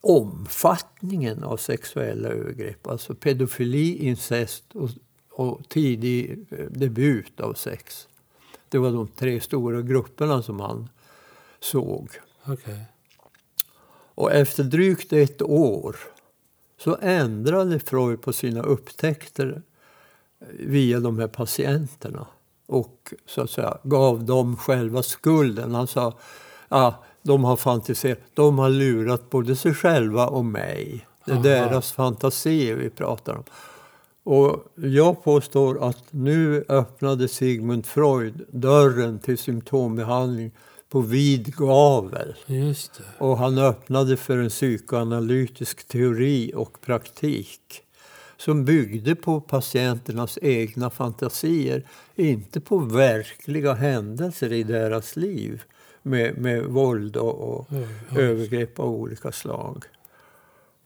omfattningen 0.00 1.44
av 1.44 1.56
sexuella 1.56 2.28
övergrepp, 2.28 2.86
alltså 2.86 3.14
pedofili, 3.14 3.96
incest 3.96 4.64
och, 4.74 4.90
och 5.30 5.68
tidig 5.68 6.46
eh, 6.50 6.66
debut 6.70 7.40
av 7.40 7.54
sex. 7.54 8.08
Det 8.68 8.78
var 8.78 8.90
de 8.90 9.08
tre 9.08 9.40
stora 9.40 9.82
grupperna 9.82 10.42
som 10.42 10.60
han 10.60 10.88
såg. 11.60 12.10
Okej. 12.44 12.84
Och 14.14 14.32
efter 14.32 14.64
drygt 14.64 15.12
ett 15.12 15.42
år 15.42 15.96
så 16.78 16.98
ändrade 17.00 17.80
Freud 17.80 18.22
på 18.22 18.32
sina 18.32 18.62
upptäckter 18.62 19.62
via 20.50 21.00
de 21.00 21.18
här 21.18 21.28
patienterna 21.28 22.26
och 22.66 23.14
så 23.26 23.40
att 23.40 23.50
säga 23.50 23.78
gav 23.82 24.24
dem 24.24 24.56
själva 24.56 25.02
skulden. 25.02 25.74
Han 25.74 25.86
sa 25.86 26.18
ja, 26.68 27.04
de 27.28 27.44
har 27.44 27.56
fantiserat, 27.56 28.18
de 28.34 28.58
har 28.58 28.70
lurat 28.70 29.30
både 29.30 29.56
sig 29.56 29.74
själva 29.74 30.26
och 30.26 30.44
mig. 30.44 31.06
Det 31.24 31.32
är 31.32 31.42
deras 31.42 31.92
fantasier 31.92 32.76
vi 32.76 32.90
pratar 32.90 33.34
om. 33.34 33.44
Och 34.24 34.64
jag 34.74 35.24
påstår 35.24 35.88
att 35.88 36.04
nu 36.10 36.64
öppnade 36.68 37.28
Sigmund 37.28 37.86
Freud 37.86 38.46
dörren 38.52 39.18
till 39.18 39.38
symptombehandling 39.38 40.50
på 40.88 41.00
vid 41.00 41.56
gavel. 41.56 42.34
Och 43.18 43.38
han 43.38 43.58
öppnade 43.58 44.16
för 44.16 44.38
en 44.38 44.48
psykoanalytisk 44.48 45.88
teori 45.88 46.52
och 46.54 46.80
praktik 46.80 47.60
som 48.36 48.64
byggde 48.64 49.14
på 49.14 49.40
patienternas 49.40 50.38
egna 50.42 50.90
fantasier, 50.90 51.82
inte 52.16 52.60
på 52.60 52.78
verkliga 52.78 53.74
händelser 53.74 54.52
i 54.52 54.62
deras 54.62 55.16
liv 55.16 55.62
med, 56.08 56.38
med 56.38 56.64
våld 56.64 57.16
och, 57.16 57.34
och 57.34 57.66
Ja, 57.70 57.78
ja. 58.14 58.20
övergrepp 58.20 58.78
av 58.78 58.90
olika 58.90 59.32
slag. 59.32 59.84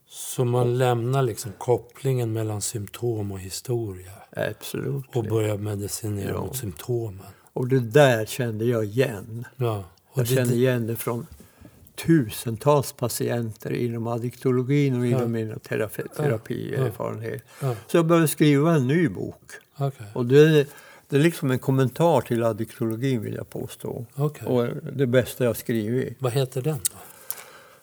Så 0.09 0.45
man 0.45 0.79
lämnar 0.79 1.23
liksom 1.23 1.53
kopplingen 1.59 2.33
mellan 2.33 2.61
symptom 2.63 3.33
och 3.33 3.39
historia 3.41 4.13
Absolut. 4.37 5.05
och 5.15 5.25
börjar 5.25 5.57
medicinera 5.59 6.31
Ja. 6.31 6.41
mot 6.41 6.57
symptomen. 6.57 7.27
Och 7.53 7.69
det 7.69 7.81
där 7.81 8.25
kände 8.27 8.65
jag 8.65 8.85
igen. 8.85 9.45
Ja. 9.57 9.85
Och 10.13 10.19
Jag 10.19 10.27
det, 10.27 10.35
känner 10.35 10.53
igen 10.53 10.87
det 10.87 10.97
från 10.97 11.27
tusentals 12.07 12.93
patienter 12.93 13.73
inom 13.73 14.07
addiktologin 14.07 15.01
och 15.01 15.07
inom 15.07 15.21
Ja. 15.21 15.27
mina 15.27 15.59
terapi, 15.59 16.03
terapierfarenheter. 16.17 17.43
Ja. 17.61 17.75
Så 17.87 17.97
jag 17.97 18.07
började 18.07 18.29
skriva 18.29 18.75
en 18.75 18.87
ny 18.87 19.09
bok. 19.09 19.43
Okej. 19.77 20.07
Och 20.15 20.27
det, 20.27 20.67
det 21.13 21.19
är 21.19 21.23
liksom 21.23 21.51
en 21.51 21.59
kommentar 21.59 22.21
till 22.21 22.45
addiktologin 22.45 23.23
vill 23.23 23.35
jag 23.35 23.51
påstå. 23.51 24.07
Okej. 24.15 24.49
Och 24.49 24.67
det 24.93 25.07
bästa 25.07 25.45
jag 25.45 25.57
skrivit. 25.57 26.17
Vad 26.19 26.33
heter 26.33 26.63
den 26.63 26.79
då? 26.93 26.99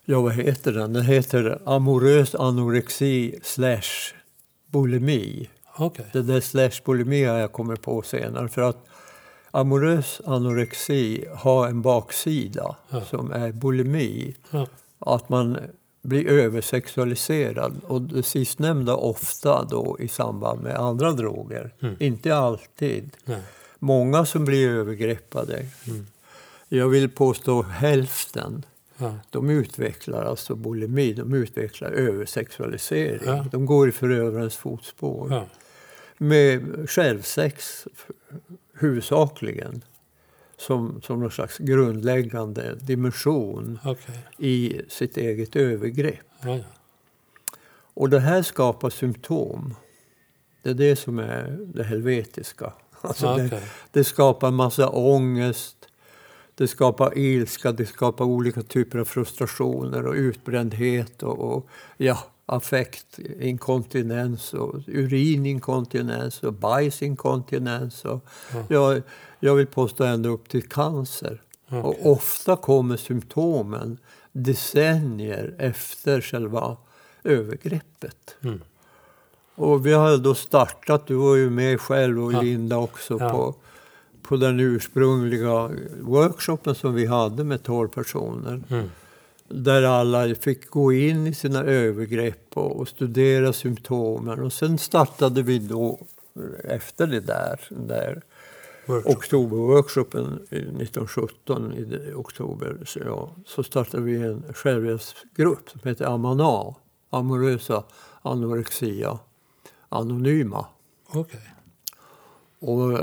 Ja, 0.05 0.21
vad 0.21 0.33
heter 0.33 0.71
den? 0.71 0.93
Den 0.93 1.05
heter 1.05 1.61
Amorös 1.65 2.35
anorexi 2.35 3.39
slash 3.43 4.13
bulimi. 4.71 5.49
Okej. 5.77 6.05
Det 6.13 6.21
där 6.21 6.41
slash 6.41 6.71
bulimi 6.85 7.23
har 7.23 7.37
jag 7.37 7.51
kommit 7.51 7.81
på 7.81 8.01
senare. 8.01 8.47
För 8.49 8.61
att 8.61 8.85
amorös 9.51 10.21
anorexi 10.25 11.25
har 11.35 11.67
en 11.67 11.81
baksida 11.81 12.75
Ja. 12.89 13.01
som 13.01 13.31
är 13.31 13.51
bulimi. 13.51 14.35
Ja. 14.51 14.67
Att 14.99 15.29
man 15.29 15.57
blir 16.01 16.27
översexualiserad. 16.27 17.81
Och 17.87 18.01
det 18.01 18.23
sistnämnda 18.23 18.95
ofta 18.95 19.63
då 19.63 19.97
i 19.99 20.07
samband 20.07 20.61
med 20.61 20.75
andra 20.75 21.11
droger. 21.11 21.73
Mm. 21.79 21.95
Inte 21.99 22.35
alltid. 22.35 23.09
Nej. 23.25 23.41
Många 23.79 24.25
som 24.25 24.45
blir 24.45 24.69
övergreppade. 24.69 25.65
Mm. 25.87 26.07
Jag 26.69 26.89
vill 26.89 27.09
påstå 27.09 27.61
hälften. 27.61 28.65
Ja. 28.97 29.15
De 29.29 29.49
utvecklar 29.49 30.25
alltså 30.25 30.55
bulimi, 30.55 31.13
de 31.13 31.33
utvecklar 31.33 31.91
översexualisering. 31.91 33.19
Ja. 33.25 33.45
De 33.51 33.65
går 33.65 33.89
i 33.89 33.91
förövarens 33.91 34.55
fotspår. 34.55 35.31
Ja. 35.31 35.45
Med 36.17 36.89
självsex 36.89 37.87
huvudsakligen 38.73 39.81
som, 40.59 41.01
som 41.01 41.19
någon 41.19 41.31
slags 41.31 41.57
grundläggande 41.57 42.75
dimension 42.75 43.79
Okej. 43.85 44.19
i 44.37 44.81
sitt 44.89 45.17
eget 45.17 45.55
övergrepp. 45.55 46.19
Ja, 46.41 46.57
ja. 46.57 46.63
Och 47.93 48.09
det 48.09 48.19
här 48.19 48.41
skapar 48.41 48.89
symptom. 48.89 49.75
Det 50.63 50.69
är 50.69 50.73
det 50.73 50.95
som 50.95 51.19
är 51.19 51.59
det 51.73 51.83
helvetiska. 51.83 52.73
Alltså 53.01 53.25
Ja, 53.25 53.37
det, 53.37 53.61
det 53.91 54.03
skapar 54.03 54.51
massa 54.51 54.89
ångest, 54.89 55.77
det 56.55 56.67
skapar 56.67 57.17
ilska, 57.17 57.71
det 57.71 57.85
skapar 57.85 58.25
olika 58.25 58.61
typer 58.61 58.99
av 58.99 59.05
frustrationer 59.05 60.05
och 60.07 60.13
utbrändhet 60.13 61.23
och, 61.23 61.39
och 61.39 61.67
ja, 61.97 62.17
affektinkontinens 62.45 64.53
och 64.53 64.75
urininkontinens 64.87 66.43
och 66.43 66.53
bajsinkontinens. 66.53 68.05
Och, 68.05 68.25
Ja. 68.53 68.63
jag, 68.69 69.01
jag 69.39 69.55
vill 69.55 69.67
påstå 69.67 70.03
ända 70.03 70.29
upp 70.29 70.49
till 70.49 70.69
cancer. 70.69 71.41
Okej. 71.67 71.79
Och 71.79 72.11
ofta 72.11 72.55
kommer 72.55 72.97
symptomen 72.97 73.97
decennier 74.31 75.55
efter 75.57 76.21
själva 76.21 76.77
övergreppet. 77.23 78.35
Mm. 78.41 78.61
Och 79.55 79.85
vi 79.85 79.93
har 79.93 80.17
då 80.17 80.35
startat, 80.35 81.07
du 81.07 81.13
var 81.15 81.35
ju 81.35 81.49
med 81.49 81.81
själv 81.81 82.23
och 82.23 82.33
Ja. 82.33 82.41
Linda 82.41 82.77
också, 82.77 83.17
Ja. 83.19 83.29
på, 83.29 83.55
på 84.21 84.37
den 84.37 84.59
ursprungliga 84.59 85.71
workshopen 86.01 86.75
som 86.75 86.93
vi 86.93 87.05
hade 87.05 87.43
med 87.43 87.63
12 87.63 87.87
personer. 87.87 88.61
Mm. 88.69 88.89
Där 89.47 89.83
alla 89.83 90.35
fick 90.35 90.69
gå 90.69 90.93
in 90.93 91.27
i 91.27 91.33
sina 91.33 91.63
övergrepp 91.63 92.47
och, 92.53 92.79
och 92.79 92.87
studera 92.87 93.53
symptomen. 93.53 94.39
Och 94.39 94.53
sen 94.53 94.77
startade 94.77 95.41
vi 95.41 95.59
då 95.59 95.99
efter 96.63 97.07
det 97.07 97.19
där, 97.19 97.59
där 97.69 98.21
Workshop. 98.89 99.11
oktoberworkshopen 99.11 100.47
i 100.49 100.55
1917 100.55 101.73
i 101.73 102.13
oktober 102.13 102.77
så, 102.85 102.99
ja, 102.99 103.35
så 103.45 103.63
startade 103.63 104.03
vi 104.03 104.15
en 104.15 104.43
självhjälpsgrupp 104.53 105.69
som 105.69 105.81
heter 105.83 106.05
Amana, 106.05 106.75
Amorösa 107.09 107.83
Anorexia 108.21 109.19
Anonyma. 109.89 110.65
Okej. 111.07 111.53
Och 112.59 112.99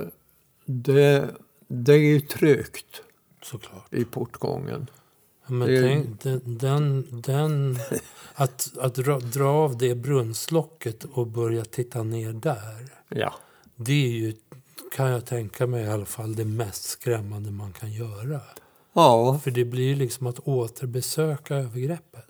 det, 0.65 1.31
det 1.69 1.93
är 1.93 1.99
ju 1.99 2.21
trögt 2.21 3.03
Såklart. 3.43 3.95
i 3.95 4.05
portgången. 4.05 4.87
Men 5.47 5.69
Det 5.69 5.83
tänk, 5.83 6.23
den, 6.23 6.41
den, 6.45 7.07
den, 7.11 7.79
att, 8.35 8.79
att 8.79 8.95
dra, 8.95 9.19
dra 9.19 9.49
av 9.49 9.79
det 9.79 9.95
brunnslocket 9.95 11.05
och 11.05 11.27
börja 11.27 11.65
titta 11.65 12.03
ner 12.03 12.33
där. 12.33 12.93
Ja. 13.09 13.35
Det 13.77 13.93
är 13.93 14.11
ju, 14.11 14.35
kan 14.93 15.11
jag 15.11 15.27
tänka 15.27 15.67
mig 15.67 15.85
i 15.85 15.89
alla 15.89 16.05
fall, 16.05 16.35
det 16.35 16.45
mest 16.45 16.85
skrämmande 16.85 17.51
man 17.51 17.73
kan 17.73 17.93
göra. 17.93 18.41
Ja, 18.93 19.41
För 19.45 19.51
det 19.51 19.65
blir 19.65 19.97
liksom 19.97 20.27
att 20.27 20.39
återbesöka 20.39 21.57
övergreppet. 21.57 22.29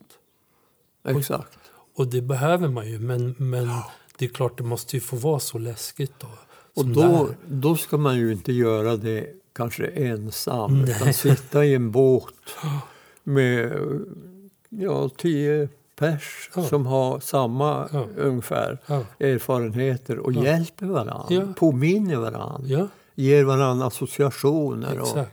exakt. 1.05 1.59
Och 1.95 2.07
det 2.07 2.23
behöver 2.23 2.69
man 2.69 2.89
ju, 2.89 2.99
men, 2.99 3.35
men 3.39 3.69
det 4.19 4.25
är 4.25 4.29
klart 4.29 4.59
det 4.59 4.65
måste 4.65 4.97
ju 4.97 5.01
få 5.01 5.17
vara 5.17 5.41
så 5.41 5.59
läskigt 5.59 6.13
då. 6.19 6.29
Och 6.75 6.87
då, 6.87 7.03
där. 7.03 7.37
då 7.49 7.77
ska 7.77 7.97
man 7.97 8.17
ju 8.17 8.33
inte 8.33 8.53
göra 8.53 8.97
det 8.97 9.27
kanske 9.53 9.87
ensam, 9.87 10.83
Nej. 10.83 10.91
utan 10.97 11.13
sitta 11.13 11.65
i 11.65 11.75
en 11.75 11.91
båt 11.91 12.35
med 13.23 13.73
ja, 14.69 15.09
tio 15.09 15.69
pers 15.97 16.51
Ja. 16.57 16.63
som 16.65 16.87
har 16.87 17.21
samma 17.21 17.89
Ja. 17.93 18.07
ungefär 18.17 18.79
erfarenheter 19.19 20.19
och 20.19 20.33
hjälper 20.33 20.87
varandra, 20.87 21.55
påminner 21.59 22.17
varandra, 22.17 22.89
ger 23.15 23.45
varandra 23.45 23.87
associationer 23.87 25.01
och 25.01 25.07
exakt. 25.09 25.33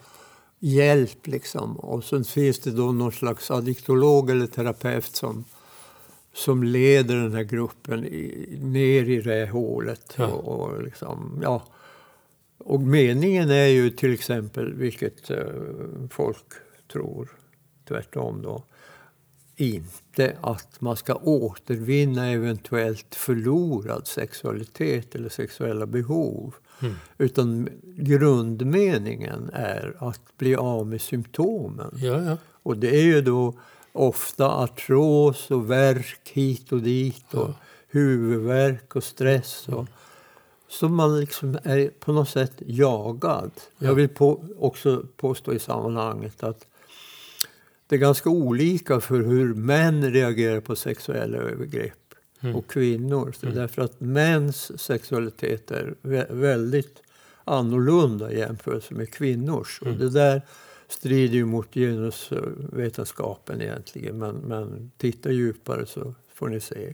hjälp. 0.59 1.27
Liksom. 1.27 1.77
Och 1.79 2.03
sen 2.03 2.23
finns 2.23 2.59
det 2.59 2.71
då 2.71 2.91
någon 2.91 3.11
slags 3.11 3.51
addiktolog 3.51 4.29
eller 4.29 4.47
terapeut 4.47 5.15
som, 5.15 5.43
som 6.33 6.63
leder 6.63 7.15
den 7.15 7.33
här 7.33 7.43
gruppen 7.43 8.05
i, 8.05 8.57
ner 8.61 9.09
i 9.09 9.21
det 9.21 9.49
hålet. 9.51 10.13
Ja. 10.17 10.27
Och, 10.27 10.59
och, 10.61 10.83
liksom, 10.83 11.39
ja. 11.43 11.63
och 12.57 12.81
meningen 12.81 13.49
är 13.49 13.65
ju 13.67 13.89
till 13.89 14.13
exempel, 14.13 14.73
vilket 14.73 15.29
eh, 15.29 15.37
folk 16.09 16.45
tror, 16.91 17.29
tvärtom 17.87 18.41
då, 18.41 18.63
inte 19.55 20.37
att 20.41 20.81
man 20.81 20.95
ska 20.97 21.15
återvinna 21.15 22.27
eventuellt 22.27 23.15
förlorad 23.15 24.07
sexualitet 24.07 25.15
eller 25.15 25.29
sexuella 25.29 25.85
behov. 25.85 26.55
Mm. 26.81 26.95
Utan 27.17 27.69
grundmeningen 27.83 29.49
är 29.53 29.95
att 29.99 30.37
bli 30.37 30.55
av 30.55 30.87
med 30.87 31.01
symptomen. 31.01 31.91
Ja, 31.95 32.21
ja. 32.21 32.37
Och 32.63 32.77
det 32.77 32.95
är 32.95 33.03
ju 33.03 33.21
då 33.21 33.53
ofta 33.91 34.49
artros 34.49 35.51
och 35.51 35.71
värk 35.71 36.31
hit 36.33 36.71
och 36.71 36.81
dit 36.81 37.33
och 37.33 37.49
Ja. 37.49 37.55
huvudvärk 37.87 38.95
och 38.95 39.03
stress. 39.03 39.67
Och, 39.67 39.87
som 40.69 40.95
man 40.95 41.19
liksom 41.19 41.57
är 41.63 41.89
på 41.99 42.13
något 42.13 42.29
sätt 42.29 42.53
jagad. 42.57 43.51
Ja. 43.77 43.87
Jag 43.87 43.95
vill 43.95 44.09
på, 44.09 44.45
också 44.59 45.03
påstå 45.17 45.53
i 45.53 45.59
sammanhanget 45.59 46.43
att 46.43 46.65
det 47.93 47.97
är 47.97 47.99
ganska 47.99 48.29
olika 48.29 48.99
för 48.99 49.21
hur 49.21 49.53
män 49.53 50.11
reagerar 50.11 50.59
på 50.59 50.75
sexuella 50.75 51.37
övergrepp 51.37 51.93
Mm. 52.41 52.55
och 52.55 52.67
kvinnor. 52.69 53.31
Så 53.39 53.45
Därför 53.45 53.81
att 53.81 53.99
mäns 54.01 54.79
sexualitet 54.81 55.71
är 55.71 55.95
vä- 56.01 56.33
väldigt 56.35 57.01
annorlunda 57.43 58.31
i 58.31 58.39
jämförelse 58.39 58.93
med 58.93 59.13
kvinnors. 59.13 59.79
Mm. 59.81 59.93
Och 59.93 59.99
det 59.99 60.09
där 60.09 60.41
strider 60.87 61.35
ju 61.35 61.45
mot 61.45 61.73
genusvetenskapen 61.73 63.61
egentligen. 63.61 64.17
Men, 64.17 64.35
men 64.35 64.91
titta 64.97 65.31
djupare 65.31 65.85
så 65.85 66.13
får 66.33 66.49
ni 66.49 66.59
se. 66.59 66.93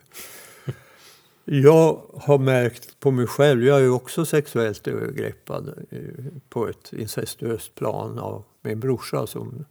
Jag 1.45 2.02
har 2.14 2.38
märkt 2.38 3.00
på 3.00 3.12
mig 3.12 3.28
själv, 3.28 3.64
jag 3.64 3.78
är 3.78 3.84
ju 3.84 3.89
också 3.89 4.26
sexuellt 4.26 4.88
övergreppad 4.88 5.74
eh, 5.89 6.00
på 6.50 6.68
ett 6.68 6.93
incestuöst 6.93 7.76
plan 7.76 8.20
av 8.20 8.43
min 8.62 8.80
brorsa 8.80 9.28
som 9.28 9.66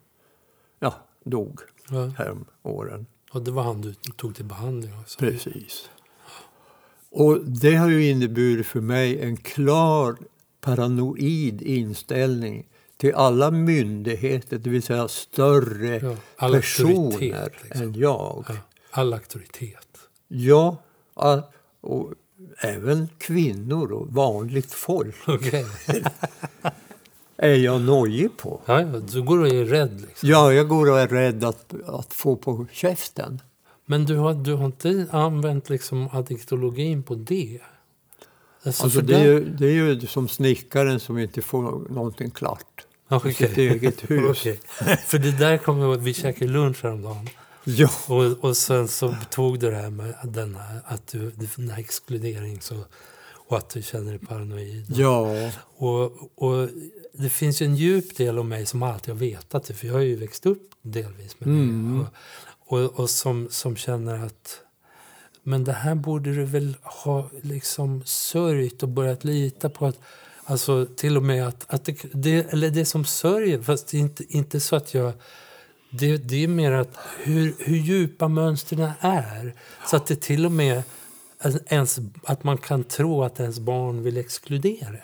ja, 0.81 0.95
dog 1.31 1.61
ja. 1.91 2.07
härom 2.07 2.45
åren. 2.62 3.07
Och 3.31 3.43
det 3.43 3.51
var 3.51 3.62
han 3.62 3.81
du 3.81 3.95
tog 3.95 4.35
till 4.37 4.45
behandling 4.45 4.93
också. 5.01 5.18
Precis. 5.18 5.91
Och 7.11 7.45
det 7.45 7.74
har 7.74 7.89
ju 7.89 8.11
inneburit 8.11 8.66
för 8.66 8.81
mig 8.81 9.20
en 9.20 9.37
klar 9.37 10.16
paranoid 10.61 11.62
inställning 11.62 12.66
till 12.97 13.14
alla 13.14 13.51
myndigheter, 13.51 14.59
det 14.59 14.70
vill 14.70 14.83
säga 14.83 15.09
större 15.09 15.99
Ja, 15.99 16.16
all 16.37 16.53
personer 16.53 17.53
liksom. 17.62 17.83
än 17.83 17.95
jag. 17.95 18.45
Ja, 18.49 18.55
all 18.91 19.12
auktoritet. 19.12 19.99
Ja, 20.29 20.83
a- 21.14 21.43
och 21.81 22.12
även 22.59 23.09
kvinnor 23.18 23.93
och 23.93 24.09
vanligt 24.14 24.72
folk 24.72 25.14
Okej. 25.26 25.66
är 27.39 27.55
jag 27.55 27.80
nojig 27.80 28.36
på. 28.36 28.61
Ja, 28.66 28.82
du 28.82 29.22
går 29.22 29.39
och 29.39 29.49
är 29.49 29.64
rädd 29.64 30.01
liksom. 30.07 30.28
Ja, 30.28 30.53
jag 30.53 30.68
går 30.68 30.91
och 30.91 30.99
är 31.01 31.09
rädd 31.09 31.45
att, 31.45 31.74
att 31.86 32.14
få 32.14 32.36
på 32.36 32.66
käften. 32.72 33.41
Men 33.86 34.05
du 34.05 34.16
har, 34.16 34.34
du 34.34 34.55
har 34.55 34.66
inte 34.66 35.07
använt 35.11 35.68
liksom 35.68 36.09
addiktologin 36.12 37.03
på 37.03 37.14
det? 37.14 37.59
Alltså, 38.62 38.84
Alltså 38.84 39.01
det, 39.01 39.14
är 39.16 39.24
ju, 39.24 39.45
det 39.45 39.66
är 39.66 39.72
ju 39.72 40.01
som 40.07 40.28
snickaren 40.28 41.01
som 41.01 41.18
inte 41.18 41.43
får 41.43 41.62
någonting 41.93 42.30
klart 42.30 42.86
Ja, 43.09 43.28
i 43.28 43.32
sitt 43.34 43.59
eget 43.59 44.01
hus. 44.11 44.30
Okej. 44.30 44.61
För 45.07 45.18
det 45.18 45.39
där 45.39 45.59
kommer 45.59 45.97
vi 45.97 46.14
käkade 46.14 46.51
lunch 46.51 46.82
häromdagen. 46.82 47.28
Ja, 47.64 47.91
Och, 48.09 48.45
och 48.45 48.57
sen 48.57 48.89
så 48.89 49.14
tog 49.30 49.59
du 49.59 49.70
det 49.70 49.76
här 49.76 49.91
med 49.91 50.14
den 50.24 50.55
här, 50.55 50.80
att 50.84 51.07
du, 51.07 51.30
den 51.57 51.70
här 51.70 51.78
exkludering 51.78 52.61
så, 52.61 52.74
och 53.49 53.57
att 53.59 53.71
du 53.71 53.83
känner 53.83 54.11
dig 54.11 54.19
paranoid. 54.19 54.85
ja, 54.89 55.51
Och, 55.77 56.03
och 56.43 56.69
det 57.13 57.29
finns 57.29 57.63
ju 57.63 57.67
en 57.67 57.77
djup 57.77 58.17
del 58.17 58.39
av 58.39 58.45
mig 58.45 58.67
som 58.67 58.83
alltid 58.83 59.15
har 59.15 59.19
vetat 59.19 59.65
det, 59.65 59.75
för 59.75 59.87
jag 59.87 59.95
har 59.95 60.01
ju 60.01 60.17
växt 60.17 60.47
upp 60.47 60.71
delvis 60.83 61.41
med 61.41 61.49
Mm. 61.49 61.99
det. 61.99 62.07
Och, 62.67 62.79
och, 62.85 63.01
och 63.01 63.11
som, 63.11 63.49
som 63.51 63.77
känner 63.77 64.27
att 64.27 64.61
men 65.43 65.65
det 65.65 65.73
här 65.73 65.95
borde 65.95 66.35
du 66.35 66.45
väl 66.45 66.77
ha 66.83 67.31
liksom 67.43 68.03
sörjt 68.05 68.83
och 68.83 68.89
börjat 68.89 69.25
lita 69.25 69.69
på 69.71 69.87
att 69.87 69.99
Alltså 70.51 70.87
till 70.97 71.17
och 71.17 71.23
med 71.23 71.49
att, 71.49 71.65
att 71.69 71.85
det, 71.85 71.97
det, 72.13 72.53
eller 72.53 72.71
det 72.71 72.85
som 72.85 73.05
sörjer, 73.05 73.63
fast 73.63 73.89
det 73.89 73.97
är 73.97 74.01
inte, 74.01 74.25
inte 74.37 74.61
så 74.61 74.77
att 74.77 74.95
jag... 74.95 75.13
Det, 75.91 76.17
det 76.17 76.45
är 76.45 76.49
mer 76.49 76.73
att 76.73 76.99
hur, 77.19 77.55
hur 77.59 77.77
djupa 77.77 78.29
mönstren 78.29 78.91
är. 79.01 79.55
Så 79.91 79.97
att 79.97 80.07
det 80.07 80.21
till 80.21 80.47
och 80.47 80.53
med 80.53 80.83
ens, 81.66 81.99
att 82.24 82.45
man 82.45 82.59
kan 82.59 82.84
tro 82.84 83.22
att 83.24 83.41
ens 83.41 83.59
barn 83.59 84.03
vill 84.03 84.16
exkludera 84.16 84.89
en. 84.89 84.99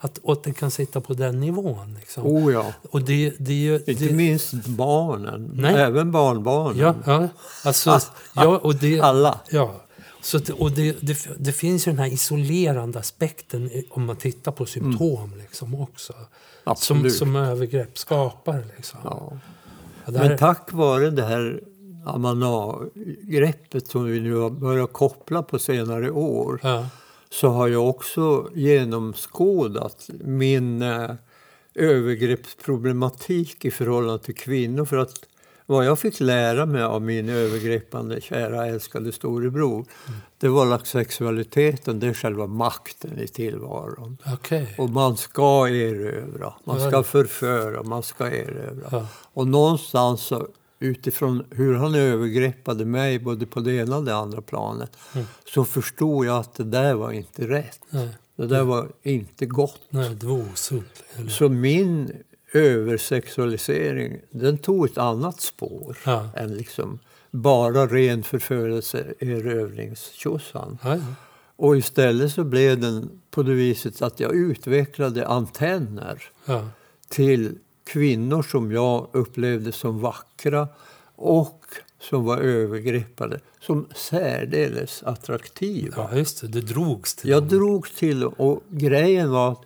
Att, 0.00 0.18
och 0.18 0.32
att 0.32 0.42
det 0.42 0.52
kan 0.52 0.70
sitta 0.70 1.00
på 1.00 1.14
den 1.14 1.40
nivån. 1.40 1.94
Liksom. 2.00 2.26
oh 2.26 2.52
ja. 2.52 2.72
Och 2.90 3.02
det, 3.02 3.34
det, 3.38 3.54
ju- 3.54 3.82
Inte 3.86 4.04
det, 4.04 4.12
minst 4.12 4.66
barnen, 4.66 5.50
Nej. 5.54 5.74
även 5.74 6.12
barnbarnen. 6.12 6.78
Ja, 6.78 6.94
ja, 7.06 7.28
alltså, 7.64 8.00
ja, 8.34 8.58
och 8.58 8.74
det, 8.74 9.00
Alla. 9.00 9.40
Ja. 9.50 9.74
Så 10.20 10.36
att, 10.36 10.48
och 10.48 10.72
det, 10.72 10.96
det, 11.00 11.28
det 11.38 11.52
finns 11.52 11.88
ju 11.88 11.92
den 11.92 11.98
här 11.98 12.06
isolerande 12.06 12.98
aspekten 12.98 13.70
om 13.90 14.04
man 14.04 14.16
tittar 14.16 14.52
på 14.52 14.66
symptom 14.66 15.32
liksom 15.38 15.74
också. 15.74 16.12
Som, 16.12 16.26
Absolut. 16.64 17.14
som 17.14 17.36
övergrepp 17.36 17.98
skapar. 17.98 18.64
Liksom. 18.76 19.00
Ja. 19.04 19.32
Det 20.06 20.18
Men 20.18 20.38
tack 20.38 20.72
vare 20.72 21.10
det 21.10 21.24
här 21.24 21.60
Amana-greppet 22.08 23.88
som 23.88 24.04
vi 24.04 24.20
nu 24.20 24.34
har 24.34 24.50
börjat 24.50 24.92
koppla 24.92 25.42
på 25.42 25.58
senare 25.58 26.10
år 26.10 26.60
ja, 26.62 26.86
så 27.30 27.48
har 27.48 27.68
jag 27.68 27.88
också 27.88 28.48
genomskådat 28.54 30.10
min 30.24 30.82
eh, 30.82 31.10
övergreppsproblematik 31.74 33.64
i 33.64 33.70
förhållande 33.70 34.24
till 34.24 34.34
kvinnor. 34.34 34.84
För 34.84 34.96
att 34.96 35.14
vad 35.66 35.84
jag 35.84 35.98
fick 35.98 36.20
lära 36.20 36.66
mig 36.66 36.82
av 36.82 37.02
min 37.02 37.28
övergreppande, 37.28 38.20
kära, 38.20 38.66
älskade 38.66 39.12
storebror 39.12 39.86
det 40.38 40.48
var 40.48 40.74
att 40.74 40.86
sexualiteten, 40.86 42.00
det 42.00 42.06
är 42.06 42.14
själva 42.14 42.46
makten 42.46 43.18
i 43.18 43.28
tillvaron. 43.28 44.18
okej. 44.34 44.74
Och 44.78 44.90
man 44.90 45.16
ska 45.16 45.68
erövra, 45.68 46.54
man 46.64 46.80
ska 46.80 47.02
förföra, 47.02 47.82
man 47.82 48.02
ska 48.02 48.26
erövra. 48.26 48.88
Ja. 48.90 49.06
Och 49.32 49.46
någonstans 49.46 50.20
så, 50.20 50.48
utifrån 50.78 51.44
hur 51.50 51.74
han 51.74 51.94
övergreppade 51.94 52.84
mig 52.84 53.18
både 53.18 53.46
på 53.46 53.60
det 53.60 53.72
ena 53.72 53.96
och 53.96 54.04
det 54.04 54.14
andra 54.16 54.40
planet 54.42 54.96
Mm. 55.14 55.26
så 55.54 55.64
förstod 55.64 56.26
jag 56.26 56.36
att 56.36 56.54
det 56.54 56.64
där 56.64 56.94
var 56.94 57.12
inte 57.12 57.48
rätt. 57.48 57.80
Nej, 57.90 58.08
Det 58.36 58.46
där 58.46 58.62
var 58.64 58.88
inte 59.02 59.46
gott. 59.46 59.80
nej, 59.88 60.14
det 60.14 60.26
var 60.26 60.44
osunt. 60.52 61.02
Så 61.28 61.48
min 61.48 62.12
översexualisering 62.52 64.20
den 64.30 64.58
tog 64.58 64.86
ett 64.86 64.98
annat 64.98 65.40
spår 65.40 65.98
Ja. 66.04 66.28
än 66.36 66.54
liksom 66.56 66.98
bara 67.30 67.86
ren 67.86 68.22
förförelse, 68.22 69.04
erövringstjosan. 69.18 70.78
Ja, 70.82 70.96
ja. 70.96 71.02
Och 71.56 71.76
istället 71.76 72.32
så 72.32 72.44
blev 72.44 72.80
den 72.80 73.10
på 73.30 73.42
det 73.42 73.54
viset 73.54 74.02
att 74.02 74.20
jag 74.20 74.34
utvecklade 74.34 75.26
antenner 75.26 76.22
Ja. 76.44 76.68
till 77.08 77.58
kvinnor 77.88 78.42
som 78.42 78.72
jag 78.72 79.08
upplevde 79.12 79.72
som 79.72 80.00
vackra 80.00 80.68
och 81.16 81.64
som 82.00 82.24
var 82.24 82.38
övergreppade 82.38 83.40
som 83.60 83.86
särdeles 83.96 85.02
attraktiva. 85.02 86.08
ja, 86.10 86.16
just 86.18 86.40
det. 86.40 86.48
Det 86.48 86.60
drogs 86.60 87.14
till 87.14 87.30
Jag 87.30 87.42
drogs 87.42 87.94
till 87.94 88.24
och 88.24 88.62
grejen 88.68 89.30
var 89.30 89.52
att 89.52 89.60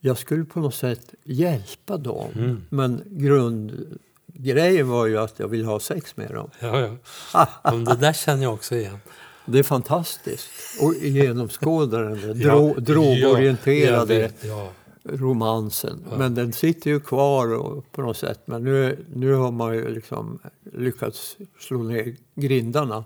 jag 0.00 0.18
skulle 0.18 0.44
på 0.44 0.60
något 0.60 0.74
sätt 0.74 1.14
hjälpa 1.24 1.96
dem. 1.96 2.28
Mm. 2.34 2.62
Men 2.68 3.02
grundgrejen 3.06 4.88
var 4.88 5.06
ju 5.06 5.18
att 5.18 5.38
jag 5.38 5.48
ville 5.48 5.64
ha 5.66 5.80
sex 5.80 6.16
med 6.16 6.30
dem. 6.30 6.50
Ja, 6.60 6.96
ja. 7.32 7.48
Men 7.64 7.84
det 7.84 7.96
där 7.96 8.12
känner 8.12 8.42
jag 8.42 8.54
också 8.54 8.74
igen. 8.76 8.98
Det 9.46 9.58
är 9.58 9.62
fantastiskt. 9.62 10.48
Och 10.82 10.94
genomskåda 10.94 11.98
den 11.98 12.20
där 12.20 12.28
Ja, 12.46 12.54
dro- 12.54 12.74
jag 12.74 12.82
drogorienterade 12.82 14.18
vet, 14.18 14.44
ja. 14.44 14.68
Romansen. 15.12 16.04
Men 16.18 16.34
den 16.34 16.52
sitter 16.52 16.90
ju 16.90 17.00
kvar 17.00 17.54
och, 17.54 17.92
på 17.92 18.02
något 18.02 18.16
sätt. 18.16 18.40
Men 18.44 18.64
nu, 18.64 19.04
nu 19.14 19.34
har 19.34 19.50
man 19.50 19.74
ju 19.74 19.94
liksom 19.94 20.38
lyckats 20.72 21.36
slå 21.60 21.82
ner 21.82 22.16
grindarna. 22.34 23.04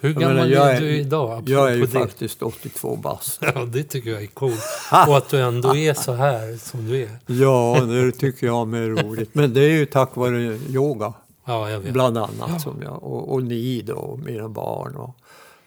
Hur 0.00 0.12
Jag 0.12 0.20
gammal 0.22 0.34
menar, 0.36 0.48
jag 0.48 0.76
är 0.76 0.80
du 0.80 0.96
idag? 0.96 1.48
Jag 1.48 1.72
är 1.72 1.74
ju 1.76 1.80
det. 1.80 1.86
faktiskt 1.86 2.42
82 2.42 2.96
bast. 2.96 3.38
Ja, 3.54 3.64
det 3.64 3.82
tycker 3.82 4.10
jag 4.10 4.22
är 4.22 4.26
coolt. 4.26 4.60
Och 5.08 5.16
att 5.16 5.28
du 5.28 5.40
ändå 5.40 5.76
är 5.76 5.94
så 5.94 6.12
här 6.12 6.56
som 6.56 6.86
du 6.88 7.02
är. 7.02 7.18
Ja, 7.26 7.80
det 7.80 8.12
tycker 8.12 8.46
jag 8.46 8.74
är 8.74 8.88
roligt. 8.88 9.34
Men 9.34 9.54
det 9.54 9.60
är 9.60 9.70
ju 9.70 9.86
tack 9.86 10.16
vare 10.16 10.40
yoga, 10.68 11.12
Ja, 11.44 11.70
jag 11.70 11.80
vet. 11.80 11.92
bland 11.92 12.18
annat. 12.18 12.62
Som 12.62 12.82
jag, 12.82 13.02
och, 13.02 13.32
och 13.32 13.42
ni 13.42 13.82
då, 13.82 13.94
och 13.94 14.18
mina 14.18 14.48
barn. 14.48 14.96
Och, 14.96 15.16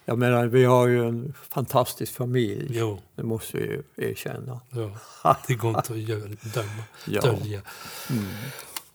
jag 0.09 0.17
menar, 0.19 0.45
vi 0.47 0.63
har 0.65 0.87
ju 0.87 1.07
en 1.07 1.33
fantastisk 1.49 2.13
familj. 2.13 2.67
Jo, 2.79 2.99
Det 3.15 3.23
måste 3.23 3.57
vi 3.57 3.63
ju 3.63 3.83
erkänna. 4.09 4.61
ja. 5.23 5.37
det 5.47 5.53
går 5.53 5.69
inte 5.69 5.79
att 6.15 6.53
döma, 6.53 6.83
Ja. 7.07 7.21
dölja. 7.21 7.61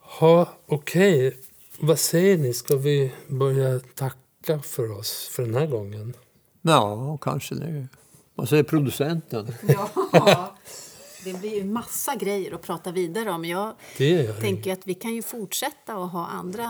Ha, 0.01 0.49
Okej, 0.67 1.37
vad 1.81 1.99
säger 1.99 2.39
ni? 2.39 2.53
Ska 2.55 2.77
vi 2.77 3.13
börja 3.29 3.81
tacka 3.95 4.59
för 4.63 4.91
oss 4.99 5.29
för 5.33 5.43
den 5.43 5.55
här 5.55 5.67
gången? 5.67 6.15
Ja, 6.63 7.19
kanske 7.21 7.55
det. 7.55 7.87
Vad 8.35 8.49
säger 8.49 8.63
producenten? 8.63 9.55
Ja, 9.69 9.89
det 11.25 11.41
blir 11.41 11.55
ju 11.55 11.65
massa 11.65 12.15
grejer 12.17 12.55
att 12.55 12.63
prata 12.63 12.93
vidare 12.93 13.31
om. 13.31 13.45
Jag 13.45 13.73
Det 13.99 14.09
gör 14.11 14.23
det. 14.23 14.41
tänker 14.41 14.73
att 14.73 14.81
vi 14.87 14.95
kan 14.95 15.15
ju 15.15 15.23
fortsätta 15.23 15.97
och 15.99 16.09
ha 16.09 16.27
andra 16.27 16.63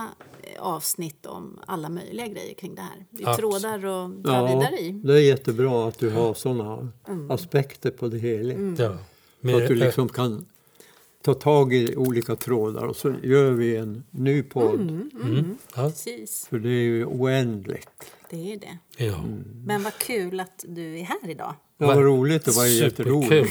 eh, 0.43 0.61
avsnitt 0.61 1.25
om 1.25 1.59
alla 1.67 1.89
möjliga 1.89 2.27
grejer 2.27 2.53
kring 2.53 2.75
det 2.75 2.81
här. 2.81 3.05
Det 3.09 3.23
är 3.23 3.33
trådar 3.33 3.85
och 3.85 4.09
dra 4.09 4.33
Ja, 4.33 4.45
vidare 4.45 4.79
i. 4.79 4.91
det 4.91 5.13
är 5.13 5.17
jättebra 5.19 5.87
att 5.87 5.99
du 5.99 6.09
har 6.09 6.33
sådana 6.33 6.89
aspekter 7.29 7.91
på 7.91 8.07
det 8.07 8.17
hela. 8.17 8.53
Ja, 8.53 8.97
Så 9.51 9.57
att 9.57 9.67
du 9.67 9.75
liksom 9.75 10.09
kan 10.09 10.45
ta 11.21 11.33
tag 11.33 11.73
i 11.73 11.95
olika 11.95 12.35
trådar 12.35 12.83
och 12.85 12.95
så 12.95 13.13
gör 13.23 13.51
vi 13.51 13.75
en 13.75 14.03
ny 14.11 14.43
podd. 14.43 14.79
mm, 14.79 15.57
ja, 15.75 15.83
Precis, 15.89 16.47
För 16.49 16.59
det 16.59 16.69
är 16.69 16.81
ju 16.83 17.05
oändligt. 17.05 17.89
Det 18.33 18.53
är 18.53 18.57
det. 18.59 19.05
ja. 19.05 19.15
Men 19.65 19.83
vad 19.83 19.97
kul 19.97 20.39
att 20.39 20.63
du 20.67 20.99
är 20.99 21.03
här 21.03 21.29
idag. 21.29 21.53
Det 21.79 21.85
var 21.85 21.95
roligt, 21.95 22.45
det 22.45 22.51
var 22.51 22.65
jätteroligt. 22.65 23.49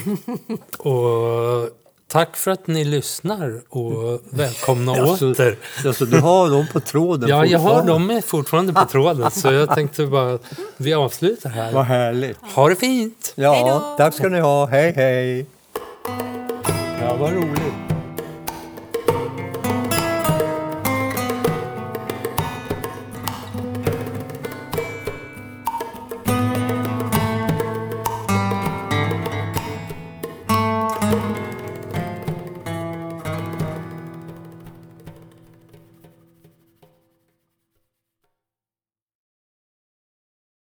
Och 0.79 1.69
tack 2.09 2.37
för 2.37 2.51
att 2.51 2.67
ni 2.67 2.85
lyssnar 2.85 3.63
och 3.69 4.21
välkomna 4.31 4.93
Alltså, 4.93 5.31
åter. 5.31 5.59
Alltså, 5.87 6.05
du 6.05 6.19
har 6.21 6.51
dem 6.51 6.67
på 6.73 6.81
tråden 6.81 7.29
Ja, 7.29 7.47
jag 7.47 7.59
har 7.59 7.87
dem 7.87 8.11
är 8.11 8.21
fortfarande 8.21 8.73
på 8.73 8.85
tråden 8.85 9.31
så 9.31 9.53
jag 9.53 9.75
tänkte 9.75 10.07
bara 10.07 10.39
vi 10.77 10.95
avslutar 10.95 11.51
här. 11.51 11.73
Vad 11.73 11.85
härligt. 11.85 12.39
Ha 12.55 12.69
det 12.69 12.77
fint! 12.77 13.33
Ja, 13.37 13.53
Hej 13.55 13.63
då. 13.65 13.95
tack 13.99 14.15
ska 14.15 14.29
ni 14.29 14.41
ha. 14.41 14.67
Hej, 14.67 14.93
hej. 14.97 15.47
Ja, 17.01 17.17
vad 17.17 17.33
roligt. 17.33 17.72